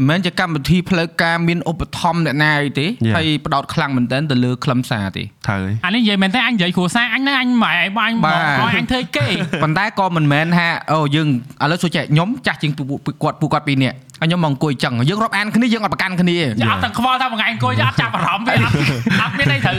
[0.01, 3.15] មិនមែនជាកម្មវិធីផ្លូវការមានឧបត្ថម្ភអ្នកណាអីទេ Yeah.
[3.15, 9.27] ហើយផ្ដោតខ្លាំងមែនទែនទៅលើខ្លឹមសារទេត្រូវហើយអានេះនិយាយមែនទេអញនិយាយគ្រួសារអញហ្នឹងអញម៉ែបាញ់បាមកទឲ្យអញធ្វើគេ
[9.63, 11.27] ប៉ុន្តែក៏មិនមែនថាអូយើង
[11.63, 18.73] ឥឡូវសួរចេះខ្ញុំចាស់ជាងពួកពួកគាត់ពួកគាត់ពីរនាក់ ហើយខ្ញុំមកអង្គុយចឹងយើងរាប់អានគ្នាយើងអត់ប្រកាន់គ្នាទេចាអត់ទាំងខ្វល់ថាមួយថ្ងៃអង្គុយអត់ចាប់អារម្មណ៍ទេអត់
[19.21, 19.75] អត់មានអីត្រូវ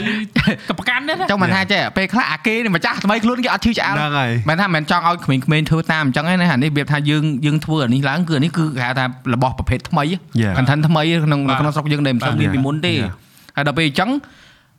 [0.69, 10.03] កប្រកាន់ទេណាចង់មិនថាចេះពេលខ្លះអាគេនេះម្ចាស់ថ្មីខ្លួនគេអត់ឈឺឆ្អែលហ្នឹងហើយមិនថាមិនចង់ឲ្យក្មេងៗធ្វើតាមអញ្ចឹងឯណាអានេះវាថាយើងយើងធ្វើអានេះឡើងគឺអានេះគឺគេហៅថារបស់ប្រភេទថ្មី
[10.41, 10.53] Yeah.
[10.57, 13.11] content ថ្មីក្នុងក្នុងស្រុកយើងដែលមិនសូវមានពីមុនទេ Yeah.
[13.55, 14.09] ហើយដល់ពេលអញ្ចឹង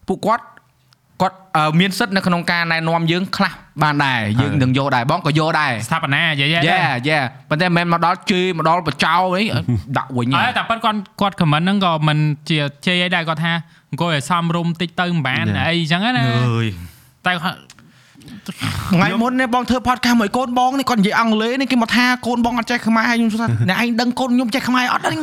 [0.09, 0.45] ពួកគាត់
[1.23, 3.53] គាត់អឺមានសិទ្ធិនៅក្នុងការណែនាំយើងខ្លះ
[3.83, 7.19] បានដែរយើងនឹងយកដែរបងក៏យកដែរស្ថាបនានិយាយយេទេយេ
[7.51, 9.43] ប៉ុន្តែមិនមែនមកដល់ជេរមកដល់បចោអី
[9.99, 13.53] ដាក់វិញអើតែប៉ិតគាត់គាត់ comment ហ្នឹងក៏មិនជាជ័យអីដែរគាត់ថា
[13.91, 15.67] អង្គុយឲ្យសមរុំតិចទៅមិនបាន Yeah.
[15.69, 16.11] អីចឹងណា
[16.49, 16.67] អើយ
[17.27, 17.59] តែគាត់
[18.95, 25.20] ថ្ងៃមុននេះបងធ្វើ podcast មួយកូនបងនេះគាត់និយាយអង់គ្លេសនេះគេមកថាកូនបងអត់ចេះខ្មែរហើយខ្ញុំសួរថាអ្នកឯងដឹងកូនខ្ញុំចេះខ្មែរអត់ហ្នឹង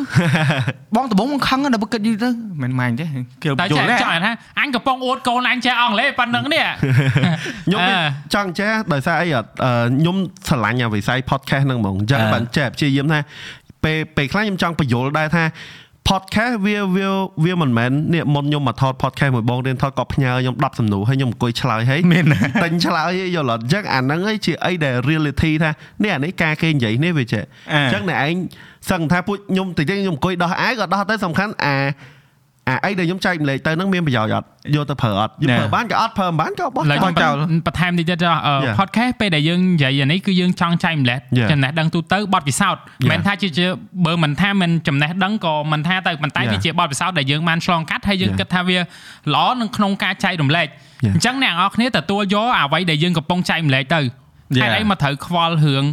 [0.96, 2.30] បងដំបងបងខឹងដល់បើគិតយូរទៅ
[2.62, 3.06] មិនម៉ាញ់ទេ
[3.44, 6.66] គេតែយចេះល់ទេចង់ថាអញកំពុងអួតកូនអញចេះអង់គ្លេសប៉ុណ្្នឹងនេះ
[7.66, 8.00] ខ្ញុំអឺ
[8.34, 10.16] ចង់ចេះដោយសារអីអត់អឺខ្ញុំ
[10.48, 13.20] ស្រឡាញ់អាវិស័យ podcast ហ្នឹងហ្មងអញ្ចឹងអឺបានចេះព្យាយាមថា
[13.84, 15.44] ពេលពេលខ្លះខ្ញុំចង់បញ្យល់ដែរថា
[16.10, 17.08] podcast វាវា
[17.44, 25.72] វាមិនមែននេះមុនខ្ញុំមកថត podcast មួយបងរៀនថតក៏ផ្ញើខ្ញុំ10សំណួរហើយខ្ញុំអង្គុយឆ្លើយហើយមានណាតែញឆ្លើយយល់អត់អញ្ចឹងអាហ្នឹងឯងជាអីដែល reality ថា
[26.04, 27.44] នេះអានេះការគេនិយាយនេះវាចេះ
[27.74, 28.36] អ่าអញ្ចឹងអ្នកឯង
[28.90, 31.78] សឹងថាពួកខ្ញុំតិចតិចខ្ញុំអង្គុយដោះអាយក៏ដោះទៅសំខាន់អា
[32.70, 34.46] អាអីដែលខ្ញុំចែកម្លែកទៅហ្នឹងមានប្រយោជន៍អត់
[34.76, 37.34] យកទៅប្រើអត់យកណែប្រើបានក៏អត់ប្រើមិនបានក៏បោះឡើយចោខ្ញុំលចោល
[37.68, 38.76] បន្ថែមតិចទៀតចុះអឺ Yeah.
[38.80, 41.50] podcast ពេលដែលយើងនិយាយអានេះគឺយើងចង់ចែកម្លែក Yeah.
[41.52, 43.10] ចំណេះដឹងទូទៅបទពិសោធន៍ Yeah.
[43.12, 43.66] មិនថាជាជា
[44.06, 46.52] បើមិនថាមិនចំណេះដឹងក៏មិនថាទៅប៉ុន្តែ Yeah.
[46.52, 48.40] វាជាបទពិសោធន៍ដែលយើងបានឆ្លងកាត់ហើយយើង Yeah.
[48.40, 48.78] គិតថាវា
[49.36, 50.68] ល្អនៅក្នុងការចែករំលែក
[51.06, 51.14] Yeah.
[51.16, 54.02] អញ្ចឹងអ្នកនរគ្នាទទួលយកអ្វីដែលយើងកំពុងចែករំលែកទៅ
[54.58, 54.62] Yeah.
[54.62, 55.84] ហេតុអីមកត្រូវខ្វល់រឿង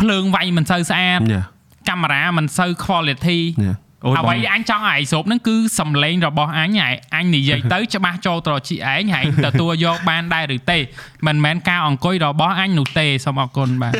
[0.00, 1.42] ភ្លើងវាយមិនសូវស្អាតយ៉ា
[1.88, 3.74] កាមេរ៉ាមិនសូវ quality យ៉ា
[4.04, 10.78] អូយអ្បងវីអញចង់ឲ្យឯងស្រូបហ្នឹងគឺសំឡេងរបស់អញហើយអញនិយាយទៅច្បាស់ចូលត្រចៀកឯងហើយទទួលយកបានដែរឬទេ
[11.26, 13.92] មិនមែនការអង្គុយរបស់អញនោះទេសូមអរគុណបាទ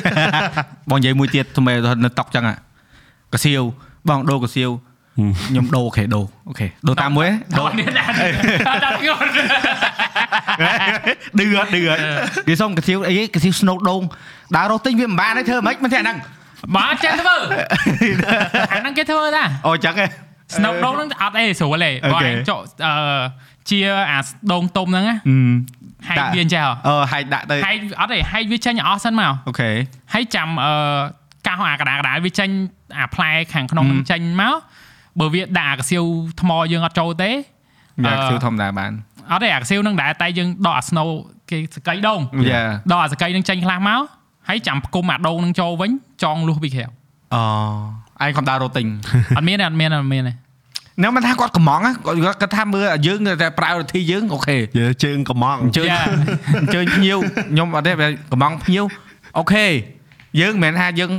[0.91, 1.73] បងនិយាយមួយទៀតថ្មី
[2.05, 2.55] នៅតុកចឹងអា
[3.33, 3.63] កាសៀវ
[4.09, 4.71] បងដូរកាសៀវ
[5.47, 7.29] ខ្ញុំដូរអូខេដូរអូខេដូរតាមមួយ
[7.59, 8.09] ដូរដល់នេះដែរ
[8.85, 9.19] ដល់ខ្ញុំ
[11.39, 12.01] ឌឺអត់ឌឺអត់
[12.49, 14.03] គេសុំកាសៀវអីកាសៀវស្នូដូង
[14.57, 16.19] ដើររត់ទិញវាមិនបានទេធ្វើមិនមិនទេអាហ្នឹង
[16.75, 17.37] បើចេះធ្វើ
[18.73, 20.09] អាហ្នឹងគេធ្វើតាអូចឹងឯង
[20.57, 22.33] ស្នូដូងហ្នឹងអត់អីស្រួលទេបើ Okay.
[22.33, 22.95] អញចុះអឺ
[23.71, 23.79] ជា
[24.11, 24.19] អា
[24.53, 25.17] ដូងទុំហ្នឹងណា
[26.09, 29.71] ហែកដាក់វាអញ្ចេះហ៎អឺហែកដាក់ទៅហែកអត់ទេហែកវាចេញឲ្យអស់សិនមកអូខេ
[30.15, 30.73] ហើយចាំអឺ
[31.47, 32.49] កោសអាកដាកដាវាចេញ
[32.99, 34.55] អាផ្លែខាងក្នុងនឹងចេញមក
[35.21, 36.05] បើវាដាក់អាកសៀវ
[36.41, 38.93] ថ្មយើងអត់ចូលទេយ៉ាអឺកាសៀវធម្មតាបាន
[39.33, 41.09] អត់ទេអាកសៀវនឹងដែរតែយើងដកអា snow
[41.51, 42.63] គេសកៃដងយ៉ា
[42.93, 44.03] ដកអាសកៃនឹងចេញខ្លះមក
[44.49, 45.91] ហើយចាំផ្គុំអាដងនឹងចូលវិញ
[46.23, 46.85] ចងលុះពីក្រៅ
[47.35, 48.87] អូឯងខំដើររត់ទិញ
[49.37, 50.35] អត់មានទេអត់មានទេអត់មានទេ
[51.03, 56.05] nếu mà tha គាត់កំងណាគាត់គាត់ថាមើលយើងតែ priority យើងអូខេយើជើងកំងអញ្ជើញ Yeah.
[56.63, 57.19] អញ្ជើញភ្ញៀវ
[57.51, 57.93] ខ្ញុំអត់ទេ
[58.33, 58.85] កំងភ្ញៀវ
[59.39, 59.67] អូខេ
[60.41, 61.11] យើងមិនមែនថាយើង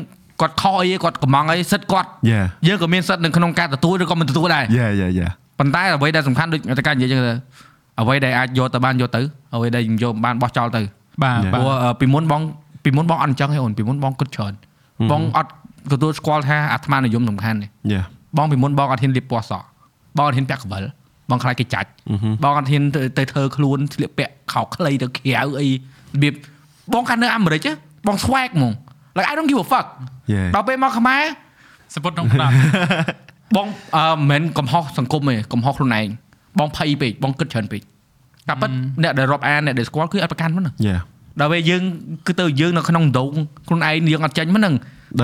[0.41, 5.27] គាត់ខកអីទេគាត់កំងអីសិតគាត់យ៉ាយើងក៏មានសិទ្ធនៅក្នុងការទទួលឬក៏មិនទទួលដែរយ៉ាយ៉ាយ៉ា
[5.59, 7.33] ប៉ុន្តែអ្វីដែលសំខាន់ដូចតែការនិយាយចឹងទៅ
[8.01, 9.21] អ្វីដែលអាចយកទៅបានយកទៅ
[9.55, 10.81] អ្វីដែលយកមិនបានបោះចោលទៅ
[11.23, 11.53] បាទ Yeah.
[11.53, 12.41] បាព្រោះទអឺពីមុនបង
[12.87, 14.53] ពីមុនបងអត់អញ្ចឹងទេអូនពីមុនបងគិតច្រើន
[15.11, 15.51] បងអត់
[15.91, 18.01] ទទួលស្គាល់ថាអាត្មានិយមសំខាន់ទេយ៉ា
[18.37, 19.65] បងពីមុនបងអត់ហ៊ានលាបពណ៌សក់
[20.17, 20.83] បងអត់ហ៊ានពាក់កវិល
[21.29, 21.89] បងខ្លាចគេចាច់
[22.43, 25.73] បងអត់ហ៊ានទៅទៅធ្វើខ្លួនស្លៀកពាក់ខោខ្លីទៅក្រៅអីរ
[26.21, 26.33] បៀប
[26.93, 27.71] បងកាត់នៅអាមេរិកហ៎
[28.07, 28.73] បង swag ហ្មង
[29.17, 29.87] like I don't give a fuck
[30.31, 31.23] យ៉ាដល់ពេលមកខ្មែរ
[31.93, 32.53] សពុតក្នុងផ្ដាប់
[33.55, 36.07] បងអឺមិនមែនកំហុសសង្គមទេកំហុសខ្លួនឯង
[36.59, 37.81] បងភ័យពេកបងគិតច្រើនពេក
[38.47, 38.71] តែប៉ិត
[39.03, 40.97] អ្នកដែលរាប់អានអ្នកដែលស្គាល់គឺអត់ប្រកាន់មិនហ្នឹងយ៉ា
[41.39, 41.83] ដល់ពេលយើង
[42.27, 43.31] គឺទៅយើងនៅក្នុងដង
[43.67, 44.75] ខ្លួនឯងយើងអត់ចាញ់មិនហ្នឹង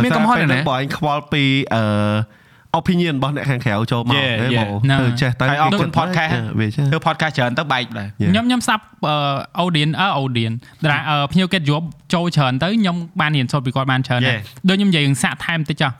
[0.03, 1.43] មានកំហុសទេណាបើអញខ្វល់ពី
[1.73, 1.83] អឺ
[2.79, 4.67] opinion របស់អ្នកខាងក្រៅចូលមក Yeah, ហេ yeah.
[4.67, 8.31] មកហ្នឹងធ្វើចេះទៅហើយអរគុណ podcast វាចេះធ្វើ podcast ច្រើនទៅបែកដែរ Yeah.
[8.31, 11.81] ខ្ញុំខ្ញុំសាប់អឺ audience អឺ audience ដែលអឺភ្ញៀវកិត្តិយស
[12.13, 14.67] ចូលច្រើនទៅខ្ញុំបានរៀនសូត្រពីគាត់បានច្រើនដែរ Yeah.
[14.69, 15.91] ដូចខ្ញុំនិយាយរឿងសាក់ថែមតិចចុះ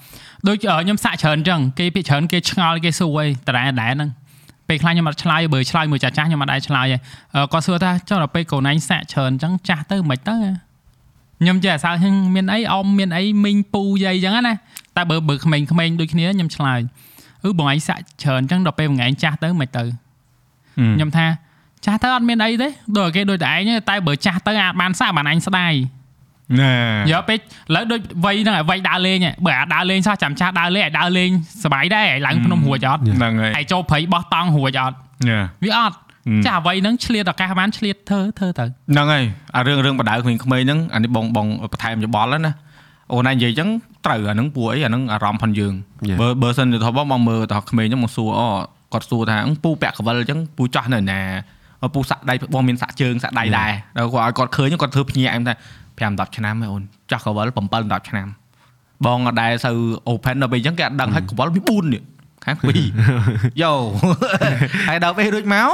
[0.47, 4.09] ដូចអឺខ្ញុំសាក់ច្រើនអញ្ចឹងគេពាក្យច្រើនគេឆ្ងល់គេសួរអីតដែរដែរហ្នឹង
[4.68, 6.97] ពេលខ្លះខ្ញុំអត់ឆ្លើយបើឆ្លើយមួយចាស់ចាស់ខ្ញុំអត់ដែរឆ្លើយទេ
[7.36, 10.38] អឺគាត់សួរថាចុះដល់ពេលកូនឯងសាក់ច្រើនអញ្ចឹងចាស់ទៅមិនទៅ
[11.41, 14.53] ខ្ញុំចេះអាសាហឹងមានអីអមមានអីមីងពូយាយអញ្ចឹងណា
[14.95, 16.80] តែបើបើក្មេងៗដូចគ្នាខ្ញុំឆ្លើយ
[17.43, 19.84] អឺបងឯងសាក់ច្រើនអញ្ចឹងដល់ពេលបងឯងចាស់ទៅមិនទៅ
[20.95, 21.26] ខ្ញុំថា
[21.86, 25.74] ចាស់ទៅអត់មានអីទេដូចគេដូចតែឯងទេតែបើចាស់ទៅអាចបានសាក់បានអញស្ដាយ
[26.61, 26.75] ណែ
[27.12, 27.43] យកពេកឥ
[27.75, 31.31] ឡូវដូចវ័យហ្នឹងឲ្យវ័យដើរលេងហ៎បើអាដើរលេងសោះចាំចាស់ដើរលេងឲ្យដើរលេង
[31.64, 34.97] សบายដែរឲ្យឡើងភ្នំរួចអត់ ហ្នឹងហើយ ឲ្យចូលព្រៃបោះតង់រួចអត់
[35.29, 35.97] ញ៉ា វាអត់
[36.47, 39.25] ចាស់វ័យហ្នឹងឆ្លៀតឱកាសបានឆ្លៀតធ្វើធ្វើទៅ ហ្នឹងហើយ
[39.57, 42.53] អារឿងរឿងបដៅក្មេងៗហ្នឹងអានេះបងបងបន្ថែមយោបល់ណា
[43.12, 43.69] អូនឯងនិយាយអញ្ចឹង
[44.07, 45.75] ត្រូវអាហ្នឹងពួកអីអាហ្នឹងអារម្មណ៍ផងយើង
[46.09, 46.19] Yeah.
[46.21, 48.49] បើបើសិនទៅថាបងមើលទៅក្មេងហ្នឹងមកសួរអូ
[48.93, 51.21] គាត់សួរថាអឺពូពាក់កវិលអញ្ចឹងពូចាស់នៅណា
[51.83, 55.55] អឺពូសាក់ដៃបងមានសាក់ជើងសាក់ដៃដែរដល់គាត់ឲ្យគាត់ឃើញគាត់ធ្វើភ្ញាក់emថា
[56.00, 57.60] 5 10ឆ្នាំហើយអូនចាស់កវិល7
[57.91, 58.28] 10ឆ្នាំ
[59.06, 59.78] បងអត់ដែរសូវ
[60.12, 62.04] open ដល់ពេលអញ្ចឹងគេអត់ដឹងហើយកវិលមាន4នេះ
[62.46, 62.82] ខាងពីរ
[63.62, 63.72] យោ
[64.89, 65.70] ហើយដល់ពេលរួចមក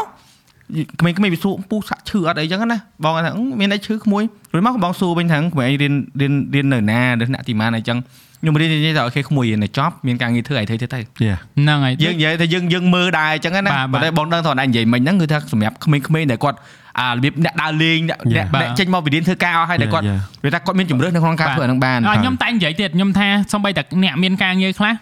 [1.00, 7.98] ក្មេងៗវាសួរពូសាក់ឈឺអត់អីចឹងណាបងគាត់ថាអឺមានអីឈឺក្មួយរួចមកបងសួរវិញថាក្មេងរៀនរៀនរៀននៅណានៅថ្នាក់ទីម៉ានអីចឹង
[8.42, 11.38] ខ្ញុំរៀននិយាយថាអូខេក្មួយរៀននៅចប់មានការងារធ្វើឲ្យធ្វើទៅទៅ Yeah.
[11.58, 16.58] ហ្នឹងហើយយើងនិយាយថាយើងយើងមើលដែរអញ្ចឹងណាបាទបាទតែបងដឹងថាណៃនិយាយមិញហ្នឹងគឺថាសម្រាប់ក្មេងៗដែលគាត់
[17.00, 18.36] អារបៀបអ្នកដើរលេងអ្នក Yeah.
[18.36, 24.94] អ្នកបាទអ្នកចេញមកពីរៀនធ្វើការអស់ហើយដែលគាត់ Yeah, វាថាគាត់មានជំរឿននៅក្នុងការធ្វើអាហ្នឹងបានអ่ะខ្ញុំតែងនិយាយទៀតខ្ញុំថាសំបីតែអ្នកមានការងារខ្លះ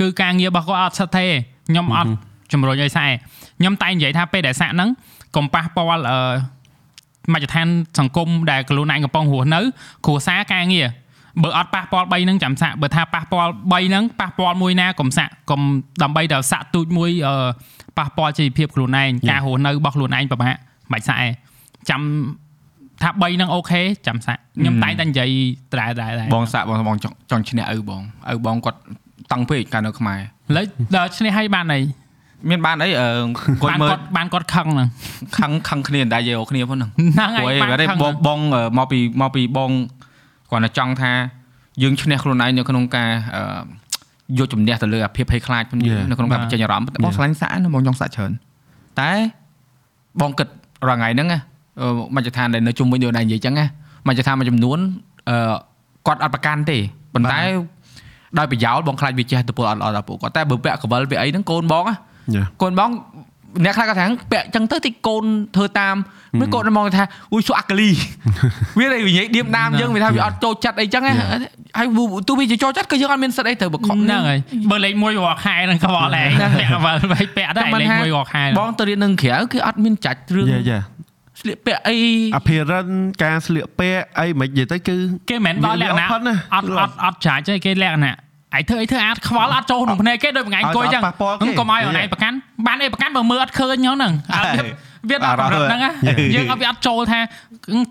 [0.00, 1.26] គឺការងាររបស់គាត់អត់ស្ថិតទេ
[1.68, 2.10] ខ្ញុំអត់
[2.52, 3.14] ជំរុញឲ្យសាក់ទេ
[3.58, 4.88] ខ្ញុំតែងនិយាយថាពេលដែលសាក់ហ្នឹង
[5.36, 6.18] កុំប៉ះពាល់អឺ
[7.32, 7.68] មជ្ឈដ្ឋាន
[7.98, 9.60] សង្គមដែលខ្លួនឯងកំពុងរស់នៅ
[10.06, 10.86] គ្រួសារការងារ
[11.42, 15.60] បើអត់ប៉ះពាល់3ហ្នឹងចាំសាក់បើថាប៉ះពាល់3ហ្នឹងប៉ះពាល់មួយណាកុំសាក់កុំ
[16.02, 17.34] ដើម្បីតែសាក់ទូចមួយអឺ
[17.98, 21.28] ប៉ះពាល់ជីវភាពខ្លួនឯងការរស់នៅរបស់ខ្លួនឯងពិបាកមិន បាច់សាក់ទេ
[21.90, 22.02] ចាំ
[23.02, 25.30] ថា3ហ្នឹងអូខេចាំសាក់ខ្ញុំតែងតែនិយាយ
[25.80, 28.78] ដែរដែរដែរបងសាក់បងបងចង់ចង់ឈ្នះឪបងឪបងគាត់
[29.32, 30.22] តឹងពេកកាលនៅខ្មែរឥ
[30.56, 30.64] ឡូវ
[30.96, 31.80] ដល់ឈ្នះឲ្យបានអី
[32.50, 33.08] មានបានអីអឺ
[33.62, 34.88] គាត់បានមើលគាត់បានគាត់ខឹងហ្នឹង
[35.38, 39.70] ខឹងខឹងគ្នាដែរយកគ្នាផងហ្នឹងហ្នឹងហើព្រោះយអីបានបែរខឹងបងបងអឺមកពីមកពីបង
[40.50, 41.12] គាត់តែចង់ថា
[41.82, 43.42] យើងឈ្នះខ្លួនឯងនៅក្នុងការអឺ
[44.38, 46.08] យកជំនះទៅលើអាភាពភ័យខ្លាចផងយើង Yeah.
[46.10, 47.16] នៅក្នុងការបញ្ចេញអារម្មណ៍តែបង Yeah.
[47.16, 48.32] ឆ្លាញ់សាក់ណាបងចង់សាក់ច្រើន
[49.00, 49.12] តែ
[50.20, 50.48] បងគិត
[50.88, 51.38] រាល់ថ្ងៃហ្នឹងណា
[51.80, 53.66] អឺមជ្ឈដ្ឋានដែលនៅជុំវិញដូចដែរនិយាយចឹងណា
[54.08, 54.78] មជ្ឈដ្ឋានមួយចំនួន
[55.30, 55.54] អឺ
[56.06, 56.78] គាត់អត់ប្រកាន់ទេ
[57.14, 57.40] ប៉ុន្តែ
[58.38, 61.96] ដោយប្រយោលបងខ្លាចវាចេះទៅពលអត់ល្អដល់ពួកគាត់តែបើពាក់កវិលពាក់អីហ្នឹងកូនបងណា
[62.36, 62.46] Yeah.
[62.62, 62.90] កូនបង
[63.64, 65.24] អ្នកខ្លះគាត់ថាពាក់ចឹងទៅតិចកូន
[65.56, 65.96] ធ្វើតាម
[66.40, 67.90] មិនកូនមកថាអ៊ុយសួរអាកាលី
[68.78, 71.12] វាតែនិយាយឌៀមដាមយើងវាថាវាអត់ចូលចិត្តអីចឹងហ៎
[71.78, 71.86] ហើយ
[72.28, 74.38] ទោះវាជាចូលចិត្តក៏យើងអត់មានសិទ្ធអីទៅបកខំហ្នឹងហើយ
[74.70, 76.28] បើលេខ1រាល់ខែហ្នឹងក៏បងដែរ
[76.60, 80.82] ពាក់បើវែកពាក់ទៅឯងលេខ1រាល់ខែបងទៅរៀននឹងក្រៅគឺអត់មានចាច់រឿង Yeah, yeah.
[81.40, 81.96] ស្លៀកពាក់អី
[82.38, 82.94] appearance
[83.24, 84.94] ការស្លៀកពាក់អីមិននិយាយទៅគឺ
[85.30, 88.16] គេមិនមែនដល់លក្ខណៈវា open ណាអត់អត់អត់ចាច់ទេគេលក្ខណៈ
[88.56, 92.36] ឯងធ្វើអីធ្វើអាចខ្វល់អត់ចូលក្នុងភ្នែកគេដូចមួយថ្ងៃអង្គុយចឹងឲ្យតែប៉ះពាល់គេហ្នឹងកុំឲ្យអូនឯងប្រកាន់
[92.66, 94.62] បានអីប្រកាន់បើមើលអត់ឃើញហ្នឹងហ្នឹងអាវា
[95.08, 95.90] វាដល់កម្រិតហ្នឹងណា
[96.34, 97.20] យើងអត់វាអត់ចូលថា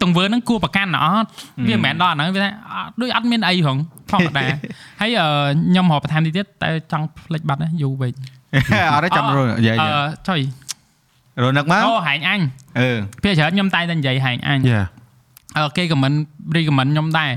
[0.01, 1.28] ទង្វើហ្នឹងគួរប្រកាន់អត់
[1.68, 3.78] វាមិនមែនដល់ហ្នឹងវាថាអត់ដូចអត់មានអីហង
[4.12, 4.43] ធម្មតា
[5.01, 5.28] ហើយអឺ
[5.70, 8.14] ខ្ញុំរកបន្ថែមតិចទៀតតែចង់ផ្លេចបាត់ណាយូរពេក
[8.93, 9.89] អត់ទេចាំរយយាយអឺ
[10.30, 10.39] ចុយ
[11.43, 12.41] រនឹកមកអូហែងអញ
[12.80, 14.86] អឺភាគច្រើនខ្ញុំតែងតែនិយាយហែងអញ Yeah.
[15.57, 16.14] អឺគេខមមិន
[16.55, 17.32] រីខមមិនខ្ញុំដែរ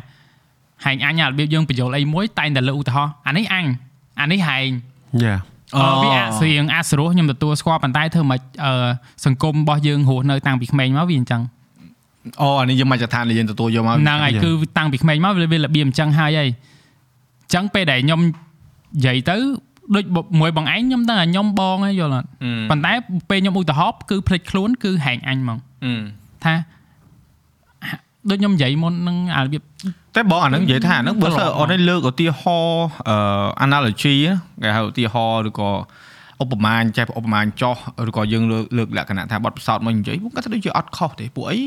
[0.85, 3.67] ហែងអញអារបៀបយើងបញ្យល់អីមួយតែងតែលើកឧទាហរណ៍អានេះអញ
[4.21, 4.69] អានេះហែង
[5.25, 5.39] Yeah.
[5.77, 8.89] អឺវាអាចស្រៀងអាចស្រួសខ្ញុំទទួលស្គាល់ប៉ុន្តែធ្វើមិនអឺ
[9.25, 11.43] សង្គមរបស់យើងរស់នៅតាំងពីក្មេងមកវាអញ្ចឹង
[12.43, 14.45] អូអានេះយើងមកចឋានដែលយើងទទួលយកមកហ្នឹងហើយ Yeah.
[14.45, 19.37] គឺតាំងពីក្មេងមកវាវារបៀបអញ្ចឹងហើយហើយអញ្ចឹងពេលដែលខ្ញុំនិយាយទៅ
[19.95, 20.05] ដូច
[20.41, 22.27] មួយបងឯងខ្ញុំដឹងថាខ្ញុំបងហ្នឹងយល់អត់
[22.71, 22.93] ប៉ុន្តែ
[23.31, 25.59] ពេលខ្ញុំឧទាហរណ៍គឺភ្លេចខ្លួនគឺហែងអញហ្មង
[26.45, 26.55] ថា
[28.31, 29.63] ដូចខ្ញុំនិយាយមុនហ្នឹងអារបៀប
[30.17, 34.15] តែបងអាហ្នឹងនិយាយថាអាហ្នឹងបើសិនអូនឯងលើកឧទាហរណ៍អឺ analogy
[34.63, 35.71] គេហៅឧទាហរណ៍ឬក៏
[36.43, 37.77] ឧបមាចេះឧបមាចោះ
[38.09, 41.59] ឬក៏យើងលើកលើកលក្ខណៈថាបទពិសោធន៍មកនិយាយ僕គាត់ថាដូចជាអត់ខុសទេពួកអី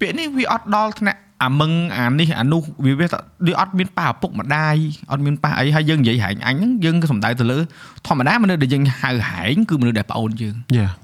[0.00, 4.76] ពាក្យនេះវាអត់ដល់ថ្នាក់អាមឹងអានេះអានោះវាវាថាដូចអត់មានប៉ះឪពុកម្ដាយ
[5.12, 7.58] អត់មានប៉ះអីហើយយើងនិយាយហែងអញហ្នឹងយើងក៏សំដៅទៅលើ
[8.06, 10.92] ធម្មតាមនុស្សដែលយើងហៅហែងគឺមនុស្សដែលប្អូនយើង Yeah.
[11.02, 11.03] ន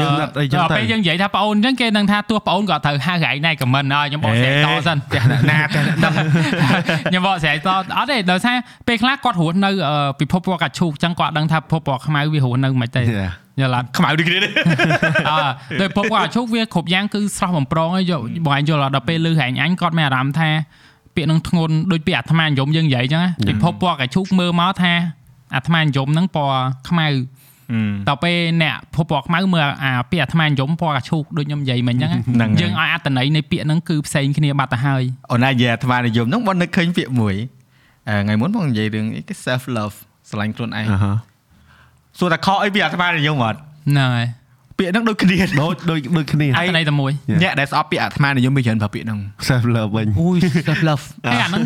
[0.00, 6.14] យើងណាត់អីចឹងដល់ទៅពេលយើងនិយាយថាប្អូនអញ្ចឹងគេនឹងថាទោះប្អូនក៏ត្រូវហៅហែងដែរខមមិនអើខ្ញុំបកស្រាយតសិនផ្ទះអ្នកណាផ្ទះអ្នកដឹង
[7.10, 7.68] ខ្ញុំបកស្រាយត
[7.98, 8.56] អត់ទេដោយសារ
[8.88, 13.30] ពេលខ្លះគាត់រស់នៅអឺពិភពពណ៌កាឈូកអញ្ចឹងគាត់ដឹងថាពិភពពណ៌ខ្មៅវារស់នៅមិនទេ Yeah.
[13.60, 14.48] យល់អត់ខ្មៅដូចគ្នាទេ
[15.30, 15.36] អើ
[15.80, 20.48] ដោយពិភពពណ៌កាឈូកវាគ្រប់យ៉ាងគឺស្រស់បំប្រងហើយយកបងឯងយល់អត់ដល់ពេលលឺហែងអញគាត់មានអារម្មណ៍ថា
[21.16, 24.92] ពាក្យនឹងធ្ងន់ដូចពាក្យអាត្មានិយមយើងនិយាយអញ្ចឹងណាពិភពពណ៌កាឈូកមើលមកថា
[25.54, 26.58] អាត្មានិយមហ្នឹងពណ៌
[26.88, 27.06] ខ្មៅ
[28.08, 35.02] ដល់ពេលអ្នកភពពណ៌ខ្មៅមើលអាពាក្យអាត្មានិយមពណ៌កាឈូកដូចខ្ញុំនិយាយមិញហ្នឹងហ្នឹងហើយយើងឲ្យអត្តន័យនៃពាក្យហ្នឹងគឺផ្សេងគ្នាបាត់ទៅហើយ
[35.32, 37.34] អូនណានិយាយអាត្មានិយមហ្នឹងបងនឹកឃើញពាក្យមួយ
[38.08, 39.96] អឺថ្ងៃមុនបងនិយាយរឿងអីគេ self love
[40.30, 41.12] ស្រឡាញ់ខ្លួនឯងអាហា
[42.18, 44.26] សួរតែខកអីពីអាត្មានិយមអត់ហ្នឹងហើយ
[44.78, 47.12] ពាក្យហ្នឹងដូចគ្នាដូចដូចដូចគ្នាអត្តន័យតែមួយ
[47.42, 49.18] អ្នកដែលស្អប់ពាក្យអាត្មានិយមវាច្រើនប្រើពាក្យហ្នឹង
[49.48, 51.62] self love វិញអូយ self love ហើយអាហ្នឹង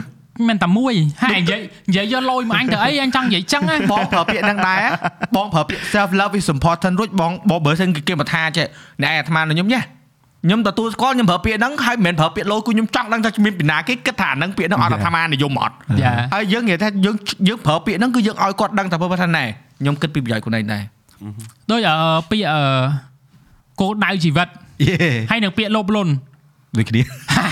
[0.49, 4.80] មិនតែមួយហើយនិយាយនិយាយយកលយមកអញទៅអីអញចង់និយាយចឹងណាបងប្រើពាក្យហ្នឹងដែរ
[5.37, 8.66] បងប្រើពាក្យ self love is important រួចបងបងបើសិនគេគេមកថាចេះ
[9.03, 17.16] អ្នកឯងអាត្មានិយមញ៉េខ្ញុំទទួលស្គាល់ខ្ញុំប្រើពាក្យហ្នឹងហើយមិនមែនប្រើពាក្យលោគឺខ្ញុំចង់ដឹងថាមានពីណាគេគិតថាអាហ្នឹងពាក្យហ្នឹងអត់អាត្មានិយមអត់យ៉ាហើយយើងនិយាយថាយើង
[17.49, 19.45] យើងប្រើពាក្យហ្នឹងគឺយើងឲ្យគាត់ដឹងថាបើថាណែ
[19.80, 20.82] ខ្ញុំគិតពីប្រយោជន៍ខ្លួនឯងដែរ
[21.70, 21.97] ដូចអឺ
[22.30, 22.61] ពាក្យអឺ
[23.80, 24.49] គោលដៅជីវិត
[24.87, 24.95] យេ
[25.30, 26.12] ហើយនឹងពាក្យលោភលន់
[26.76, 27.01] ដូចគ្នា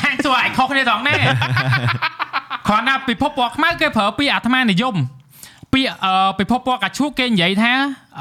[0.05, 1.15] ហាញសួរឲ្យខុសគ្នាត្រង់ណា
[2.73, 4.95] គ្រាន់តែពិភពពណ៌ខ្មៅគេប្រើពាក្យអាត្មានិយម
[5.73, 7.73] ពាក្យអឺពិភពពណ៌កាឈូកគេនិយាយថា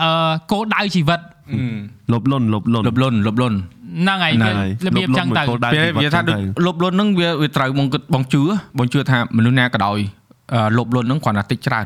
[0.02, 1.20] អឺគោលដៅជីវិត
[2.14, 6.36] លបលន់លបលន់លុបលុនលុបលុនហ្នឹងហើយហ្នឹងហើយរបៀបចឹងទៅលបលន់មួយគោលដៅពេលវាថាដូច
[6.66, 8.42] លុបលុនហ្នឹងវាវាត្រូវបងគិតបងជឿ
[8.78, 10.00] បងជឿថាមនុស្សណាក៏ដោយ
[10.54, 11.86] អឺលុបលុនហ្នឹងគ្រាន់តែតិចច្រើន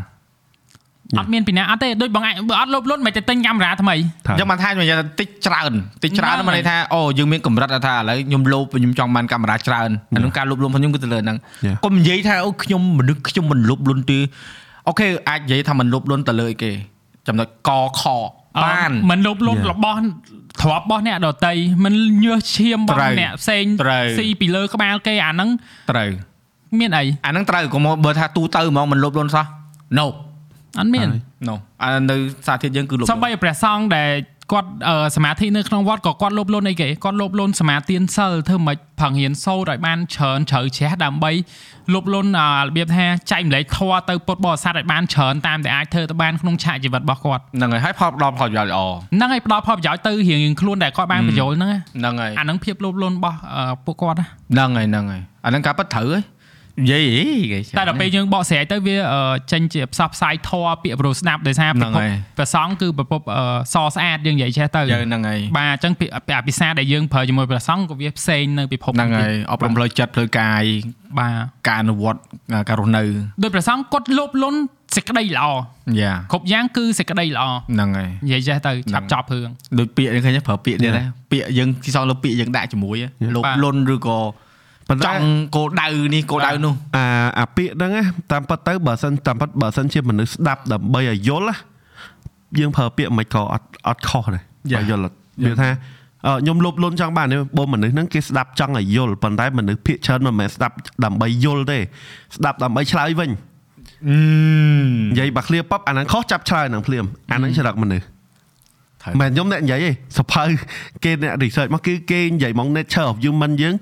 [1.20, 3.96] អត់មានពីណាអត់ទេដូចបងឯងបើអត់លោភលន់មិនទៅទិញកាមេរ៉ាថ្មី
[4.28, 11.78] ថាអញ្ចឹងបានថាខ្ញុំនិយាយថាតិចច្រើនតិចច្រើនហ្នឹងហ្នឹងមានន័យថាអូយើងមានកម្រិតថាឥឡូវខ្ញុំលោបខ្ញុំចង់បានកាមេរ៉ាច្រើនអានឹងការលុបលុនរបស់ខ្ញុំគឺទៅលើហ្នឹង Yeah.
[11.86, 14.20] កុំនិយាយថាអូខ្ញុំមនុស្សខ្ញុំមិនលុបលុនទេ
[14.88, 16.72] អូខេអាចនិយាយថាមិនលុបលុនទៅលើអីគេ
[17.28, 18.02] ចំណុចកខ
[18.64, 19.72] បានមិនលោភលន់ Yeah.
[19.72, 20.00] របស់
[20.62, 21.54] ទ្របរបស់អ្នកដតី
[21.86, 21.94] មិន
[22.24, 25.50] ញើសឈាមរបស់ត្រូវអ្នកផ្សេងត្រូវស៊ីពីលើក្បាលគេអាហ្នឹង
[25.92, 26.10] ត្រូវ
[26.80, 29.46] មានអីអាហ្នឹងត្រូវកុំបើថាទូទៅហ្មងមិនលុបលុនសោះ
[29.98, 30.06] no
[30.80, 32.18] អត់មានហើយ no អានៅ
[32.48, 34.12] សាធារយើងគឺលុបលុនសំបីព្រះសង្ឃដែល
[34.54, 41.32] គាត់អឺសមាធិនៅក្នុងវត្តក៏គាត់លោភលន់អីគេគាត់លោភលន់សមាទានសិលធ្វើម៉េចប្រឹងរៀនសូត្រឲ្យបានច្រើនជ្រៅជ្រះដើម្បី
[41.94, 48.80] លោភលន់អារបៀបថាចែកម្លែកធម៌ទៅពុទ្ធបរិស័ទឲ្យបានច្រើនតាមតែអាចធ្វើទៅបានក្នុងឆាកជីវិតរបស់គាត់ហ្នឹងហើយហើយផលផ្ដល់ផលប្រយោជន៍ល្អ
[49.16, 56.20] ហ្នឹងហើយផ្ដល់ផលប្រយោជន៍ទៅរៀងៗខ្លួនដែលគាត់បានបញ្យល់ហ្នឹងណាហ្នឹងហើយអាហ្នឹងភាពលោភលន់របស់អឺពួកគាត់ណាហ្នឹងហើយហ្នឹងហើយអាហ្នឹងការប៉ັດត្រូវហ៎
[56.82, 59.22] និយាយអីគេចាំតែដល់ពេលយើងបកស្រាយទៅវាអឺ
[59.52, 70.64] ចេញជាផ្សព្វផ្សាយធម៌ពាក្យប្រូស្ដាប់ដោយសារហ្នឹងប្រភពហើយព្រះសង្ឃគឺប្រភពអឺសស្អាតយើងនិយាយចេះទៅយើងហ្នឹងហើយបាទអញ្ចឹងពាក្យអាភាសាដែលយើងប្រើជាមួយព្រះសង្ឃក៏វាផ្សេងនៅពិភពហ្នឹងហើយអប់រំផ្លូវចិត្តផ្លូវកាយ
[71.20, 71.36] បាទ
[71.68, 72.20] ការអនុវត្ត
[72.68, 73.04] ការរស់នៅ
[73.44, 74.60] ដោយព្រះសង្ឃគាត់លោភលន់
[74.96, 75.46] សេចក្តីល្អ
[76.02, 79.50] យ៉ាគ្រប់យ៉ាងគឺសេចក្តីល្អហ្នឹងហើយនិយាយចេះទៅហ្នឹងឆាប់ចប់រឿង
[79.80, 84.18] ដូចពាក្យនេះឃើញទេប្រើពាក្យទៀតដែរពាក្យយើងទីសងលើពាក្យយើងដាក់ជាមួយហ៎លោបបាទលន់ឬក៏
[84.90, 85.26] ប៉ុន្ចតែង់
[85.56, 87.06] គោលដៅនេះគោលដៅនោះអា
[87.40, 91.56] អាពាក្យហ្នឹងណាតាមពិតទៅបើសិនតាមពិតបើសិនជាមនុស្សស្ដាប់ដើម្បីឲ្យយល់ណា
[92.60, 94.82] យើងប្រើពាក្យមិនក៏អត់អត់ខុសដែរ Yeah.
[94.82, 95.16] បើយល់អត់
[95.46, 95.70] វាថា
[96.26, 100.76] អឺខ្ញុំលុបលន់ចង់បានទេបើមនុស្សហ្នឹងគេស្ដាប់ចង់ឲ្យយល់ប៉ុន្តែមនុស្សភាគច្រើនមិនមែនស្ដាប់
[101.06, 101.80] ដើម្បីយល់ទេ
[102.38, 103.30] ស្ដាប់ដើម្បីឆ្លើយវិញ
[104.08, 104.18] អឺ
[105.12, 108.04] និយាយបើឃ្លាប៉បអាហ្នឹងខុសចាប់ឆ្លើយហ្នឹងភ្លាមអាហ្នឹងច្រឹកមនុស្ស
[109.02, 110.44] ត្រូវមិនខ្ញុំអ្នកនិយាយទេសភៅ
[111.04, 113.76] គេអ្នក research មកគឺគេនិយាយមក nature of human យើង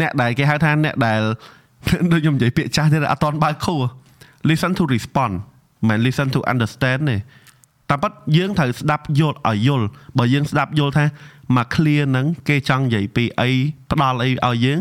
[0.00, 1.20] អ្នកដែលគេហៅថាអ្នកដែល
[2.12, 3.82] ដូចខ្ញុំនិយាយពាក្យចាស់ទៀតអត់តន់បើកខួរ
[4.48, 5.34] listen to respond
[5.88, 7.16] មិន listen to understand ទេ
[7.90, 9.86] តែប៉ាត់យើងត្រូវស្ដាប់យល់ឲ្យយល់
[10.18, 11.04] បើយើងស្ដាប់យល់ថា
[11.56, 13.50] មក clear ហ្នឹងគេចង់និយាយពីអី
[13.90, 14.78] ផ្ដល់អីឲ្យយើង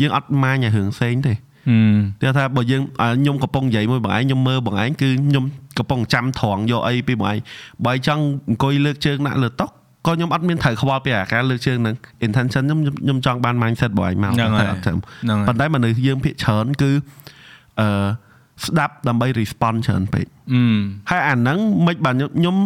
[0.00, 1.32] យើងអត់ម៉ាញឲ្យរឿងផ្សេងទេ
[1.68, 5.44] ហឹមគេថាបើយើងអាខ្ញុំកំពុងនិយាយមួយបងឯងខ្ញុំមើលបងឯងគឺខ្ញុំ
[5.78, 7.38] កំពុងចាំត្រង់យកអីពីបងឯង
[7.86, 9.66] បើឯងចង់អង្គុយលើកជើងដាក់លើតុ
[10.06, 11.94] ក៏ខ្ញុំអត់មានត្រូវខ្វល់ពីអាការលើកជើងហ្នឹង
[12.26, 16.90] intention ខ្ញុំខ្ញុំចង់បាន mindset បងឯងមកហ្នឹងហើយតែអត់ចាំហ្នឹងហើយប៉ុន្តែមនុស្សយើងភាកច្រើនគឺ
[17.80, 18.06] អឺ
[18.66, 20.62] ស្ដាប់ដើម្បី respond ច្រើនពេកអឺ
[21.10, 22.56] ហើយអាហ្នឹងមិនបានខ្ញុំខ្ញុំ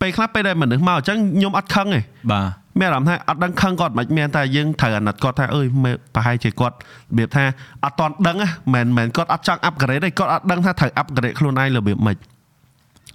[0.00, 2.00] ពេលខ្លះពេលដែលមនុស្សមកអញ្ចឹងខ្ញុំអត់ខឹងទេ
[2.32, 2.46] បាទ
[2.80, 6.78] មានអារម្មណ៍ថាអត់ដឹងខឹងគាត់មិនមែនតែយើងត្រូវអាណិតគាត់ថាអើយមើលប្រហែលជាគាត់រ
[7.16, 7.44] បៀបថា
[7.84, 12.16] អត់តន់ដឹងណាមិនមែនគាត់អត់ចង់ upgrade ទេគាត់អត់ដឹងថាត្រូវ upgrade ខ្លួនឯងរបៀបម៉េច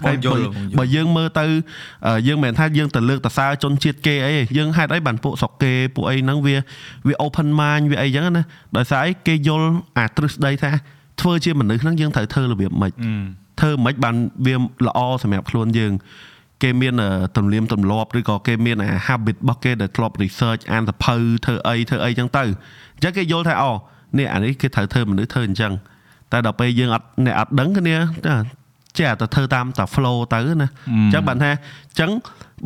[0.06, 0.42] បងយល់
[0.78, 1.46] បើយើងមើលទៅ
[2.08, 6.56] អឺយើងមិនមែនថាយើងទៅលើកតសើជនជាតិគេអីទេយើងហេតុអីបានពួកស្រុកគេពួកអីហ្នឹងវា
[7.08, 8.44] វា open mind វាអីចឹងណា
[8.78, 9.68] ដោយសារអីគេយល់
[9.98, 10.72] អាទ្រឹស្ដីថា
[11.22, 13.12] ធ្វើជាមនុស្សហ្នឹងយើងត្រូវធ្វើរបៀបម៉េចអឺ
[13.60, 14.16] ធ្វើមិនបាន
[14.46, 14.56] វា
[14.88, 15.94] ល្អសម្រាប់ខ្លួនយើង
[16.64, 21.16] គេមានអឺទំនៀមទម្លាប់ឬក៏គេមានអា habit របស់គេដែលធ្លាប់ research អានសភៅ
[21.46, 22.44] ធ្វើអីធ្វើអីចឹងទៅ
[22.96, 23.72] អញ្ចឹងគេយល់ថាអូ
[24.18, 25.74] នេះអានេះគេត្រូវធ្វើមនុស្សធ្វើអញ្ចឹង
[26.32, 27.96] តែដល់ពេលយើងអត់អ្នកអត់ដឹងគ្នា
[29.00, 32.12] ចាចេះតែធ្វើតាមតា flow ទៅណាអញ្ចឹងបានថាអញ្ចឹង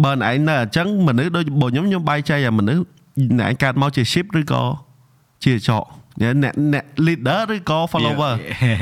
[0.04, 2.84] បើអ្នកឯងនៅអញ្ចឹងមនុស្សដូចបើខ្ញុំខ្ញុំបាយចែកអាមនុស្ស
[3.40, 4.64] អ្នកឯងកើតមកជា ship ឬក៏
[5.44, 5.84] ជាចក
[6.22, 8.34] អ្នកអ្នកអ្នក leader ឬក៏ follower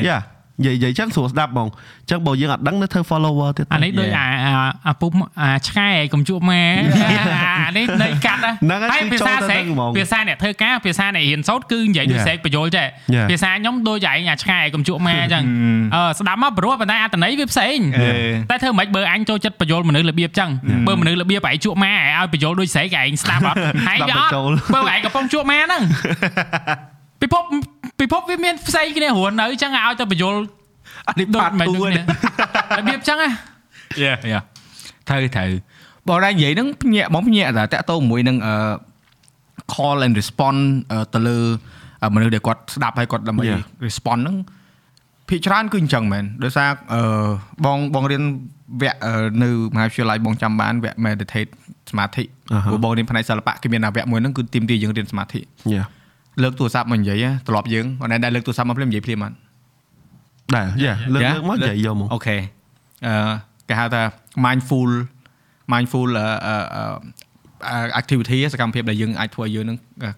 [0.07, 0.17] យ៉ា
[0.65, 4.52] និយាយនិយាយចឹងស្រួលស្ដាប់ហ្មងអញ្ចឹងបើយើងអត់ដឹងនៅធ្វើ follower ទៀតអានេះដូចអាអា
[4.88, 5.11] អាពុំ
[5.41, 6.64] អាឆ្កែកំជក់ម៉ែ
[7.65, 12.26] អានេះនៃកាត់ណាហ្នឹងហើយហើយគឺភាចូលសាទៅស្រេហ្នឹងកហ្មងភាសាអ្នកធ្វើការភាសាអ្នករៀនសូត្រគឺនិយាយដូច Yeah.
[12.26, 13.27] ស្រេកបញ្យលចេះ Yeah.
[13.30, 15.44] ភាសាខ្ញុំដូចឯងអាឆ្កែកំជក់ម៉ែអញ្ចឹង
[15.95, 18.10] អឺស្ដាប់មកព្រោះប៉ុន្តែអត្តន័យវាផ្សេងអេ
[18.49, 20.49] តែធ្វើមិនបើអញចូលចិត្តបញ្យលមនុស្សរបៀបចឹង
[20.88, 23.57] បើមនុស្សរបៀបឯងជក់ម៉ែឯងឲ្យបញ្យលដូចស្រេកឯងស្ដាប់អត់
[23.88, 25.81] ហើយស្ដាវាប់អត់បញ្ចូលបើឯងកំពុងជក់ម៉ែហ្នឹង
[27.22, 27.44] ពិភព
[27.99, 30.35] ពិភពវាមានផ្សេងគ្នារស់នៅចឹងឲ្យទៅបញ្យល
[31.07, 33.30] អានេះដូចបាត់មិនទូដូចនេះគ្នារបៀបចឹងណា
[34.01, 34.41] យ៉ាយ៉ា
[35.07, 35.49] ត្រូវត្រូវ
[36.07, 38.53] បងដែរនិយាយហ្នឹងភ្ញាក់បងភ្ញាក់តែតាក់ទងជាមួយនឹងអឺ
[39.73, 40.61] call and response
[40.91, 41.38] អឺទៅលើ
[42.03, 43.61] អឺមនុស្សដែលគាត់ស្ដាប់ហើយគាត់ដើម្បី Yeah.
[43.88, 44.35] response ហ្នឹង
[45.30, 47.01] ភាគច្រើនគឺអញ្ចឹងមែនដោយសារអឺ
[47.65, 48.23] បងបងរៀន
[48.81, 49.13] វគ្គអឺ
[49.43, 51.49] នៅមហាវិទ្យាល័យបងចាំបានវគ្គ meditate
[51.91, 52.23] សមាធិ
[52.53, 55.39] អាហាព្រោះបងរៀនផ្នែកសិល្បៈគេមានអាវគ្គមួយហ្នឹងគឺទីមទីយើងរៀនសមាធិ
[55.73, 55.84] យ៉ា
[56.43, 59.35] លើកទូរស័ព្ទមកនិយាយណាត្រឡប់យើងគាត់ណែដែលលើកទូរស័ព្ទមកភ្លាមនិយាយភ្លាមអត់
[60.55, 61.35] ដែរយ៉ាលើក Yeah.
[61.35, 62.37] លើកមកនិយាយយកមកអូខេ
[63.07, 63.31] អឺ
[63.69, 64.01] គេហៅថា
[64.45, 64.89] mindful
[65.73, 66.55] mindful អឺអឺ
[67.69, 70.09] អឺ activity សកម្មភាពដែលយើងអាចធ្វើឲ្យយើងនឹងអឺ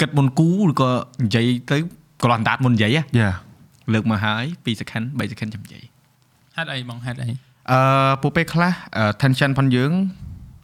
[0.00, 0.90] គិតមុនគូឬក៏
[1.24, 1.76] និយាយទៅ
[2.22, 3.30] កន្លោះអណ្ដាតមុននិយាយណាយ៉ា
[3.92, 5.84] លើកមកហើយ2 second 3 second ចាំនិយាយ
[6.56, 7.28] ហេតុអីបងហេតុអី
[7.70, 7.80] អឺ
[8.22, 9.92] ពួកពេលខ្លះអឺ tension ផងយើង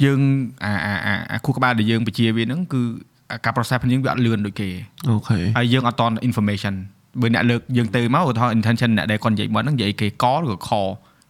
[0.05, 0.21] យើង
[0.65, 3.10] អាអាអាអាខួរក្បាលដែលយើងបញ្ជាវាហ្នឹងគឺអា
[3.45, 4.69] ការ process ផងយើងវាអត់លឿនដូចគេ
[5.11, 6.75] អូខេហើយយើងអត់តន់ information
[7.21, 10.71] បើអ្នកលើកយើងទៅមកឧទាហរណ៍ intention អ្នកដែលគាត់និយាយមកហ្នឹងនិយាយគេកឬក៏ខ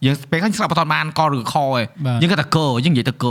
[0.07, 1.69] យើងពេលខ្លះស្រាប់អត់តន់បានកឬក៏ខឯង
[2.07, 3.27] បាទយើងគាត់តែកយើងនិយាយទៅក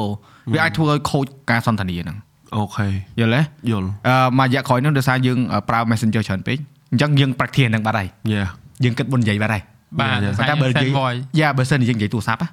[0.53, 2.17] វាអាចធ្វើឲ្យខូចការសន្ទនាហ្នឹង
[2.55, 2.87] អូខេ
[3.19, 3.41] យល់ទេ
[3.71, 5.37] យល់អឺមួយរយៈក្រោយហ្នឹងដោយសារយើង
[5.69, 6.57] ប្រើ Messenger ច្រើនពេក
[6.91, 8.43] អញ្ចឹងយើង practice ហ្នឹងបាត់ហើយយ៉ា
[8.83, 9.63] យើងគិតមុននិយាយបាត់ហើយ
[9.99, 10.35] បាទ Yeah, yeah.
[10.37, 12.47] ប៉ុន្តែបើនិយាយ voice យ៉ាបើសិនជាយើងនិយាយទូរស័ព្ទណា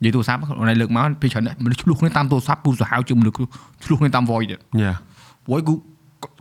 [0.00, 3.36] និយាយទូរស័ព្ទអូនឯងលើកមកពីច្រើនអ្នកមនុស្សឆ្លុះគ្នាតាមទូរស័ព្ទពូសាហាវជាងមនុស្ស
[3.84, 4.92] ឆ្លុះគ្នាតាម voice ទៀតយ៉ា
[5.50, 5.74] voice គឺ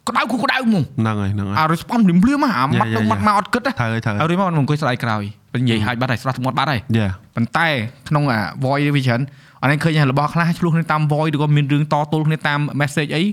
[0.08, 5.24] ក្តៅគឺក្តៅហ្មងហ្នឹងហើយហ្នឹងហើយអា response ភ្លាមភ្លាមៗអាម៉ាត់ទៅ Yeah, yeah, ម៉ាត់មកអត់គិតណាត្រូវហើយត្រូវហើយរៀនមកអង្គុយស្ដាយក្រោយ
[5.54, 7.68] ពេលនិយាយហាច់បាត់ហើយស្រស់ថ្មាត់បាត់ហើយយ៉ាប៉ុន្តែ
[8.10, 9.22] ក្នុងអា voice វាច្រើន
[9.62, 13.24] អត់ឯងឃើញរបស់ខ្លះឆ្លោះគ្នាតាម voice ឬក៏មានរឿងតទល់គ្នាតាម message អី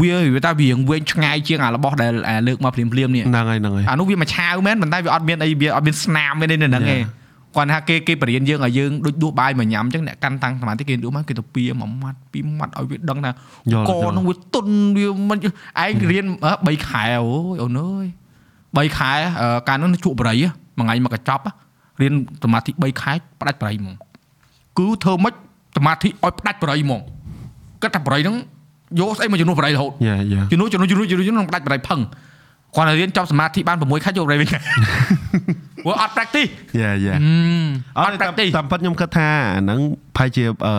[0.00, 7.23] វាវាថាវាវែងឆ្ងាយជាងអារបស់ដែលអាលើកមកភ្លាមភ្លាមៗនេះហ្នឹងហើយហ្នឹងហើយអានោះវាមួយឆាវមែនប៉ុន្តែវាអត់មានអីវាអត់មានស្នាមទេនៅហ្នឹងទេ Yeah.
[7.56, 13.30] គាត់ថាគេគេបរៀនយើងឲ្យយើងដូចដួសបាយមកញ៉ាំអញ្ចឹងអ្នកកាន់តាំងសមាធិគេដួសមកគេទៅពៀមួយម៉ាត់ពីរម៉ាត់ឲ្យវាដឹងថា
[13.72, 14.66] យល់កយល់នោះវាទុន
[14.96, 18.06] វាមិនឯងរៀនអឺ3ខែអូយអូនអើយ
[18.88, 20.44] 3ខែអឺកាលនោះជក់បរិយ
[20.78, 21.42] មួយថ្ងៃមកកញ្ចប់
[22.00, 22.12] រៀន
[22.44, 23.94] សមាធិ3ខែផ្ដាច់បរិយហ្មង
[24.78, 25.34] គឺធ្វើម៉េច
[25.76, 27.00] សមាធិឲ្យផ្ដាច់បរិយហ្មង
[27.82, 28.36] គិតថាបរិយហ្នឹង
[29.00, 32.00] យកស្អីមកជំនួសបរិយរហូតយ៉ាយ៉ាជំនួសជំនួសជំនួសជំនួសជំនួសផ្ដាច់បរិយផឹង
[32.76, 34.48] គាត់ឲ្យរៀនចប់សមាធិបាន6ខែយកបរិយវិញ
[35.84, 36.50] ព្រោះអត់ practice
[36.80, 37.14] យ៉ាយ៉ា
[37.98, 39.80] អត់ practice តាមពិតខ្ញុំគិតថាអាហ្នឹង
[40.16, 40.74] ប្រហែលជាអឺ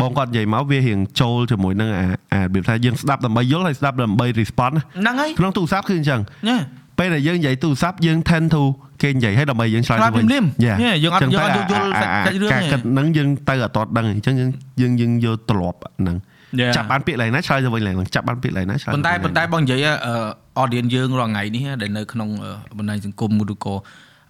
[0.00, 6.58] បងគាត់និយាយមកវារៀងចូលជាមួយនឹងអាអារបៀបថាយើងស្ដាប់ដើម្បីយល់ហើយស្ដាប់ដើម្បី respond ណាហ្នឹងហើយក្នុងទូរស័ព្ទគឺអញ្ចឹងញ៉េ
[6.98, 8.62] ពេលដែលយើងនិយាយទូរស័ព្ទយើង tend to
[9.02, 14.50] គេនិយាយឲ្យដើម្បីយើងឆ្លើយឆ្លើយភ្លាមៗយ៉ា Yeah, យើងអត់ចឹងយើងអត់ទៅយល់អាសាច់អាសាច់រឿងការទេគិតហ្នឹងយើងទៅអត់តតដឹងអញ្ចឹងយើង
[14.80, 16.16] យើងយើងយកទ្រលាប់ហ្នឹង
[16.60, 16.72] Yeah.
[16.76, 20.14] ចាប់បានពាក្យឡើងណាឆ្លើយទៅវិញឡើងហ្នឹងចាប់បានពាក្យឡើងណាឆ្លើយប៉ុន្តែទៅវិញប៉ុន្តែបងនិយាយអឺ
[20.62, 23.74] audience យើងរាល់ថ្ងៃនេះដែលនៅក្នុងអឺបណ្ដាញសង្គមឬក៏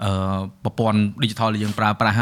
[0.05, 2.17] អឺប្រព័ន្ធ digital ដែលយើងប្រើប្រាស់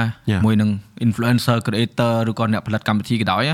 [0.45, 0.71] មួយនឹង
[1.07, 3.45] influencer creator ឬក៏អ្នកផលិតកម្មវិធីក៏ដោយ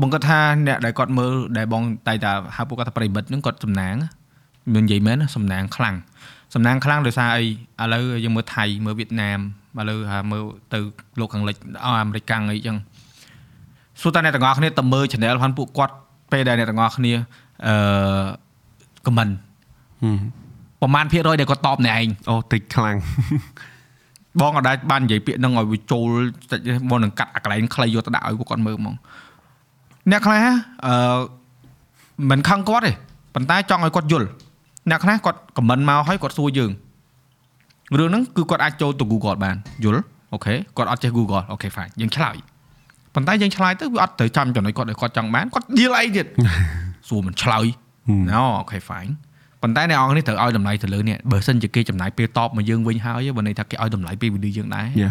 [0.00, 3.94] បងគាត់ថាអ្នកដែលគាត់មើលដែលបងតែតាហៅពួកគាត់ថាប្រិមិត្តនឹងគាត់សំណាង
[4.74, 5.94] មាននិយាយមែនសំណាងខ្លាំង
[6.54, 7.42] សំណាងខ្លាំងដោយសារអី
[7.82, 9.38] ឥឡូវយើងមើលថៃមើលវៀតណាម
[9.80, 9.98] ឥឡូវ
[10.32, 10.78] មើលទៅ
[11.20, 12.76] លោកខាងលិចអាមេរិកកាំងអីចឹង
[14.00, 15.94] សួរតើអ្នកទាំងអស់គ្នាតើមើល channel របស់ពួកគាត់
[16.32, 17.12] ពេលដែលអ្នកទាំងអស់គ្នា
[17.66, 17.74] អឺ
[19.06, 19.32] comment
[20.80, 22.96] ប្រហែលភាគរយដែលគាត់តបអ្នកឯងអូតិចខ្លាំង
[24.40, 26.08] បងអត់ដែរបាននិយាយពាក្យហ្នឹងឲ្យវាចូល
[26.50, 28.94] តិចទេបងនឹងកាត់អាកន្លែងខ្លីយកទៅដាក់ឲ្យពួកគាត់មើលហ្មង
[30.10, 30.42] អ្នកខ្លះ
[30.86, 31.18] អឺ
[32.30, 32.92] មិនខឹងគាត់ទេ
[33.34, 34.28] ប៉ុន្តែចង់ឲ្យគាត់យល់
[34.90, 36.70] អ្នកខ្លះគាត់ comment មកឲ្យគាត់សួរយើង
[37.98, 40.02] រឿងហ្នឹងគឺគាត់អាចចូលទៅ Google បានយល់
[40.34, 42.36] OK គាត់អត់ចេះ Google OK fine យើងឆ្លើយ
[43.14, 46.26] ប៉ុន្តែយើងឆ្លើយទៅវាអត់ត្រូវចាំចំណុចគាត់ដែលគាត់ចង់បានគាត់ដៀលអីទៀត
[47.08, 47.66] សួរមិនឆ្លើយ
[48.08, 49.12] អូអូខេ fine
[49.62, 55.10] ប៉ុន្តែអ្នកអង្គនេះត្រូវឲ្យតម្លៃទៅលើនេះបើសិនជាគេចំណាយពេលតបមកយើងវិញហើយបើន័យថាគេឲ្យតម្លៃពេលវីដេអូយើងដែរយ៉ា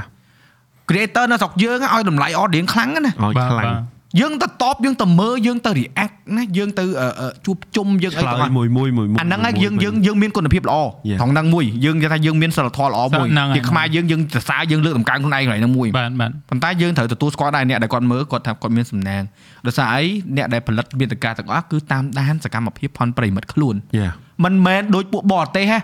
[0.89, 3.75] creator នៅស្រុកយើងឲ្យតម្លៃ audience ខ្លាំងណាស់ណាឲ្យខ្លាំង
[4.19, 10.77] យើងទៅតបយើងទៅមើលយើងទៅ react ណាយើងទៅអឺអឺជួបជុំយើងអីឆ្លើទាំងអយស់មួយមួយមួយមួយអាហ្នឹងហើយយើងយើងយើងមានគុណភាពល្អ
[11.09, 11.19] Yeah.
[11.21, 19.23] ត្រង់ហ្នឹងមួយយើងនិយាយថាយើងមានសិលធម៌ល្អមួយហ្នឹងហើយជាខ្មែរយើងយើងសរសើរយើងលើកតម្កើងខ្លួនឯងកន្លែងហ្នឹងមួយបាទបាទប៉ុន្តែយើងត្រូវទទួលស្គាល់ដែរអ្នកដែលគាត់មើលគាត់ថាគាត់មានសំណាង
[19.65, 20.03] ដោយសារអី
[20.37, 25.79] អ្នកដែលផលិតមាតិកាទាំងអស់គឺតាមដានសកម្មភាពផនប្រិមិត្តខ្លួនយ៉ា មិនមែនដូចពួកបរទេសហ៎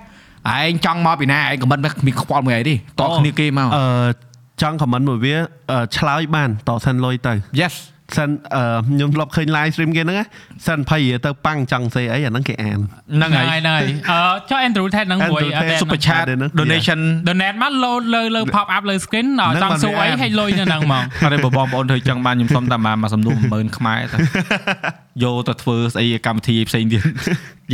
[0.68, 2.78] ឯងចង់មកពីណាឯងក៏មិនមានខ្វល់មួយអីទេត
[3.18, 3.86] គ្នាគេមកអឺ
[4.62, 5.36] ចង់ comment មួយវា
[5.72, 7.76] អឺឆ្លើយបានតសិនលុយទៅ yes
[8.18, 10.26] សិនអឺខ្ញុំធ្លាប់ឃើញ live stream គេហ្នឹងណា
[10.68, 14.20] សិនភ័យទៅប៉ាំងចង់សេអីអាហ្នឹងគេអានហ្នឹងហ្នឹងហើយហើយហ្នឹងហើយអឺ
[14.50, 18.68] ចុះ Andrew Tate ហ្នឹងមួយ Andrew Tate Tate super chat ហ្នឹង donation donate មក load លើលើ pop
[18.76, 24.18] up លើ screen ដល់ចង់សួរអីឲ្យលុយនៅហ្នឹងហ្មងអត់ទេបើបងប្អូនធ្វើចឹងបានខ្ញុំសុំតែមកមកសំណួរ10000ខ្មែរទៅ
[25.22, 27.02] យកទៅធ្វើស្អីកម្មវិធីផ្សេងទៀត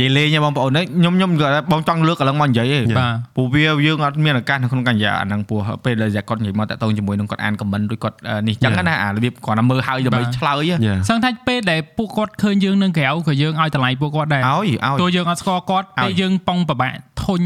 [0.00, 8.16] យាយលេងហ៎បងប្អូនខ្ញុំខ្ញុំគាត់បងចង់លើកកន្លងមកនិយាយឯងបាទព្រោះវាយើងអត់មានឱកាសនៅក្នុងកញ្ញាអាហ្នឹងព្រោះពេលដែលគាត់និយាយមកតាក់ទងជាមួយនឹងគាត់អានខមមិនឬគាត់
[8.48, 10.98] នេះចឹងណាអារបៀបគាត់ណាមើលហើយដើម្បីឆ្លើយ Yeah.
[11.08, 17.42] សឹងថាពេលដែលពួកគាត់ឃើញយើងនៅក្រៅក៏យើងឲ្យតម្លៃពួកគាត់ដែរឲ្យឲ្យទោះយើងអត់ស្គាល់គាត់ឲ្យពេលយើងប៉ងប្របាក់ធុញ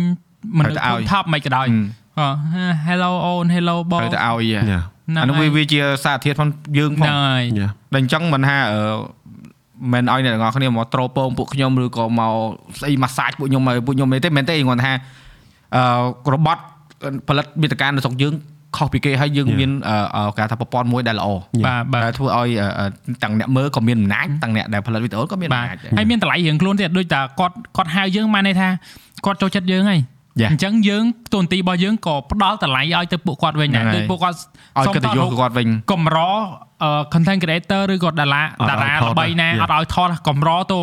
[0.58, 1.82] មនុស្សត្រូវតែឲ្យធុញថប់មិនក៏ដោយហឹម
[2.18, 6.48] អឺ hello អូន hello បងត្រូវតែឲ្យយ៉ាហ្នឹងអានោះវាហើយវាជាសារធាតុផង
[6.78, 8.80] យើងផងហ្នឹងហើយយ៉ាតែអញ្ចឹងមិនថាអឺ
[9.92, 12.32] មិនឲ្យអ្នកទាំងអស់គ្នាមកត្រូពងពួកខ្ញុំឬក៏មក
[12.80, 14.92] ស្អីម៉ាសាចពួកខ្ញុំឲ្យពួកខ្ញុំទេមែនទេគាត់ថា
[15.76, 16.62] អឺរបត់
[17.28, 18.34] ផលិតមាតិកានៅស្រុកយើង
[18.76, 19.70] ខុសពីគេហើយយើងមាន
[20.16, 21.28] អឺគេហៅថាប្រព័ន្ធមួយដែលល្អ
[21.66, 22.48] បាទបាទដែលធ្វើឲ្យ
[22.78, 22.86] អឺ
[23.22, 28.68] ទាំងអ្នកមើលក៏មានអំណាចទាំងអ្នកដែលផលិតវីដេអូក៏មានអំបាទណាចដែរហើយមានតម្លៃរៀងខ្លួនទៀតដូចតែគាត់គាត់ហៅយើងបានន័យថា
[29.24, 30.13] គាត់ចូលចិត្តយើងហើយ Yeah.
[30.50, 34.36] អញ្ចឹងយើងទូនទីរបស់យើងក៏ផ្ដល់តម្លៃឲ្យទៅពួកគាត់វិញដែរហ្នឹងហើយដូចពួកគាត់
[34.78, 36.18] ឲ្យកិត្តិយសគាត់វិញកម្រ
[36.82, 39.62] អឺ content creator ឬក៏តារាអត់តារាឲ្យថតល្បីណា Yeah.
[39.62, 40.80] អត់ឲ្យថតកម្រទៅ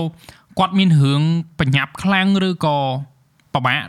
[0.60, 1.22] គាត់មានរឿង
[1.60, 2.78] បញ្ញាប់ខ្លាំងឬក៏
[3.54, 3.84] ប្របាក់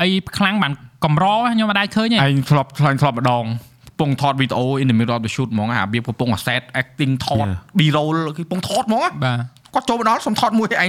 [0.00, 0.08] អី
[0.38, 0.72] ខ្លាំងបាន
[1.04, 3.44] កម្រខ្ញុំមិនដែរឃើញទេឯងធ្លាប់ឆ្លាញ់ធ្លាប់ម្ដង
[3.88, 7.78] កំពុងថតវីដេអូ in the middle of the shoot ហ្មងអារបៀបកំពុង set acting ថត Yeah.
[7.78, 9.40] B roll គឺកំពុងថតហ្មងបាទ
[9.74, 10.88] គាត់ចូលមកដល់សុំថតមួយឲ្យឯង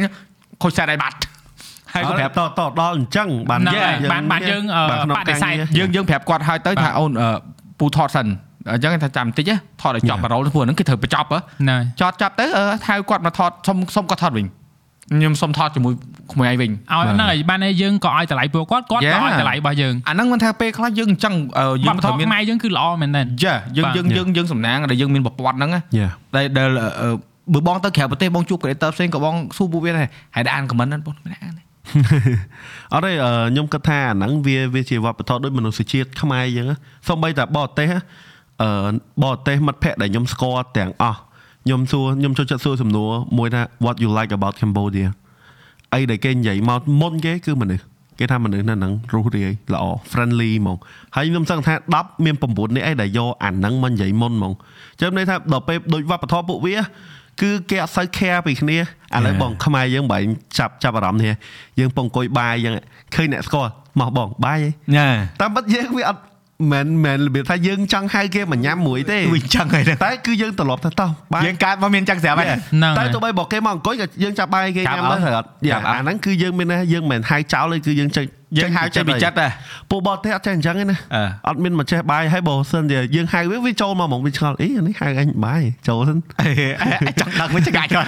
[0.63, 1.15] ខូច set ឲ្យបាត់
[1.93, 7.29] ហើយគាត់ប្រាប់តតដល់អញ្ចឹងបានហ្នឹងហើយយើងបានបានយើងអឺបាទក្នុងបដិសេធការងារយើងយើងប្រាប់គាត់ឲ្យទៅថាអូនអឺ
[7.79, 8.27] ពូថតសិន
[8.71, 10.23] អញ្ចឹងថាចាំបន្តិចណាថតឲ្យចប់ Yeah.
[10.23, 15.93] បារ៉ូលព្រោះហ្នឹងគឺត្រូវបញ្ចប់ហ៎ហ្នឹងហើយចតចាប់ទៅអឺហៅគាត់មកថតសុំសុំគាត់ថតវិញខ្ញុំសុំថតជាមួយ
[16.33, 16.77] ក្មួយឯងវិញឲ្យ
[17.11, 19.23] ហ្នឹងហើយបានតែយើងក៏ឲ្យតម្លៃពួកគាត់គាត់ក៏ Yeah.
[19.25, 26.67] ឲ្យតម្លៃរបស់យើងអាហ្នឹងមិនថាពេលខ្លះយើងអញ្ចឹងអឺយើងវប្បធត្រូវម៌មានខ្មែរយើងគឺល្អមែនទែនចាយើងបាទយើងយើងយើងសំណាងដែលយើងមានប្រព័ន្ធហ្នឹងណាយ៉ាដែលដែល
[27.01, 27.09] អឺ
[27.53, 31.61] បើបងទៅក្រៅប្រទេសបងជួប creator ផ្សេងក៏បងសួរពួកវាដែរហើយដែរអាន comment ហ្នឹងបងមិនអានទេ
[32.93, 36.77] អត់ទេអឺខ្ញុំគិតថាអាហ្នឹងវាវាជាវប្បធម៌ដូចមនុស្សជាតិខ្មែរអញ្ចឹងណា
[37.07, 37.99] សូម្បីតែបរទេសណា
[38.61, 38.69] អឺ
[39.23, 41.19] បរទេសមិត្តភ័ក្តិដែលខ្ញុំស្គាល់ទាំងអស់
[41.65, 45.09] ខ្ញុំសួរខ្ញុំចូលចិត្តសួរសំណួរមួយថា what you like about Cambodia
[45.93, 47.83] អីដែលគេនិយាយមកមុនគេគឺមនុស្ស
[48.19, 50.77] គេថាមនុស្សនៅហ្នឹងរស់រាយល្អ friendly ហ្មង
[51.15, 54.53] ហើយខ្ញុំសឹងថា10មាន9នេះអីដែលយកអាហ្នឹងមកនិយាយមុនហ្មង
[55.01, 56.75] ចឹងន័យថាដល់ពេលដូចវប្បធម៌ពួកវា
[57.41, 58.81] គឺគេអត់សូវ care ពីគ្នាឥ
[59.25, 60.17] ឡូវបងខ្មែរយើងបើ
[60.57, 61.33] ចាប់ចាប់អារម្មណ៍នេះ
[61.79, 62.75] យើងពងអង្គុយបាយយ៉ាង
[63.15, 65.09] ឃើញអ្នកស្គាល់មកបងបាយឯងញ៉ា
[65.41, 66.21] តាមពិតយើងវាអត់
[66.71, 78.25] មិនមិនរបៀបថាយើងចង់ហៅគេមកញ៉ាំមួយទេវាអញ្ចឹងហើយណាតែគឺយើងត្រឡប់ទៅតោះបាយយើងកើតមកមានអញ្ចឹងស្រាប់ហើយហ្នឹងតែហើយទោះបីបើគេមកអង្គុយក៏យើងចាប់បាយគេចាប់ញ៉ាំដែរអត់ត្រូវអត់យ៉ាចាប់អត់អាហ្នឹងគឺយើងមានថាយើងមិនមែនហៅចោលទេគឺយើងចេញ
[78.57, 79.51] យើងហៅចេញពីចិត្តដែរ
[79.89, 86.17] ពួកបរទេសអត់ចេះអញ្ចឹងទេណាអឺអត់មានមកចេះបាយហើយបើសិនជាយើងហៅវាវាចូលមកហ្មងវាឆ្ងល់អីអានេះហៅអញបាយចូលសិន
[87.19, 88.07] ចង់ដឹងវិញចង្កាច់គាត់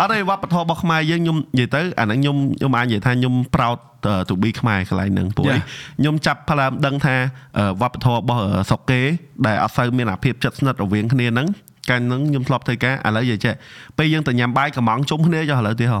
[0.00, 3.78] អត់ទេវប្បធម៌របស់ខ្មែរយើងខ្ញុំនិយាយទៅអាហ្នឹងខ្ញុំខ្ញុំអាចនិយាយថាខ្ញុំ proud
[4.28, 5.62] ទូប៊ីខ្មែរកន្លែងហ្នឹងព្រោះ Yeah.
[5.98, 7.14] ខ្ញុំចាប់ផ្ដើមដឹងថា
[7.58, 9.00] អឺវប្បធម៌របស់អឺស្រុកគេ
[9.46, 11.48] ដែលអត់សូវមានអាភាពជិតស្និទ្ធរវាងគ្នាហ្នឹង
[11.90, 13.54] កាលហ្នឹងខ្ញុំធ្លាប់ធ្វើការឥឡូវនិយាយចេះ
[13.98, 16.00] ពេលយើងទៅញ៉ាំបាយកំងជុំគ្នាចុះឥឡូវទៀតហ៎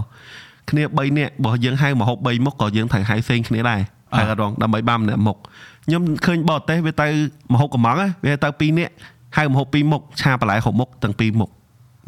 [0.70, 3.80] គ្នា3នាក់បើយើងហៅមកហូប3មុខក៏យើងត្រូវហៅផ្សេងគ្នាដែរ
[4.16, 5.36] ហើយអត់រងដើម្បីបានម្នាក់មុខ
[5.86, 7.06] ខ្ញុំឃើញបរទេសវាទៅ
[7.52, 8.92] មកហូបកំងហ៎វាទៅ2នាក់
[9.36, 11.50] ហៅមកហូប2មុខឆាបន្លែហូបមុខទាំង2មុខ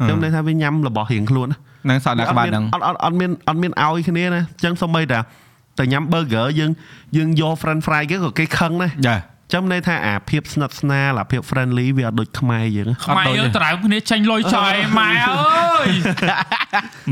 [0.03, 1.57] ខ្ញុំន័យថាវាញ៉ាំរបស់រៀងខ្លួនណា
[1.89, 5.19] នឹងសតដាក់ក្បាលហ្នឹងអត់អត់អត់មានអត់មានឲ្យគ្នាណាអញ្ចឹងសូម្បីតែ
[5.77, 6.71] តែញ៉ាំ burger យើង
[7.17, 9.15] យើងយក friend fry គេក៏គេខឹងដែរចា
[9.53, 15.87] ចាំន័យថាអាភាពស្និទ្ធស្នាលអាភាព friendly វាអត់ដូចខ្មែរយើងខ្មែរយើងត្រើមគ្នាចេញលុយចោលឯម៉ែអើយ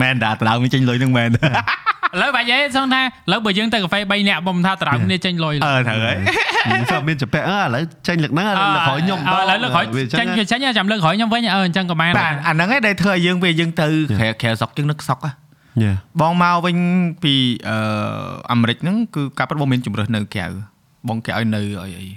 [0.01, 6.17] មែនតាដៅមានចេញលុយហ្នឹងមែនឥឡូវបាច់ឯងសឹងថាឥឡូវបើយើងទៅកាហ្វេ3នាក់បំថាត្រើមគ្នាចេញលុយអឺត្រូវហើយ
[6.65, 13.87] ខ្ញុំមានចពាក់អើឥឡូវចេញលើកហ្នឹងឥឡូវលើកក្រោយខ្ញុំឥឡូវលើកក្រោយវាអញ្ចឹចេញងគេចេញចាំលើកក្រោយខ្ញុំវិញអឺអញ្ចឹងក៏បានបាទអាហ្នឹងឯងដែលធ្វើឲ្យយើងពេលយើងទៅ
[14.19, 15.42] ក្រៅក្រៅស្រុកយើងនឹកស្រុកហ៎យ៉ា
[16.21, 16.77] បងមកវិញ
[17.23, 17.33] ពី
[17.69, 17.77] អឺ
[18.51, 20.45] អាមេរិកហ្នឹងគឺការពិតបងមានជំរើសនៅក្រៅ
[21.07, 22.07] បងគេឲ្យនៅអីអី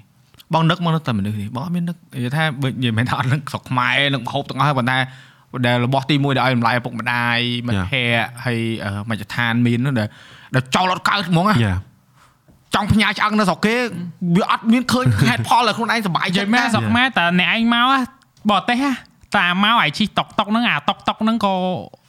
[0.54, 4.98] បងនឹកមកនៅតែមនុស្សនេះបងអត់មាននឹកនិយាយថាបើនិយាយមិនថាអត់នឹកស្រុកខ្មែរនឹកហូបទាំងអស់ហើយប៉ុន្តែ
[5.66, 10.08] ដែលរបស់ទី1ដែលឲ្យតម្លៃឪពុកម្ដាយមិត្តភ័ក្តិហើយអឺមជ្ឈដ្ឋានមាននោះដែល
[10.54, 11.76] ដែលចោលអត់កើតហ្មងណាយ៉ា
[12.74, 13.74] ចង់ផ្ញើឆ្អឹងនៅស្រុកគេ
[14.36, 17.86] វាអត់មានឃើញហេតុផលឲ្យខ្លួនឯងសុបាយនិយាចិត្តយមែនណាស្រុកខ្មែរតែអ្នកឯងមក
[18.50, 18.82] បរទេស
[19.36, 21.54] តាមកឲ្យជិះតុកតុកហ្នឹងអាតុកតុកហ្នឹងក៏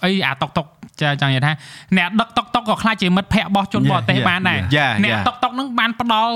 [0.04, 0.66] អីអាតុកតុក
[1.02, 1.54] ចាចង់និយាយថា
[1.98, 6.32] អ្នកដឹកតុកតុកក៏ខ្លាចជាមិត្តភ័ក្តិរបស់ជនបរទេសបានដែរយ៉ាអ្នកយ៉ាតុកតុកហ្នឹងបានផ្ដល់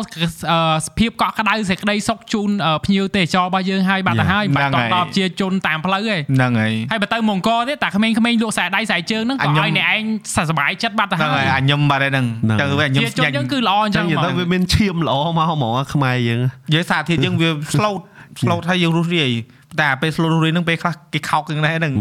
[0.52, 10.04] អឺសភាពកក់ក្ដៅសេចក្តីសុខជូនអឺភ្ញៀវទេសចររបស់យើងហើយបាត់ទៅហើយបាត់តដល់ជាជនតាមផ្លូវឯងហ្នឹងហើយហើយបើទៅមង្គលទៀតតាក្មេងៗលក់ខ្សែដៃខ្សែជើងហ្នឹងអក៏ញខ្ញុំឲ្យអ្នកឯង
[10.50, 16.40] សប្បាយចិត្តបាត់ទៅហ្នឹងហើហើយយអាខ្ញុំបាត់ហើយហ្នឹងហ្នឹងទៅវិញខ្ញុំជាជនយើងគឺល្អអញ្ចឹចឹងងនិយាយហ្មទៅងវាមានឈាមល្អមកហ្មងខ្មែរយើង
[16.70, 18.02] និយាយសារធាតុយើងវា float
[18.42, 19.32] float ហើយយើងរស់រាយ
[19.80, 21.94] តែអាពេល slow read ហ្នឹងពេលខ្លះគេខោកហ្នឹងដែរហ្នឹង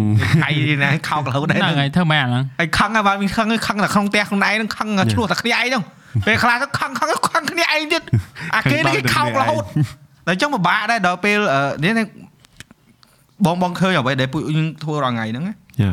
[0.42, 0.51] ថៃ
[0.82, 5.82] ណាខោករហូតដែរហ្នឹងហ្នឹងហើយធ្វើម៉េចអាហ្នឹងហើយខឹងហើយបាទមានខឹងហើយខឹងតែក្នុងផ្ទះខ្លួនឯងហ្នឹងខឹងឆ្លោះតែគ្នាឯងហ្នឹង
[6.26, 8.02] ពេលខ្លះទៅខឹងខឹងខឹងគ្នាឯងទៀត
[8.55, 9.64] អាគេនេះគេខោករហូត
[10.26, 12.06] តែអញ្ចឹងពិបាកដែរដល់ពេលអឺនេះ
[13.47, 15.92] បងបងឃើញអ្វីដែលពួកយើងធ្វើរាល់ថ្ងៃហ្នឹងណាយ៉ា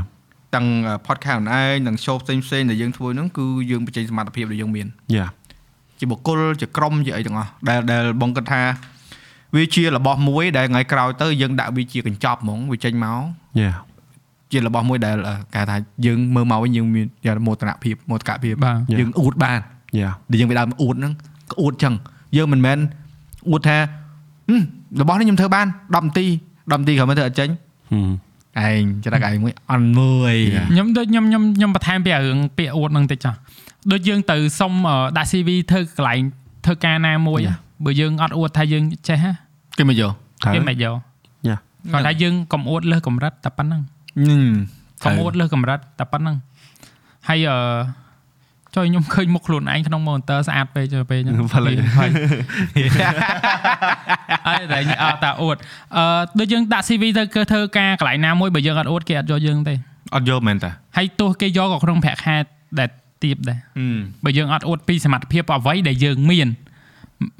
[0.55, 0.67] ទាំង
[1.07, 5.25] podcast ខ្លួនឯងទាំង show ផ្សេងផ្សេងៗដែលយើងធ្វើហ្នឹងគឺយើងបញ្ចេញសមត្ថភាពដែលយើងមានយ៉ា
[5.99, 8.61] ជាបុគ្គលជាក្រុមជាអីទាំងអស់ដែលដែលបងគិតថា
[9.55, 13.21] វាជារបស់មួយដែលថ្ងៃក្រោយទៅយើងដាក់វាជាកញ្ចប់ហ្មងវាចេញមក
[13.61, 13.71] យ៉ា
[14.51, 15.75] ជារបស់មួយដែលអឺគេថា
[16.05, 19.59] យើងមើលមកវិញយើងមានយ៉ាងមោទនភាពមោទកភាពបាទយើងអួតបាន
[19.99, 21.13] យ៉ាដែលយើងវាដើមអួតហ្នឹង
[21.51, 21.93] ក៏អួតចឹង
[22.37, 22.77] យើងមិនមែន
[23.49, 23.77] អួតថា
[24.49, 24.61] ហឹម
[25.01, 27.49] របស់នេះខ្ញុំធ្វើបាន10នាទី10នាទីក្រោយមកធ្វើអត់ចេញ
[27.91, 28.09] ហឹម
[28.69, 30.67] ឯងច្រឹកឯងមួយអន់មួយ Yeah.
[30.71, 33.33] ខ្ញុំដូចខ្ញុំខ្ញុំខ្ញុំបន្ថែមពីរឿងពាក្យអួតហ្នឹងតិចចុះ
[33.91, 36.19] ដូចយើងទៅសុំអឺដាក់ CV ធ្វើកន្លែង
[36.65, 37.55] ធ្វើការណាមួយហ៎
[37.85, 39.31] បើយើងអត់អួតថាយើងចេះហ៎
[39.77, 40.11] គេមកយក
[40.43, 40.95] ត្រូវគេមិនយក
[41.47, 41.55] យ៉ា
[41.91, 43.81] គាត់ថាយើងកុំអួតលើសកម្រិតតែប៉ុណ្្នឹង
[44.27, 44.49] ញឹម
[45.03, 46.35] កុំអួតលើសកម្រិតតែប៉ុណ្្នឹង
[47.27, 47.57] ហើយអឺ
[48.75, 52.09] ចុយខ្ញុំឃើញមុខខ្លួនឯងក្នុង monitor ស្អាតពេកចុះពេលហ្នឹងភលិហើយ
[54.47, 55.55] ហើយតែអត់តាអួត
[55.97, 56.03] អឺ
[56.39, 59.73] ដូចយើងដាក់ CV ទៅគឺធ្វើការកន្លែងណាមួយបើយើងអត់អួតគេអត់យកយើងទេ
[60.15, 62.35] អត់យកមែនតាហើយទោះគេយកក៏ក្នុងប្រាក់ខែ
[62.79, 62.89] ដែល
[63.23, 66.47] ទៀបដែរហឹមបើយើងអត់អួតពីសមត្ថភាពអ្វីដែលយើងមាន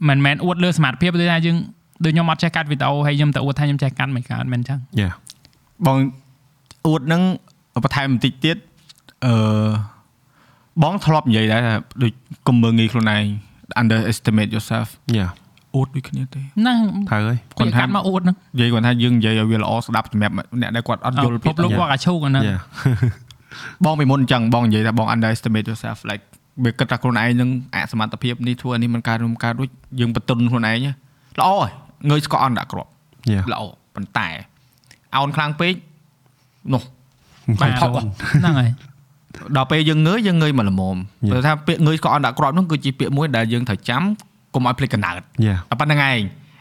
[0.09, 1.57] មិនមែនអួតលើសមត្ថភាពដូចថាយើង
[2.03, 5.09] ដូចខ្ញុំអត់ចេះកាត់វីដេអូហើយខ្ញុំទៅអួតថាខ្ញុំចេះកាត់មិនកើតមិនអញ្ចឹងយ៉ា
[5.87, 5.97] បង
[6.87, 7.21] អួតហ្នឹង
[7.83, 8.57] បន្ថែមបន្តិចទៀត
[9.25, 9.69] អឺ
[10.83, 11.73] បងធ្លាប់និយាយដែរថា
[12.03, 12.11] ដូច
[12.47, 13.23] កុំមើលងាយខ្លួនឯង
[13.81, 14.87] underestimate yourself
[15.17, 15.27] យ៉ា
[15.75, 16.79] អួតដូចគ្នាទេហ្នឹង
[17.09, 22.57] ត្រូវហើយគាត់កាត់មកអួតហ្នឹងនិយាយគាត់ថាយើងនិយាយឲ្យវាល្អស្ដាប់សម្រាប់អ្នកដែលគាត់អត់យល់ពិភពលោកគាត់អាឈូកអាហ្នឹងយ៉ា
[23.85, 26.23] បងពីមុនអញ្ចឹងបងនិយាយថាបង underestimate yourself like
[26.63, 29.69] វាគិតថាខ្លួនឯងនឹងអសមត្ថភាពនេះធ្វើនេះមិនកើតនោះមិនកើតដូច
[29.99, 30.77] យើងបន្ទន់ខ្លួនឯង
[31.39, 31.71] ល្អហើយ
[32.09, 32.89] ងើយស្កអន់ដាក់គ្រាប់
[33.31, 33.61] យ៉ាល្អ
[33.95, 34.27] ប៉ុន្តែ
[35.15, 35.73] អោនខ្លាំងពេក
[36.73, 36.81] នោះ
[37.61, 38.71] បាទផុកហ្នឹងហើយ
[39.57, 41.31] ដល់ពេលយើងងើយយើងងើយមកល្មម Yeah.
[41.31, 44.03] ព្រោះថាពាក្យងើយស្កអន់ដាក់គ្រាប់នោះគឺជាពាក្យមួយដែលយើងត្រូវចាំ
[44.53, 45.13] កុំឲ្យភ្លេចកណ្ដាល
[45.45, 46.19] យ៉ាតែប៉ុណ្្នឹងឯង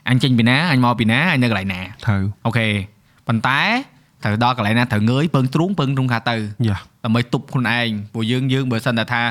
[0.08, 2.66] អញចេញពីណាអញមកពីណាអញនៅកន្លែងណាត្រូវអូខេ
[3.28, 3.60] ប៉ុន្តែ
[4.22, 6.36] ត្រូវដល់កន្លែងណាត្រូវងើយពឹងទ្រូងពឹងទ្រូងខាទៅ
[6.68, 9.22] យ៉ាដើម្បីទប់ខ្លួនឯងព្រោះយើងយើងបើសិនតែថា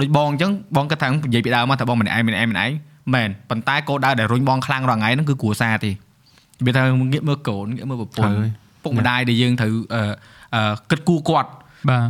[0.00, 2.72] ដូចបងអញ្ចឹងបងគិតថានិយាយពីដើមមកថាបងម្នាក់ឯងម្នាក់ឯងម្នាក់ឯង
[3.14, 5.90] មែនប៉ុន្តែគោលដៅដែលរុញបងខ្លាំងរាល់ថ្ងៃហ្នឹងគឺគ្រួសារទេ
[6.66, 8.34] វាថាងាកមើលកូនងាកមើលប្រពន្ធ
[8.82, 10.02] ពុកម្ដាយដែលយើងត្រូវអឺ
[10.54, 11.50] អឺគិតគូរគាត់
[11.90, 12.04] បាទ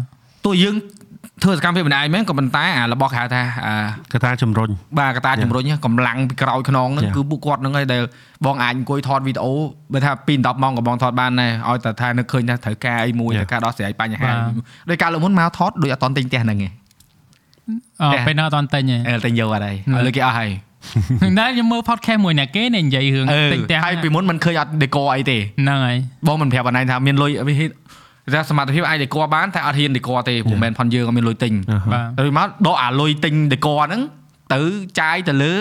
[0.44, 0.77] ទោះយើង
[1.43, 3.74] ធ្វើសកម្មភាពម្នាក់ឯងមែនក៏ប៉ុន្តែអារបស់គេហៅថាអា
[4.12, 7.15] កថាជំរុញបាទកតាជំរុញហ្នឹងកម្លាំងពីក្រោយខ្នងហ្នឹង Yeah.
[7.16, 8.02] គឺពួកគាត់ហ្នឹងហើយដែល
[8.47, 9.52] បងអាចអង្គុយថតវីដេអូ
[9.93, 13.40] បើថា2 10ម៉ោងក៏បងថតបានដែរឲ្យតែថានឹកឃើញថាត្រូវការអីមួយ Yeah.
[13.40, 14.36] ត្រូវការដោះស្រាយបញ្ហាបាទ
[14.90, 16.73] ដោយការលើកមុនមកថតដូចអត់តន់ទិញផ្ទះហ្នឹងឯង
[18.02, 20.50] អតែពេលនៅអត់តាន់ទិញទេអឺទិញយកអត់ហើយឲ្យលើកគេអស់ហើយ
[21.38, 25.96] តែខ្ញុំមើល podcast មួយអ្នកគេនេះនិយាយរឿងអឺទិញផ្ទះហើយពីមុនមិនឃើញអត់ decor អីទេហ្នឹងហើយ
[26.26, 27.54] បងមិនប្រាប់អនឡាញថាមានលុយវា
[28.34, 30.56] ថាសមត្ថភាពអាច decor បានតែអត់ហ៊ាន decor ទេព្រោះ Yeah.
[30.56, 31.52] មិនមែនផនយើងអត់មានលុយទិញ
[31.92, 34.02] បាទទៅមកដកអាលុយទិញ decor ហ្នឹង
[34.54, 34.60] ទៅ
[35.00, 35.54] ចាយទៅលើ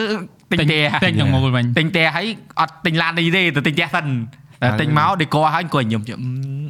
[0.52, 2.28] ទិញផ្ទះទិញទាំងមូលវិញទិញផ្ទះហើយ
[2.62, 4.06] អត់ទិញឡាននេះទេទៅទិញផ្ទះសិន
[4.64, 6.20] តែទិញមក decor ហើយអង្គុយញឹមញឹម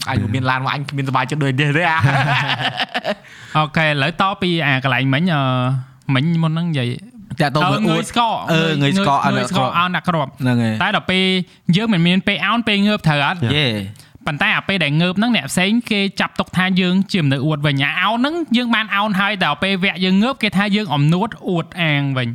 [0.09, 1.97] អញមានឡានមកអញគ្មានសុបាយចិត្តដូចនេះទេអា
[3.57, 5.41] អូខេឥឡូវតពីអាកន្លែងមិញអឺ
[6.15, 6.89] មិញមុនហ្នឹងនិយាយ
[7.41, 11.25] តែទៅមើលអួងើតយស្កកអឺងើយស្កកអត់ងើយស្កកដាក់គ្រាប់អោនដាក់គ្រាប់ហ្នឹងហើយតែដល់ពេល
[11.75, 13.65] យើងមិនមានពេលអោនពេលងើបត្រូវអត់យេ
[14.25, 22.27] ប៉ុន្តែអាពេលដែលងើបហ្នឹងអ្នកផ្សេងគេចាប់ទុកថាយើងជាមនុស្សអួតវិញអាអោនហ្នឹងយើងបានអោនហើយតែដល់ពេលវគ្គយើងងើបគេថាយើងអំនួតអួតអាងវិញ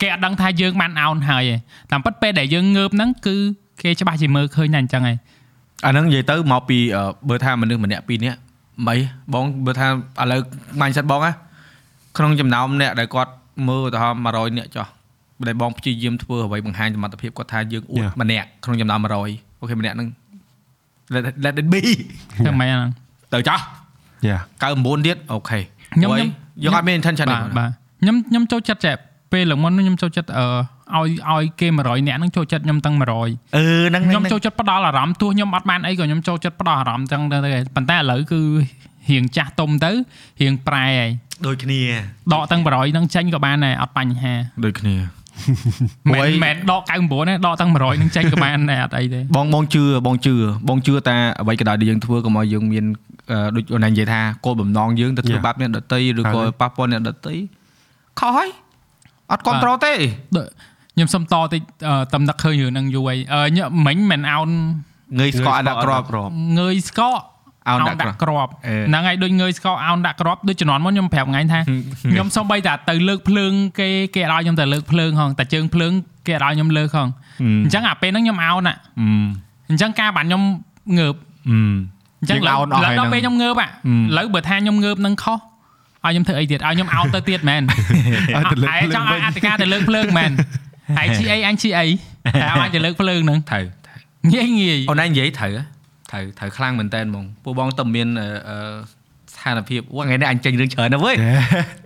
[0.00, 1.58] គេអត់ដឹងថាយើងបានអោនហើយឯង
[1.90, 3.36] តាមពិតពេលដែលយើងងើបហ្នឹងគឺ
[3.80, 5.16] គេច្បាស់ជាមើលឃើញតែអញ្ចឹងឯង
[5.84, 8.38] អាហ្នឹងនិយាយទៅមកពីអឺបើថាមនុស្សម្នាក់ពីរនាក់
[8.86, 8.98] មិន
[9.34, 9.86] បងបើថា
[10.20, 10.40] ឥឡូវ
[10.80, 11.32] mindset បងណា
[12.16, 13.32] ក្នុងចំណោមអ្នកដែលគាត់
[13.68, 14.86] មើលឧទាហរណ៍100នាក់ចុះ
[15.48, 18.20] ដែលបងព្យាយាមធ្វើអ្វីបង្ហាញសមត្ថភាពគាត់ថាយើងអួត Yeah.
[18.20, 20.08] ម្នាក់ក្នុងចំណោម100អូខេម្នាក់ហ្នឹង
[21.14, 21.80] let let it be
[22.36, 22.90] ធ្វើម៉េចអាហ្នឹង
[23.32, 23.60] ទៅចោះ
[24.26, 24.36] យ៉ា
[24.72, 25.58] 99ទៀតអូខេ
[25.94, 26.30] ខ្ញុំព្រោះខ្ញុំ
[26.62, 27.70] យើងអត់មាន intention ទេបាទបាទ
[28.00, 28.96] ខ្ញុំខ្ញុំចូលចិត្តចេះ
[29.32, 30.46] ពេលឡើងមុនខ្ញុំចូលចិត្តអឺ
[30.98, 38.40] ឲ្យឲ្យគេ100នាក់ហ្នឹងចូលចិត្តខ្ញុំទាំង100អឺហ្នឹងខ្ញុំចូលចិត្តផ្ដល់អារម្មណ៍ទោះខ្ញុំអត់បានអីក៏ខ្ញុំចូលចិត្តផ្ដល់អារម្មណ៍ចឹងទៅទេប៉ុន្តែឥឡូវគឺ
[39.10, 39.90] រៀងចាស់ទុំទៅ
[40.40, 41.10] រៀងប្រែហើយ
[41.46, 41.80] ដូចគ្នា
[42.32, 44.96] ដកទាំង100ហ្នឹងចេញក៏បានដែរអត់បញ្ហាដូចគ្នា
[46.12, 50.34] មិនព្រោះអីមែនដក99ទេដកទាំង100ហ្នឹងចេញក៏បានដែរអត់អីទេបងបងជឿបងជឿ
[50.68, 52.84] បងជឿតែអ្វីក៏ដោយដែលយើងធ្វើកុំឲ្យយើងមាន
[53.30, 55.44] អឺដូចអូនឯងនិយាយថាគោលបំណងយើងទៅធ្វើ Yeah.
[55.46, 57.36] បាបអ្នកដតីឬក៏ហើយប៉ះពាល់អ្នកដតី
[58.20, 58.48] ខុសហើយ
[59.32, 59.92] អត់គ្រប់ត្រូលទេ
[60.36, 60.46] ដូច
[60.94, 64.50] ខ្ញុំសុំតតិចអឺតំណឹកឃើញរឿងហ្នឹងយូរហើយអឺញ៉ាំមិញមិនអោន
[65.20, 67.18] ងើយស្កកអត់ដាក់ក្របក្របងើយស្កក
[67.68, 71.60] អោនអោនដាក់ដាក់ក្របក្របអឺហ្នឹងហើយដូចងើយស្កកអោនដាក់ក្របដូចជំនាន់មុនខ្ញុំប្រាប់ថ្ងៃថា
[72.10, 75.92] ខ្ញុំសំបីតាទៅលើកភ្លើងគេគេអត់ឲ្យខ្ញុំទៅលើកភ្លើងហងតែជើងភ្លើង
[76.26, 77.08] គេអត់ឲ្យខ្ញុំលើកហង
[77.64, 79.08] អញ្ចឹងអាពេលហ្នឹងខ្ញុំអោនណាអឺ
[79.70, 80.42] អញ្ចឹងការបានខ្ញុំ
[80.98, 81.14] ងើប
[81.50, 81.58] អឺ
[82.20, 85.38] អញ្ចឹងយើងឡើយ out អស់ឡើហើយយដល់ហ្នឹងពេលខ្ញុំងើបអាអឺឥឡូវបើថាខ្ញុំងើបនឹងខុស
[86.04, 87.62] ឲ្យខ្ញុំធ្វើអីទៀតឲ្យខ្ញុំអោតទៅទៀតមែន
[88.36, 90.30] ឲ្យទៅលើកហើយភ្លើចងង់ឲ្យវិញអធិការទៅលើកភ្លើងមែន
[90.98, 93.64] ហើយជីអីអញជីអីតែឲ្យអញទៅលើកភ្លើងហ្នឹងត្រូវ
[94.32, 95.62] ងាយងាយអូនឯងនិយាយត្រូវហ៎
[96.10, 98.56] ត្រូវត្រូវខ្លាំងមែនតើហ្មងពួកបងតើមានអឺអឺ
[99.34, 101.16] ស្ថានភាពអូថ្ងៃនេះអញចេញរឿងច្រើនណាស់វើយ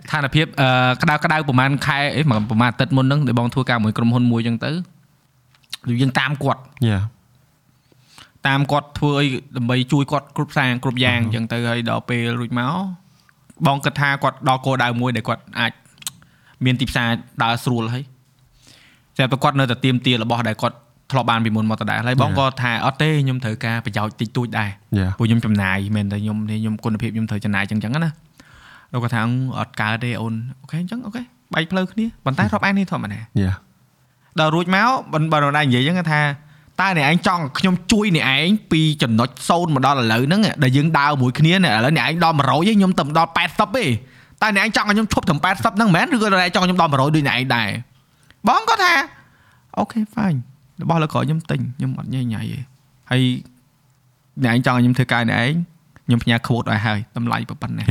[0.05, 0.67] ស្ថានភាពអឺ
[1.01, 4.71] ក្តៅក្តៅប្រហែលខែអីប្រហែលអាទិត្យមុនហ្នឹងដែលបងធ្វើការមួយក្រុមហ៊ុនមួយអញ្ចឹងទៅ
[5.87, 6.99] ដូចយើងតាមគាត់យ៉ា
[8.47, 12.73] តាមគាត់ធ្វើអីដើម្បីជួយគាត់គ្រប់សាងគ្រប់យ៉ាងអញ្ចឹងទៅហើយដល់ពេលរួចមក
[13.67, 15.71] បងគិតថាគាត់ដល់គោលដៅមួយដែលគាត់អាច
[16.65, 17.09] មានទីផ្សារ
[17.43, 18.03] ដើរស្រួលហើយ
[19.17, 20.75] តែប្រគាត់នៅតែទៀមទារបស់ដែលគាត់
[21.11, 28.11] ធ្លាប់បានពីមុនមកដដែលហើយបងក៏ថាអត់ទេខ្ញុំត្រូវការប្រយោជន៍តិចតួចដែរយ៉ាព្រោះខ្ញុំចំណាយមែនតែខ្ញុំខ្ញុំគុណភាពខ្ញុំត្រូវចំណាយអញ្ចឹងអញ្ចឹងណា
[28.93, 29.21] លោកគាត់ថា
[29.59, 31.21] អត់កើតទេអូនអូខេអញ្ចឹងអូខេ
[31.53, 33.51] បែកផ្លូវគ្នាប៉ុន្តែរាប់អាននេះធម្មតាយ៉ា
[34.39, 36.21] ដល់រួចមកបើបើនរណានិយាយអញ្ចឹងគាត់ថា
[36.81, 43.85] តើអ្នកឯងចង់ខ្ញុំជួយអ្នកឯងពីចំណុច0មកដល់ឥឡូវហ្នឹងដែលយើងដើរមួយគ្នានេះឥឡូវអ្នកឯងដល់100ឯងខ្ញុំទៅដល់80ទេ
[44.41, 47.69] តែអ្នកឯងចង់ឲ្យខ្ញុំឈប់ត្រឹម80ហ្នឹងមែនឬក៏អ្នកឯងចង់ឲ្យខ្ញុំដល់100ដូចអ្នកឯងដែរ
[48.47, 48.93] បងគាត់ថា
[49.77, 50.39] អូខេ fine
[50.81, 52.59] របស់លើក្រោយខ្ញុំទិញខ្ញុំអត់ញ៉ៃញ៉ៃទេ
[53.11, 53.21] ហើយ
[54.43, 55.53] អ្នកឯងចង់ឲ្យខ្ញុំធ្វើការអ្នកឯង
[56.05, 57.85] ខ្ញុំផ្ញើ quote ឲ្យហើយតម្លៃប៉ុណ្ណេះ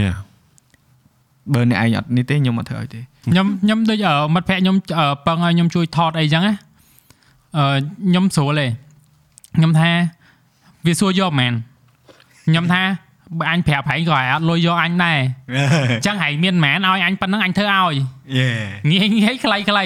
[1.54, 3.00] បើអ្នកឯងអត់នេះទេខ្ញុំអត់ធ្វើឲ្យទេ
[3.32, 4.76] ខ្ញុំខ្ញុំដូចមិត្តភក្តិខ្ញុំ
[5.26, 6.54] ប៉ឹងឲ្យខ្ញុំជួយថតអីចឹងណា
[7.56, 7.64] អឺ
[8.08, 8.66] ខ្ញុំស្រួលទេ
[9.56, 9.90] ខ្ញុំថា
[10.86, 11.52] វាសួរយកមែន
[12.48, 12.82] ខ្ញុំថា
[13.38, 15.18] បើអញប្រាប់ហែងក៏អត់លុយយកអញដែរ
[15.92, 17.94] អញ្ចឹងហែងមានមែនឲ្យអញប៉ុណ្ណឹងអញធ្វើឲ្យ
[18.90, 19.84] ងាយងាយខ្លីខ្លី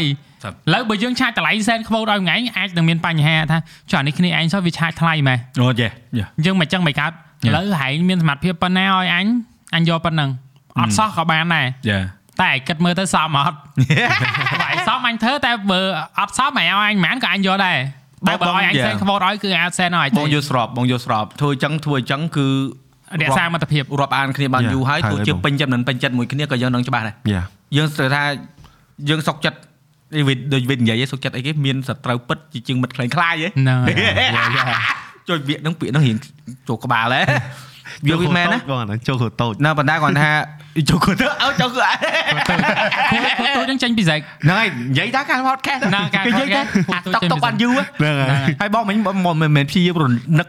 [0.48, 3.58] ឥឡូវបើយើងឆាតតម្លៃសែនខ្វោតឲ្យថ្ងៃអាចនឹងមានបញ្ហាថា
[3.90, 5.88] ចុះអានេះគ្នាឯងសោះវាឆាតថ្លៃមែនអូយេ
[6.18, 7.14] យេអញ្ចឹងមិនចឹងមិនកើតឥ
[7.46, 7.54] Yeah.
[7.56, 9.26] ឡូវហែងមានសមត្ថភាពប៉ុណ្ណាឲ្យអញ
[9.74, 10.30] អញយកប៉ុណ្ណឹង
[10.80, 11.98] អត់សោះក៏បានដែរយេ
[12.42, 13.56] តែឯងគិតមើលទៅសមអត់
[14.62, 15.80] បើឯងសមអញធ្វើតែបើ
[16.18, 17.78] អត់សមឯងឲ្យអញហ្មងក៏អញយកដែរ
[18.28, 22.46] តែបើឲ្យអញសែនខ្វោតឲ្យគឺអាចសែនឲ្យបងយល់ស្របបងយល់ស្របធ្វើអញ្ចឹងធ្វើអញ្ចឹងគឺ
[23.22, 27.42] រក្សាមិត្តភាពរាប់អានគ្នាបាន Yeah, យូរហើយហើយទោះជាបងពេញចិត្តមិនពេញចិត្តមួយគ្នាក៏យើងនឹងច្បាស់ដែរយ៉ា
[27.76, 28.22] យើងស្ទើរថា
[29.08, 29.58] យើងសុកចិត្ត
[30.14, 34.80] នេះវាដូចវានិយាយឯងសុកចិត្តអីគេមានសត្រូវពិតជាជាងមិត្តខ្លែងខ្លាយឯងហ្នឹងហើយ
[35.28, 36.16] ជួយវាហ្នឹងពាក្យហ្នឹងរៀង
[36.68, 37.22] ចូលក្បាលហ៎
[38.06, 40.30] វាវាមែនណាបងអាហ្នឹងចូលខូតូចនៅប៉ុន្តែគាត់ថា
[40.90, 41.98] ចូលគាត់ទៅអើចូលគាត់
[43.10, 43.16] គូ
[43.56, 50.04] ទូចនឹងចេញពីស្រេចហ្នឹងហើយនិយាយថាការ podcast ណាការគេនិយាយថា podcast តុកតុកបានយូរហ៎ហ្នឹងហើយហើយបងមិញមិនមិនមែនព្យាយាមរ
[50.38, 50.48] នឹក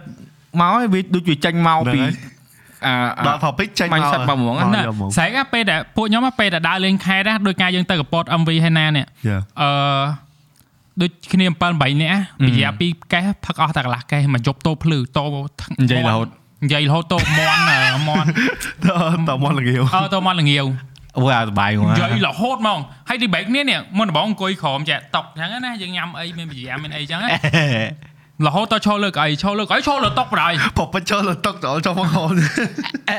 [0.60, 2.31] មកឲ្យវាដូចវាចេញមកពីហ្នឹងហើយអា
[3.28, 9.70] ដល់ topic ចេញមក mindset មកហ្មងមកណាយកហ្មងស្រេចណាពេលដែលពួកខ្ញុំណាពេលដែលដើរលេងខេត្តណាដោយការយើងទៅកពត MV ហើយណានេះយ៉ាអឺ
[11.02, 15.26] ដូចគ្នា7 8នាក់ណារយៈពីកេះផឹកអស់តែកន្លះកេះមកយប់តោភ្លឺតោ
[15.84, 16.28] និយាយរហូត
[16.66, 17.22] និយាយរហូតតោម
[17.56, 18.28] ន់អឺមន់
[19.30, 20.66] តមកលងាវអឺតោមន់ល្ងាវ
[21.18, 22.80] អូអាសុបាយហ្មងនិយាយរហូតហ្មង
[23.10, 27.30] ហើយទីបែកគ្នានេះមុនដំបូងអង្គុយក្រោមចាក់តុកអញ្ចឹងណាយើងញ៉ាំអីមានបរិយាមានអីអញ្ចឹងណា
[28.48, 32.34] រហូតតឈរលើកអីឈរលើកអីឈរលើតុកបណ្ដោយពពចូលទៅតុកចូលចូលមកហូន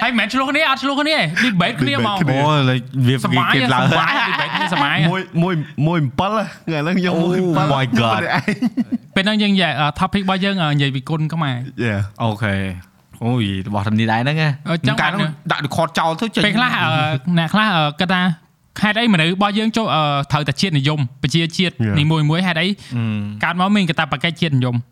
[0.02, 2.76] ហើយមិនមែនឆ្លោះគ្នាអត់ឆ្លោះគ្នាទីបែកគ្នាហ្មងគ្នាអូលេ
[3.08, 5.54] វាសមាយគេសឡើងមាយទីបែកគ្នាសមាយមួយមួយ
[5.86, 8.20] មួយ7ថ្ងៃហ្នឹងខ្ញុំមួយ Oh 7 my God
[9.16, 12.54] ពេលហ្នឹងយើងនិយាយ topic របស់យើងនិយាយពីគុណខ្មែរយ៉ាអូខេ
[13.24, 16.86] អូយរបស់ធំនេះដែរហ្នឹងណាអឺចឹងកាលបានហ្នឹងដាក់ record ចោលទៅចេញពេលខ្លះអឺ
[17.38, 18.22] អ្នកខ្លះអឺគាត់ថា
[18.82, 21.96] ហេតុអីមនុស្សរបស់យើងចូលអឺត្រូវតែជាតិនិយមប្រជាជាតិ Yeah.
[22.00, 23.04] នីមួយមួយហេតុអីអឺ
[23.44, 24.91] កើតមកមានកតាបកិច្ចជាតិនិយមអឺ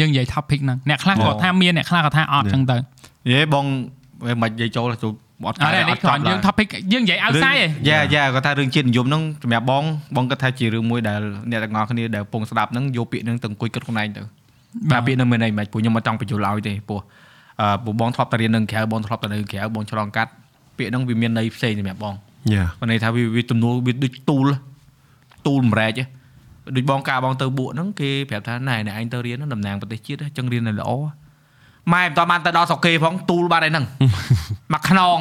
[0.00, 2.76] យើងនិយាយ topic ហ្នឹងអ្នកខ្លះគាត់ថាមានអ្នកខ្លះគាត់ថាអត់ចឹងទៅ
[3.32, 3.64] យេបង
[4.26, 5.12] វាមិននិយាយចូលចូល
[5.46, 9.84] អត់អត់ទេនេះគ្រាន់យើង topic យើងនិយាយ outside ឯងយ៉ាយ៉ាគាត់ថារឿងជាតិនិយមហ្នឹងសម្រាប់បង
[10.16, 14.22] បងគាត់ថាជារឿងមួយដែលអ្នកទាំងអស់គ្នាដែលពងស្ដាប់ហ្នឹងយកពាក្យហ្នឹងទៅអង្គុយគិតខ្លួនឯងទៅ
[14.90, 17.00] បាទពាក្យហ្នឹងមានន័យមិនព្រោះខ្ញុំមិនចង់បញ្យល់ឲ្យទេព្រោះ
[17.60, 20.30] អឺព្រោះបងធ្លាប់តែរៀននឹងក្រៅបងធ្លាប់តែនៅក្រៅបងឆ្លងកាត់
[20.76, 22.14] ពាក្យហ្នឹងវាមានន័យផ្សេងសម្រាប់បង
[22.52, 24.46] យ៉ាបើន័យថាវាវាទំនួលវាដូចទូល
[25.46, 26.06] ទូលម្រែកឯង
[26.76, 30.90] ដូចបងការបងទៅបួកហ្នឹងគេប្រាប់ថាណែអ្នកឯងទៅរៀនហ្នឹងតំណាងប្រទេសជាតិអញ្ចឹងរៀននៅល្អ
[31.92, 33.84] ម៉ែមិនតបានទៅដល់ស្រុកគេផងទូលបាត់ឯហ្នឹង
[34.72, 35.18] មកខ្នង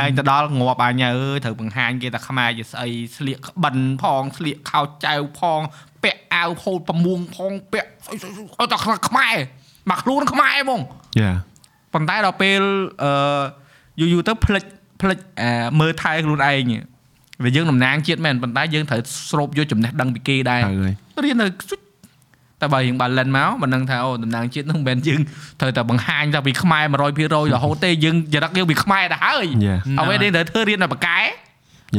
[0.00, 5.60] ឯងទៅដល់ងាប់អញអើយត្រូវបង្ហាញគេថាខ្មែរជាស្អីស្លៀកក្បិនផងស្លៀកខោចៅផង
[6.02, 8.76] ពាក់អាវហូតប្រមួងផងពាក់ស្អីស្អីស្អីឲ្យតែ
[9.08, 9.34] ខ្មែរ
[9.90, 10.80] មកខ្លួនខ្មែរហ្មង
[11.20, 11.32] យ៉ា
[11.94, 12.60] ប៉ុន្តែដល់ពេល
[13.02, 13.42] អឺ
[14.00, 14.64] យូរយូរទៅផ្លិច
[15.00, 16.72] ផ្លិចអាមើលថែខ្លួនឯង
[17.44, 19.00] វាយើងតំណាងជាតិមែនប៉ុន្តែយើងត្រូវ
[19.30, 20.94] ស្រូបយកចំណេះដឹងពីគេដែរហើយ
[21.24, 21.80] រៀននៅស៊ុច
[22.60, 25.20] តែបើយើងបានលិនមកមិនដឹងថាអូតំណាងជាតិនឹងមិនមែនយើង
[25.60, 26.84] ត្រូវតែបង្ហាញថាពីខ្មែរ
[27.18, 31.18] 100%រហូតទេយើងចរិតយើងពីខ្មែរទៅហើយយ៉ាអ្វីដែលត្រូវធ្វើរៀននៅបកែ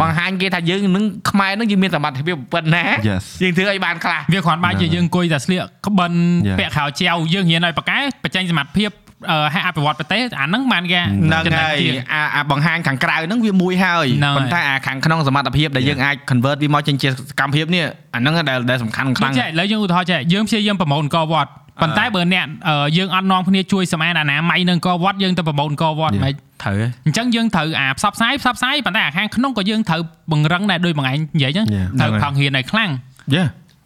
[0.01, 6.11] បង្ហាញគេថាយើងនឹងខ្មែរនឹងយើងមានសមត្ថភាពប៉ុណ្ណា Yes យើងធ្វើឲ្យបានខ្លះវាគ្រាន់បើជាយើងអង្គុយតែស្លៀកក្បិន
[6.47, 6.57] Yeah.
[6.59, 8.89] ពាក់ខោចៅយើងរៀនឲ្យប៉ាកែបញ្ចេញសមត្ថភាព
[9.29, 17.83] អឺឲ្យអភិវឌ្ឍប្រទេសអាហ្នឹងបានគេហ្នឹងចំណេះហើយជាតិអាអាបង្ហាញខាងក្រៅហ្នឹងវាមួយហើយហ្នឹងហើយប៉ុន្តែអាខាងក្នុងសមត្ថភាពដែលយើងអាច convert វាមកចេញជាសកម្មភាពនេះ
[18.15, 26.25] អាហ្នឹងដែលដែលសំខាន់ខ្ដូលាំងច្នេះឥឡូវយើងឧទាហរណ៍ចេះយើងព្យាយាមប្រមូលអង្គរវត្តប៉ុន្តែបើអ្នកអឺយើងអត់នាំគ្នាជួយសម្អាតអនាម័យនឹងកវត្តយើងទៅប្រមូនកវត្ត Yeah.
[26.25, 26.33] មិន
[26.63, 31.87] ត្រូវហ៎អញ្ចឹងយើងត្រូវអាផ្សព្វផ្សាយផ្សព្វផ្សាយប៉ុន្តែអាខាងក្នុងក៏យើងត្រូវបង្រឹងដែរដោយបងឯងនិយាយចឹង Yeah.
[31.99, 32.89] ត្រូវហ្នឹងហើយខំរៀនឲ្យខ្លាំង
[33.33, 33.41] យេ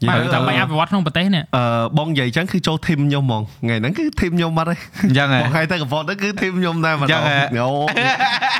[0.10, 0.34] បាទ Yeah.
[0.36, 1.64] ដើម្បីអភិវឌ្ឍក្នុងប្រទេសនេះអឺ
[1.98, 7.70] បងនិយាយចឹងគឺចូលធីមខ្ញុំហ្មងថ្ងៃហ្នឹងគឺធីមខ្ញុំបាត់ហើយអញ្ចឹងហ៎បងថ្ងៃទៅកវត្តហ្នឹងគឺធីមខ្ញុំដែរម្ដចឹងងហ៎អូ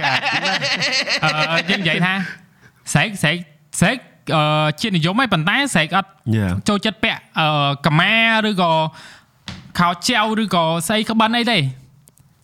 [0.10, 0.22] កាត់
[1.52, 2.14] អឺយើងនិយាយថា
[2.94, 3.38] ស្រែកស្រែក
[3.80, 3.98] ស្រែក
[4.36, 4.44] អឺ
[4.82, 7.48] ជាតិនិយមហើយប៉ុន្តែស្រែកអត់យ៉ាចូលចិត្តពាក់អឺ
[7.86, 8.14] កាម៉ា
[8.50, 8.72] ឬក៏
[9.80, 11.58] ខោចៅឬក៏ស្អីក្បិនអីទេ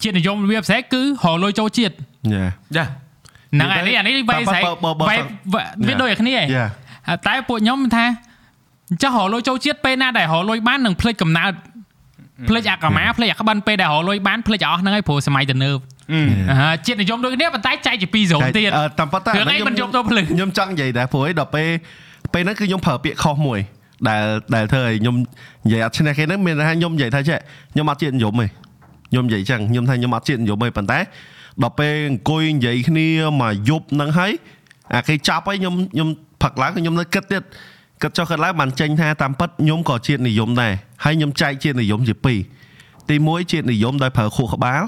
[0.03, 1.01] ជាតិនិយមរបៀបស្រែកគឺ
[1.33, 1.93] រលុយចូលជាតិ
[2.33, 2.45] យ៉ា
[2.75, 5.15] យ៉ាហ្នឹងហើយនេះអានេះវៃស្រែកបើបើបើវៃ
[5.87, 6.65] វាដូចគ្នាឯងយ៉ា
[7.27, 8.05] តែពួកខ្ញុំថា
[9.03, 11.51] ចុះរលុយចូលជាតិពេលណាដែលរលុយបាននឹងភ្លេចកំណើត
[12.49, 15.77] ភ្លេចអាកាម៉ាភ្លេចអាក្បិនពេលដែលរលុយបានភ្លេចអស់ហ្នឹងហើយព្រោះសម័យទៅនើប
[16.51, 21.69] អាហាជាតិនិយមដូចគ្នាប៉ុន្តែចែកជាពីរហ្សូនទៀតអឺតាមប៉ុន្តែរឿងអីមិនយកទៅភ្លឺខ្ញុំចង់និយាយដែរព្រោះអីដល់ពេល
[22.33, 23.59] ពេលហ្នឹងគឺខ្ញុំប្រើពាក្យខុសមួយ
[24.07, 24.23] ដែល
[24.55, 25.15] ដែលធ្វើឲ្យខ្ញុំ
[25.65, 27.37] និយាយអត់ឈ្នះគេហ្នឹងមានន័យថាខ្ញុំនិយាយថាចេះ
[27.73, 28.47] ខ្ញុំអត់ជាតិនិយមទេ
[29.09, 30.99] ខ្ញុំនិយាយចឹងខ្ញុំថាខ្ញុំអត់ជាតិនិយមទេប៉ុន្តែ
[31.63, 33.07] ដល់ពេលអង្គុយនិយាយគ្នា
[33.41, 34.31] មកយប់ហ្នឹងហើយ
[34.93, 36.07] អាគេចាប់ហើយខ្ញុំខ្ញុំ
[36.43, 37.43] ផឹកឡើងខ្ញុំនៅគិតទៀត
[38.01, 40.73] គិតចុះគិតឡើងបានចេញថាតាមពិតខ្ញុំក៏ជាតិនិយមដែរ
[41.03, 42.39] ហើយខ្ញុំចែកជាតិនិយមជាពីរ
[43.09, 44.81] ទី1ជាតិនិយមដោយប្រើខួរក្បាល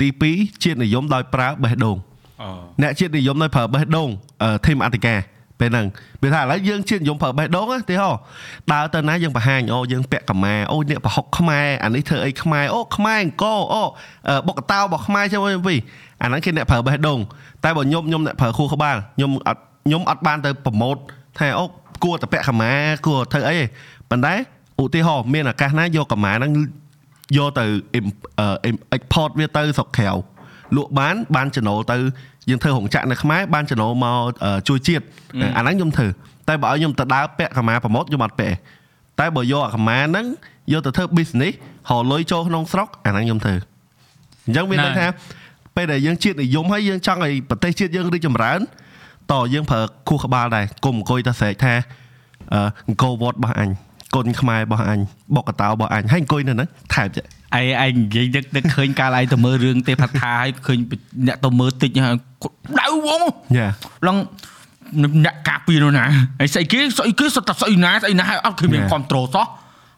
[0.00, 1.96] ទី2ជាតិនិយមដោយប្រើបេះដូង
[2.42, 2.48] អូ
[2.82, 4.08] អ្នកជាតិនិយមនៅប្រើបេះដូង
[4.42, 5.16] អឺធីមអតិកា
[5.60, 5.86] ពេលហ្នឹង
[6.22, 8.10] វាថាឥឡូវយើងជាតិនិយមប្រើបេះដូងណាទេហោ
[8.72, 13.82] ដើរទៅណាយើងបង្ហាញអូយើងពាក់កម្មាអូនេះប្រហុកខ្មែរអានេះធ្វើអីខ្មែរអូខ្មែរអង្គរអូ
[14.28, 15.74] អឺបុកកតៅរបស់ខ្មែរចាំវិញពី
[16.22, 17.18] អាហ្នឹងគេអ្នកប្រើបេះដូង
[17.64, 20.96] តែបើខ្ញុំខ្ញុំអ្នកប្រើខួរក្បាលខ្ញុំអត់ខ្ញុំអត់បានទៅប្រម៉ូត
[21.38, 21.64] ថាអូ
[22.04, 22.72] គួរតែពាក់កម្មា
[23.06, 23.64] គួរធ្វើអីទេ
[24.10, 24.34] ប៉ុន្តែ
[24.82, 26.52] ឧទាហរណ៍មានឱកាសណាយកកម្មាហ្នឹង
[27.36, 27.64] យកទៅ
[27.98, 30.10] im- អឺ export វាទៅស្រុកក្រៅ
[30.76, 31.96] លក់បានបានចំណូលទៅ
[32.50, 35.04] យើងធ្វើរោងចក្រនៅខ្មែរបានចំណូលមកអឺជួយជាតិ
[35.56, 36.06] អាហ្នឹងខ្ញុំធ្វើ
[36.48, 38.56] តែបើឲ្យខ្ញុំទៅដើរពាក់កម្មាប្រម៉ូតខ្ញុំអត់ពាក់
[39.20, 40.26] តែបើយកអាកម្មាហ្នឹង
[40.72, 43.54] យកទៅធ្វើ business រកលុយចូលក្នុងស្រុកអាហ្នឹងខ្ញុំធ្វើ
[44.46, 45.06] អញ្ចឹងមានន័យថា
[45.76, 48.60] ពេលដែលយើងជាតិនិយមហើយយើងចង់ឲ្យប្រទេសជាតិយើងរីកចម្រើន
[49.32, 51.74] តយើងប្រើខួរក្បាលដែរកុំអង្គុយតែស្រែកថា
[52.52, 53.68] អឺអង្គរវត្តរបស់អញ
[54.14, 54.98] គុណខ្មែររបស់អញ
[55.34, 57.24] បុកកតៅរបស់អញហើយអង្គុយនៅហ្នឹងថែបចេះ
[57.56, 60.78] ឯងឯងនិយាយដឹកដឹកឃើញកាលឯងទៅមើលរឿងទេផាត់ថាឲ្យឃើញ
[61.26, 63.22] អ្នកទៅមើលតិចហើយគាត់ដៅវង
[63.58, 63.68] យ៉ា
[64.06, 64.16] ឡង
[65.24, 66.04] អ្នកការពារនោះណា
[66.40, 68.90] ហើយស្អីគេស្អីគេសុទ្ធតែស្អីណាស្អីណាហើយអត់ឃើញមាន Yeah.
[68.92, 69.46] គ្រប់ត្រូលសោះ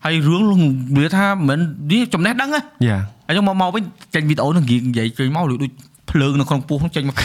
[0.05, 0.61] ហើយរឿង
[0.97, 1.59] វាថាមិន
[1.91, 3.83] នេះចំណេះដឹងហ៎យ៉ាហើយខ្ញុំមកមកវិញ
[4.15, 5.73] ចេញវីដេអូនឹងនិយាយចេញមកដូច
[6.11, 7.17] ភ្លើងនៅក្នុងពោះហ្នឹងចេញមក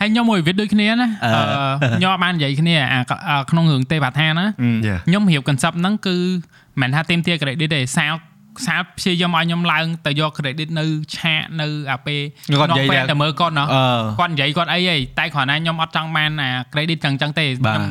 [0.00, 4.46] ហើយខ្ញុំមួយវិតដូចគ្នាណាអឺអឺខ្ញុំអត់បាននិយាយគ្នាអាអាក្នុងរឿងទេវថាណា
[4.86, 6.16] យ៉ាខ្ញុំរៀប concept ហ្នឹងគឺ
[6.80, 8.14] មិនមែនថាទៀមទា credit ទេសាល
[8.66, 10.84] សាលព្យាយាមឲ្យខ្ញុំឡើងទៅយក credit នៅ
[11.16, 12.20] ឆាកនៅអាពេល
[12.60, 17.84] គាត់និយាយពេលថាតែមើលគាត់ណោះអឺគាត់និយាយគាត់អីហីតែគ្រាន់តែខ្ញុំអត់ចង់បានអា credit ចឹងចឹងទេបាទខ្ញុំ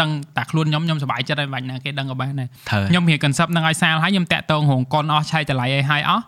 [0.00, 6.24] ដឹងតែខ្លួនខ្ញុំខ្ញុំសប្បាយចិត្តហើយបាច់ណាគេដឹងក៏បានដែរត្រូវខ្ញុំរៀប concept ហ្នឹងឲ្យសាលហើយខ្ញុំតាក់តងរងកុនអស់ឆៃតម្លៃឲ្យហើយអស់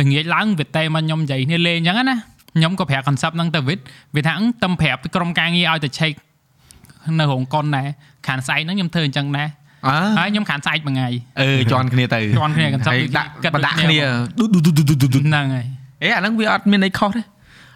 [0.00, 2.16] ល្ងាចឡើងវាតែមកខ្ញុំនិយាយគ្នាលេងចឹងណា
[2.56, 3.78] ខ្ញុំក៏ប្រាប់ concept ហ្នឹងទៅវិត
[4.16, 6.14] វាថាអឹងតំប្រាប់ក្រុមការងារឲ្យទៅ check
[7.18, 7.88] នៅរោងកុនដែរ
[8.26, 9.48] ខានស្អែកហ្នឹងខ្ញុំធ្វើអញ្ចឹងដែរ
[9.88, 11.08] អើហើយខ្ញុំខានស្អែកមួយថ្ងៃ
[11.40, 14.00] អឺជន់គ្នាទៅជន់គ្នា concept ហើយដូចដាក់គិតបដាក់ដូចគ្នាគ្នា
[14.38, 15.66] ឌូឌូឌូឌូឌូឌូហ្នឹងហើយ
[16.02, 17.22] អេអាហ្នឹងវាអត់មានអីខុសទេ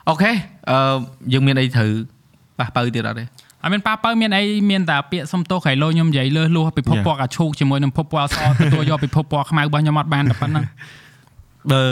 [0.09, 0.33] អូខេ
[0.71, 0.97] អឺ
[1.33, 1.91] យើងមានអីត្រូវ
[2.59, 3.25] ប៉ះបើទៀតអត់ទេ
[3.63, 7.07] អត់មានប៉ាបើមានអីមានតែពាក្យសុំទោសក្រៃលោខ្ញុំនិយាយលើសលួសពិភព Yeah.
[7.07, 10.65] ពណ៌កាឈូកជាមួយនឹងពិភពពណ៌អសទទួលយកពិភពពណ៌ខ្មៅរបស់ខ្ញុំអត់បានតែប៉ុណ្ណឹង
[11.73, 11.83] បើ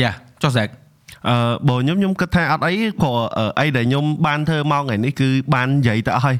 [0.00, 0.10] យ៉ា
[0.42, 0.72] ចុះហ្សាក់
[1.28, 1.36] អឺ
[1.68, 2.72] បើខ្ញុំខ្ញុំគិតថាអត់អី
[3.02, 6.36] ព្រោះអឺអីដែលខ្ញុំបានធ្វើមកថ្ងៃនេះគឺបាននិយាយទៅអស់ហើយ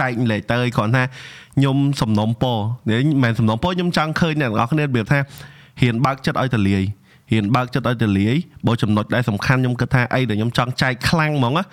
[0.00, 1.04] ចែកលេខទៅគ្រាន់ថា
[1.56, 2.58] ខ្ញុំសំណុំពរ
[2.88, 5.18] នេះមិនមែនសំណុំពរខ្ញុំចង់ឃើញអ្នកទាំងអស់គ្នារបៀបថា
[5.80, 6.82] ហ៊ានបើកចិត្តឲ្យតលាយ
[7.30, 8.34] ហ៊ានបើកចិត្តឲ្យតលាយ
[8.66, 11.64] បើចំណុចដែលសំខាន់ខ្ញុំគិតថាអីដែលខ្ញុំចង់ចែកខ្លាំងហ្មងណា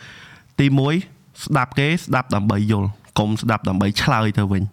[0.60, 0.66] ទី
[1.06, 2.88] 1ស្ដាប់គេស្ដាប់ដើម្បីយល់
[3.20, 4.64] កុំស្ដាប់ដើម្បីឆ្លើយទៅវិញ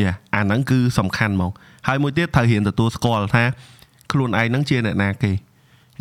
[0.00, 1.50] យ៉ាអាហ្នឹងគឺសំខាន់ហ្មង
[1.88, 3.44] ហើយមួយទៀតត្រូវហ៊ានទទួលស្គាល់ថា
[4.12, 5.32] ខ្លួនឯងហ្នឹងជាអ្នកណាគេ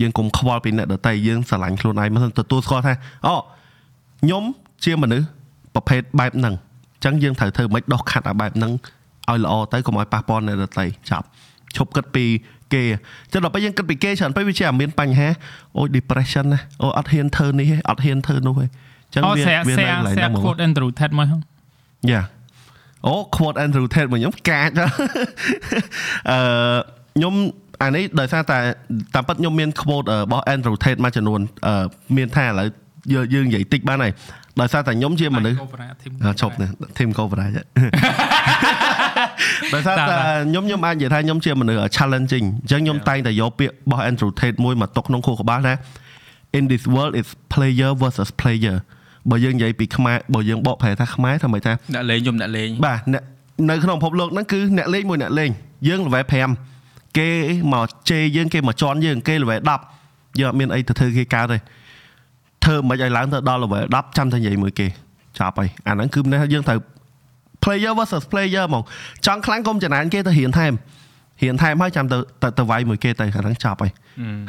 [0.01, 2.93] យើងកុំខ្វល់ពីអ្នកដតីយើងស្រឡាញ់ខ្លួនឯងមិនទទួលស្គាល់ថា
[3.27, 3.35] អូ
[4.22, 4.43] ខ្ញុំ
[4.85, 5.26] ជាមនុស្ស
[5.76, 8.72] ប្រភេទបែបហ្នឹងអញ្ចឹងយើងត្រូវធ្វើមិនដោះខាត់អាបែបហ្នឹង
[9.30, 11.26] ឲ្យល្អទៅកុំឲ្យប៉ះពាល់អ្នកដតីចាប់
[11.77, 12.26] ឈប់គិតពី
[12.73, 12.84] គេ
[13.31, 15.30] ចឹងដល់ពេលយើងគិតពីគេច្រើនពេកវាជាអាមានបញ្ហា
[15.77, 21.41] អូយ depression ណាអូអត់ហ៊ានធ្វើនេះទេអត់ហ៊ានធ្វើនោះទេអញ្ចឹងអូវា share វានៅ share កន្លែងហ្នឹង share ហ្មង quote Andrew Tate មកហ្នឹង
[22.11, 22.22] យ៉ា
[23.07, 24.69] អូ quote Andrew Tate មកខ្ញុំកាច
[26.31, 26.39] អឺ
[27.15, 27.34] ខ្ញុំ
[27.81, 28.57] អានេះដោយសារតែ
[29.15, 31.85] តាមពិតខ្ញុំមាន quote របស់ Andrew Tate មួយចំនួនអឺ
[32.17, 32.67] មានថាឥឡូវ
[33.13, 34.13] យើងយើងនិយាយតិចបានហើយ
[34.59, 35.57] ដោយសារតែខ្ញុំជាមនុស្ស
[36.23, 37.55] អ่าឈប់នេះ team coverage
[39.73, 40.15] ដោយសារតែ
[40.49, 45.73] ខ្ញុំខ្ញុំអាចនិយាយថាខ្ញុំជាមនុស្ស challenging អញ្ចឹងខ្ញុំតែងតែយកពាក្យរបស់ Andrew Tate មួយមកទុកក្នុងខួរក្បាលថា
[46.57, 48.77] in this world is player versus player
[49.29, 53.23] បើយើងនិយាយពីខ្មែរបើយើងបកប្រែថាខ្មែរថាម៉េចថាអ្នកលេងខ្ញុំអ្នកលេងបាទអ្នក
[53.69, 55.49] នៅក្នុងពិភពលោកហ្នឹងគឺអ្នកលេងមួយអ្នកលេង
[55.87, 56.80] យើង level 5
[57.17, 57.29] គេ
[57.73, 59.61] មកជេរយើងគេមកជន់យើងគេ level
[59.99, 61.57] 10យើងអត់មានអីទៅធ្វើគេកើតទេ
[62.65, 64.88] ធ្វើមិនឲ្យឡើងទៅដល់ level 10ចាំតែនិយាយមួយគេ
[65.39, 66.79] ចាប់ហើយអាហ្នឹងគឺមិនថាយើងត្រូវ
[67.63, 68.83] player versus player ហ្មង
[69.25, 70.73] ចង់ខ្លាំងកុំចំណានគេទៅរៀនថែម
[71.41, 73.91] រៀនថែមហើយចាំទៅទៅទៅវាយមួយគេទៅអាហ្នឹងចាប់ហើយ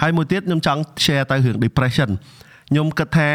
[0.02, 2.10] ហើយមួយទៀតខ្ញុំចង់ share ទៅរឿង depression
[2.70, 3.28] ខ្ញុំគិតថា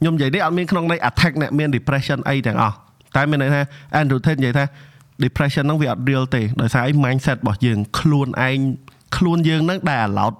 [0.00, 2.76] ខ្ញុំនិយាយនេះអត់មានក្នុងន័យ attack អ្នកមាន depression អីទាំងអស់
[3.16, 3.62] តែមានន័យថា
[4.00, 4.64] Andrew Tate និយាយថា
[5.24, 8.58] depression ហ្នឹងវាអត់ real ទេដោយសារអី mindset របស់យើងខ្លួនឯង
[9.16, 10.36] ខ្លួនយើងហ្នឹងដែល allowed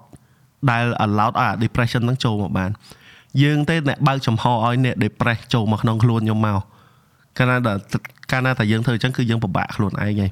[0.70, 2.70] ដែល allowed ឲ្យ depression ហ្នឹងចូលមកបាន
[3.42, 6.60] យើងទេអ្នកបើកចំហឲ្យអ្នក depress ចូលមកក្នុងខ្លួនខ្ញុំមក
[7.38, 7.76] កាលណាដែល
[8.30, 10.30] កាលណាតែយើងធ្វើអញ្ចឹងគឺយើងពិបាកខ្លួនឯងហើយ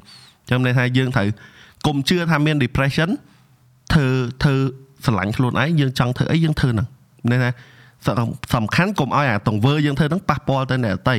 [0.48, 1.28] ចាំន័យថាយើងត្រូវ
[1.86, 3.10] កុំជឿថាមាន depression
[3.92, 4.06] ធ្វើ
[4.42, 4.54] ធ្វើ
[5.04, 6.88] ស្រឡាញ់ខ្លួនឯងយើងចង់ធ្វើអីយើងធ្វើហ្នឹង
[7.30, 7.50] ន័យថា
[8.54, 11.16] សំខាន់កុំឲ្យអាទង្វើយើងធ្វើហ្នឹងប៉ះពាល់ទៅអ្នកដទៃ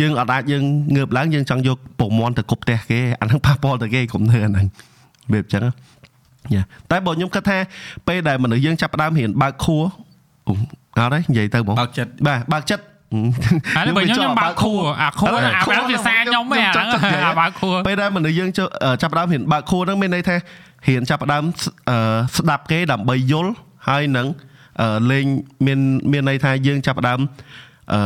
[0.00, 0.62] យើងអត់អាចយើង
[0.96, 4.66] ងើបឡើងយើងចង់យកពងមន់ទៅគប់ផ្ទះគេអាហ្នឹងប៉ះពាល់ទៅគេកុំធ្វើអាហ្នឹង
[5.32, 5.64] វាអញ្ចឹង
[6.54, 7.58] យ៉ាតែបើខ្ញុំគិតថា
[8.08, 9.82] ពេលដែលមនុស្សយើងចាប់ផ្ដើមរៀនបើកខួរ
[10.48, 12.84] អត់ទេនិយាយទៅបងបើកចិត្តបាទបើកចិត្ត
[13.76, 16.88] ហើយបើខ្ញុំខ្ញុំបើកខួរអាខួរអាខួរភាសាខ្ញុំឯងអាហ្នឹង
[17.26, 18.68] អាបើកខួរពេលដែលមនុស្សយើងចូល
[19.02, 20.36] ចាប់ផ្ដើមរៀនបើកខួរហ្នឹងមានន័យថា
[20.88, 21.44] រៀនចាប់ផ្ដើម
[21.90, 21.98] អឺ
[22.36, 23.52] ស្ដាប់គេដើម្បីយល់
[23.88, 24.26] ហើយនឹង
[24.80, 25.24] អឺលេង
[25.66, 25.80] មាន
[26.12, 27.20] មានន័យថាយើងចាប់ផ្ដើម
[27.92, 28.00] អឺ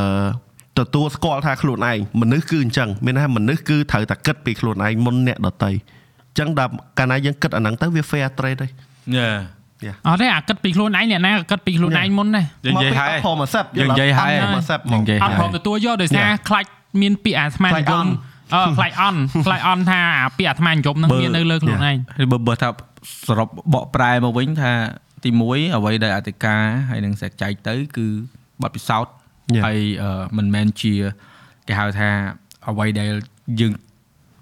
[0.79, 9.29] ទទួលស្គាល់ថាខ្លួនឯងមនុស្សគឺអញ្ចឹងមានន័យថាមនុស្សគឺត្រូវតែគិតពីខ្លួនឯងមុនអ្នកដតីអញ្ចឹងដល់កាលណាយើងគិតអាហ្នឹងទៅវា fair trade ទេយេ
[10.09, 16.37] អត់ទេអាគិតពីខ្លួនឯងអ្នកណាក៏គិតពីខ្លួនឯងមុនដែរយើងនិយាយហើយព្រម accept យើងនិយាយហើយ accept យើងនិយាយអត់ព្រមទទួលយកដោយសារ Yeah.
[16.49, 16.65] ខ្លាច
[17.03, 18.11] មានពាក្យអាស្មានខ្លាចនិយមអន់
[18.55, 21.93] អឺខ្លាចអន់ខ្លាចអន់ថាអាពាក្យអាស្មាននិយមហ្នឹងបើមាននៅលើខ្លួនឯងហើ
[22.25, 22.69] យបើបើថា
[23.29, 24.73] សរុបបកប្រែមកវិញថា
[25.25, 28.07] ទី1អ្វីដែលអធិការហើយនឹងសេចចែកទៅគឺ
[28.63, 29.20] បទពិសោធន៍ Yeah.
[29.65, 30.95] ហើយអឺមិនមែនជា
[31.69, 32.09] គេហៅថា
[32.69, 33.11] អ្វីដែល
[33.61, 33.73] យើង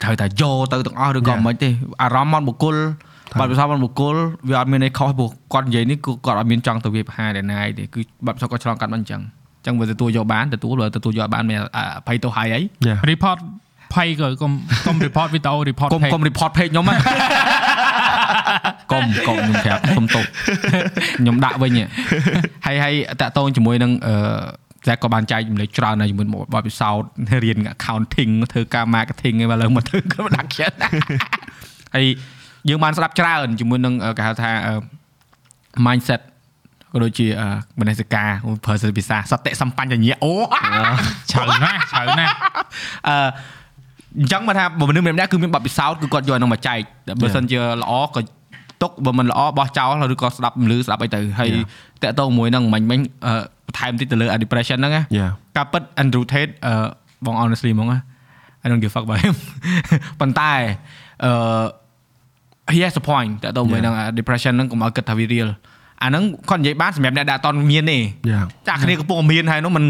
[0.03, 1.41] ត្រូវតែយកទៅទាំងអស់ឬក៏ Yeah.
[1.47, 1.69] មិនទេ
[2.03, 2.77] អារម្មណ៍មកបុគ្គល
[3.41, 4.17] បទពិសោធន៍របស់បុគ្គល
[4.49, 9.21] វាអត់មានអីខុសព្រោះគាត់និយាយនេះគឺគាត់អត់មានចង់ទៅវាប្រហារតែណាយទេគឺបទពិសោធន៍គាត់ឆ្លងកាត់មកអញ្ចឹង
[9.59, 12.99] អញ្ចឹងវាទទួលយកបានទទួលបើទទួលយកអត់បានមានអភ័យទោសហើយអី Yeah.
[13.11, 13.39] report
[13.95, 14.53] ភ័យក៏កុំ
[14.87, 16.99] កុំ report វីដេអូ report កុំ page កុំ report page ខ្ញុំហ្នឹង
[18.93, 20.25] កុំកុំខ្ញុំប្រាប់ខ្ញុំទុក
[21.19, 21.85] ខ្ញុំដាក់វិញហ៎
[22.67, 24.15] ហើយហើយតាក់ទងជាមួយនឹងអឺ
[24.87, 27.09] តែក៏បានចែកចម្លែកច្រើនហើយជាមួយបទពិសោធន៍
[27.45, 30.73] រៀន accounting ធ្វើការ marketing ឯងមកលើមកធ្វើ production
[31.95, 32.07] ហើយ
[32.69, 34.73] យើងបានស្ដាប់ច្រើនជាមួយនឹងអឺគេហៅថាអឺ
[35.87, 36.21] mindset
[36.93, 37.49] ក៏ដូចជាអឺ
[37.81, 38.29] មនសិការ
[38.65, 40.33] ប្រើភាសាសតិសម្បញ្ញៈអូ
[41.31, 42.35] ជ្រៅណាស់ជ្រៅណាស់
[43.09, 43.17] អឺ
[44.19, 46.79] អញ្ចឹងមកថាបើមនុស្សម្នាក់ៗគឺមានបទពិសោធន៍គឺគាត់យកអានោះមកចែក
[47.09, 48.21] តែបើសិនជាល្អក៏
[48.83, 51.51] ទុកបើមិនល្អបោះចោលឬក៏ស្ដាប់មលឺស្ដាប់អីទៅហើយ
[52.03, 53.35] តកតងមួយហ្នឹងមិញមិញអឺ
[53.69, 55.31] បន្ថែមតិចទៅលើ depression ហ្នឹងណា Yeah.
[55.57, 56.73] ការពិត Andrew Tate អឺ
[57.25, 58.01] បង honestly ហ្មងណា
[58.65, 59.35] I don't give fuck about him
[60.21, 60.53] ប៉ុន្តែ
[61.25, 61.33] អឺ
[62.75, 65.49] he has a point តើតើមួយហ្នឹង depression ហ្នឹងកុំឲ្យគិតថាវា real
[66.03, 67.99] អាហ្នឹងគាត់និយាយបានសម្រាប់អ្នកដែលអត់តមានទេ
[68.31, 68.45] Yeah.
[68.69, 69.85] ចាក់គ្នាកំពុងមានហើយនោះมัน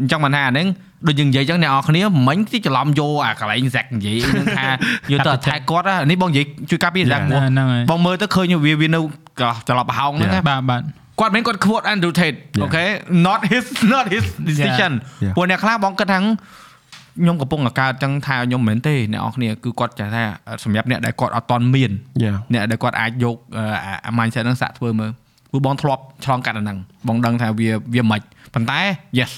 [0.00, 0.66] អញ្ចឹងមិនថាអាហ្នឹង
[1.06, 4.66] ដូចយើងនិយាយអញ្ចឹងអ្នកនរគ្នាមិញទីច្រឡំយកអាកន្លែង Zack និយាយហ្នឹងថា
[5.12, 9.00] យកទៅ attack គាត់ណានេះបងនិយាយជួយការពារ Zack មកហ្នឹងហើយបងមើលទៅឃើញវាវានៅ
[9.40, 10.82] កន្លោះត្រឡប់ប្រហោងហ្នឹងណាបាទបាទ
[11.20, 12.84] គាត់មិនគាត់ quote Andrew Tate អូខេ
[13.26, 13.64] not his
[13.94, 14.92] not his decision
[15.24, 15.34] Yeah.
[15.36, 20.24] ពួកអ្នកខ្លះបងគិតថាខ្ញុំកំពុងតែកើតចឹងថាខ្ញុំមិនមែនទេអ្នកនរគ្នាគឺគាត់ចាថា
[20.64, 21.92] សម្រាប់អ្នកដែលគាត់អត់តន់មាន
[22.24, 22.36] Yeah.
[22.52, 23.64] អ្នកដែលគាត់អាចយកអឺ
[24.06, 25.10] អា mindset ហ្នឹងសាក់ធ្វើមើល
[25.50, 26.78] ព្រោះបងធ្លាប់ឆ្លងកាត់អាហ្នឹង
[27.08, 28.20] បងដឹងថាវាវាមិន
[28.54, 28.80] ប៉ុន្តែ
[29.18, 29.32] yes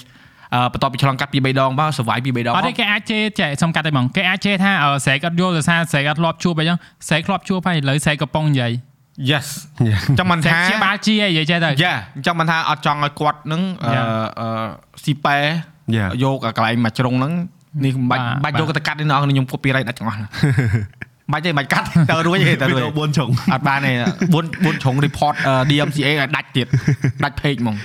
[0.53, 6.77] អឺបន្ទាប់ពីឆ្លងកាត់ពី3ដងមក survive ពី3ដងអត់មកទេគេអាចជេរចែកសំកាត់តែហ្មងគេអាចជេរថាអឺស្រែកអត់យល់ដោយសារស្រែកអត់ធ្លាប់ជួបអីចឹង
[7.07, 8.71] ស្រែកធ្លាប់ជួបហើយឥឡូវស្រែកកំពុងនិយាយ
[9.31, 9.47] yes
[9.89, 9.99] Yeah.
[10.19, 14.07] ចង់មិនស្រែកថាជាបាលជានិយាយចេះទៅយ៉ាអញ្ចឹងមិនថាអត់ចង់ឲ្យគាត់នឹងអឺ Yeah.
[14.39, 14.47] អឺ
[15.03, 15.37] ស៊ីប៉ែ
[15.97, 16.09] Yeah.
[16.23, 17.33] យកអាកន្លែងមួយជ្រុងហ្នឹង
[17.85, 20.27] នេះមិនបាច់បាទបាច់បាទយកទៅកាត់ទេអ្នកនរខ្ញុំ copyright ដាច់ទាំងអស់ណា
[21.31, 23.95] បាច់ទេបាច់កាត់ទៅរួចទេទៅរួចវីដេអូ4ចុងអត់បានទេ4
[24.75, 26.67] 4ជ្រុង report អឺ DMCA ឲ្យដាច់ទៀត
[27.23, 27.77] ដាច់ page ហ្មង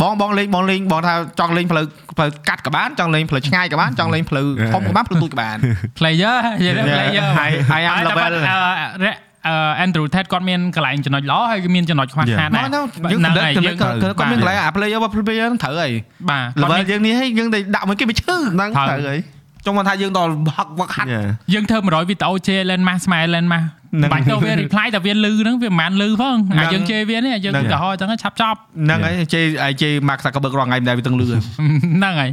[0.00, 1.84] បងបងលេងបងលេងបងថាចង់លេងផ្លូវ
[2.16, 5.56] ផ្លូវកាត់ក៏បានចង់លេងផ្លូវឆ្ងាយក៏បានចង់លេងផ្លូវធំក៏បានផ្លូវទូចក៏បាន
[5.98, 6.96] player និយាយទៅ Yeah.
[6.96, 8.54] player I- I am ហើយតែ level បាត់អឺរ៉ា
[9.02, 9.12] អឺ
[9.84, 15.92] Andrew Tate គាត់មានកន្លែងចំណុចល្អហើយក៏មានចំណុចខ្វះខាតមកដែរទៅយើងហ្នឹងគិតហើយគិតយើងគាត់គាត់មានកន្លែងអា player របស់ player ហ្នឹងត្រូវហើយ
[16.30, 19.16] បាទគាត់ level មានយើងនេះហើយយើងទៅដាក់មួយគេវាឈឺហ្នឹងត្រូវទៅអី
[19.66, 21.26] ចង់មកថាយើងដល់ហឹកវឹកហាត់ Yeah.
[21.54, 23.62] យើងធ្វើ100វីដេអូជេរ Len Mas ស្មែ Len Mas
[23.94, 32.30] ហ្នឹងបាច់ទៅវា reply តែវាលឺហ្នឹងវាមិនបានលឺផងហ្នឹងអាយើងជេរវានេះយើងហ្នឹងទៅហោអញ្ចឹងឆាប់ចប់ហ្នឹងហើយជេរឲ្យជេរ Mark Zuckerberg រាល់ថ្ងៃមិនដែលវាទាំងលឺហ្នឹងហើយ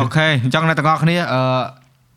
[0.00, 1.40] អូខេអញ្ចឹងអ្នកទាំងអស់គ្នាអឺ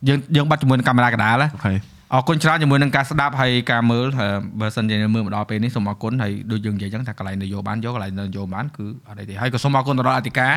[0.08, 1.72] យើងយើងបាត់ជាមួយនឹងកាមេរ៉ាកណ្ដាលណាអូខេ
[2.16, 10.52] អរគុណច្រើនជាមួយនឹងការស្ដាប់ហើយការមើលហើយបើសិនជាមើលមកដល់ពេលនេះសូមអរគុណហើយដូចយើងនិយាយអញ្ចឹងថាកន្លែងនយោបានយកកន្លែងនយោបានគឺអត់អីទេហើយក៏សូមអរគុណទៅដល់អធិការ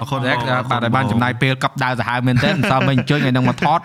[0.00, 3.80] អរគុណដែលបងអរគុណបាទដែលបានបងចំណាយពេលកັບដើរសាហាវមែនទែនមិនសមមិនអញ្ជើញឲ្យនឹងមកថត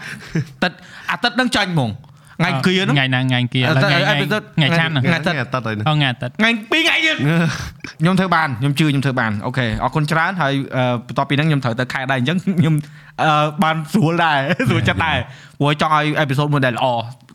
[0.64, 0.72] ទឹក
[1.12, 1.92] អាទិត្យនឹងចាញ់ហ្មង
[2.38, 7.16] ថ្ងៃគៀហ្នឹងថ្ងៃណាថ្ងៃគៀឥឡូវថ្ងៃអឺថ្ងៃ episode ថ្ងៃច័ន្ទហ្នឹងថ្ងៃថ្ងៃអាទិត្យហើយអូថ្ងៃអាទិត្យថ្ងៃពីរថ្ងៃទៀត
[8.00, 12.76] ខ្ញុំធ្វើបានខ្ញុំជឿខ្ញុំធ្វើបានអូខេអរគុណច្រើនហើយអឺបន្ទាប់ពីហ្នឹងខ្ញុំត្រូវទៅខែដែរអញ្ចឹងខ្ញុំ
[13.24, 14.38] អឺបានស្រួលដែរ
[14.70, 15.18] ស្រួលចិត្តដែរ
[15.60, 16.88] ព្រោះចង់ឲ្យអេពីសូតមួយដែលល្អ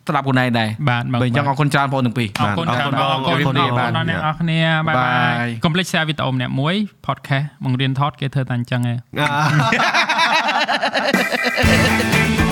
[0.09, 6.75] ស្ដាប់ខ្លួនឯងដែរបាទបាទបើអញ្ចឹងអរគុណច្រើនបងទាំងពីរអរគុណច្រើនបងអរគុណអរគុណអរគុណបាទដល់អ្នកនរគ្នាបាយបាបាយយកុំភ្លេច share វីដេអូម្នាក់មួយ
[7.07, 12.50] podcast បង្រៀនថតគេធ្វើតែអញ្ចឹងឯងអា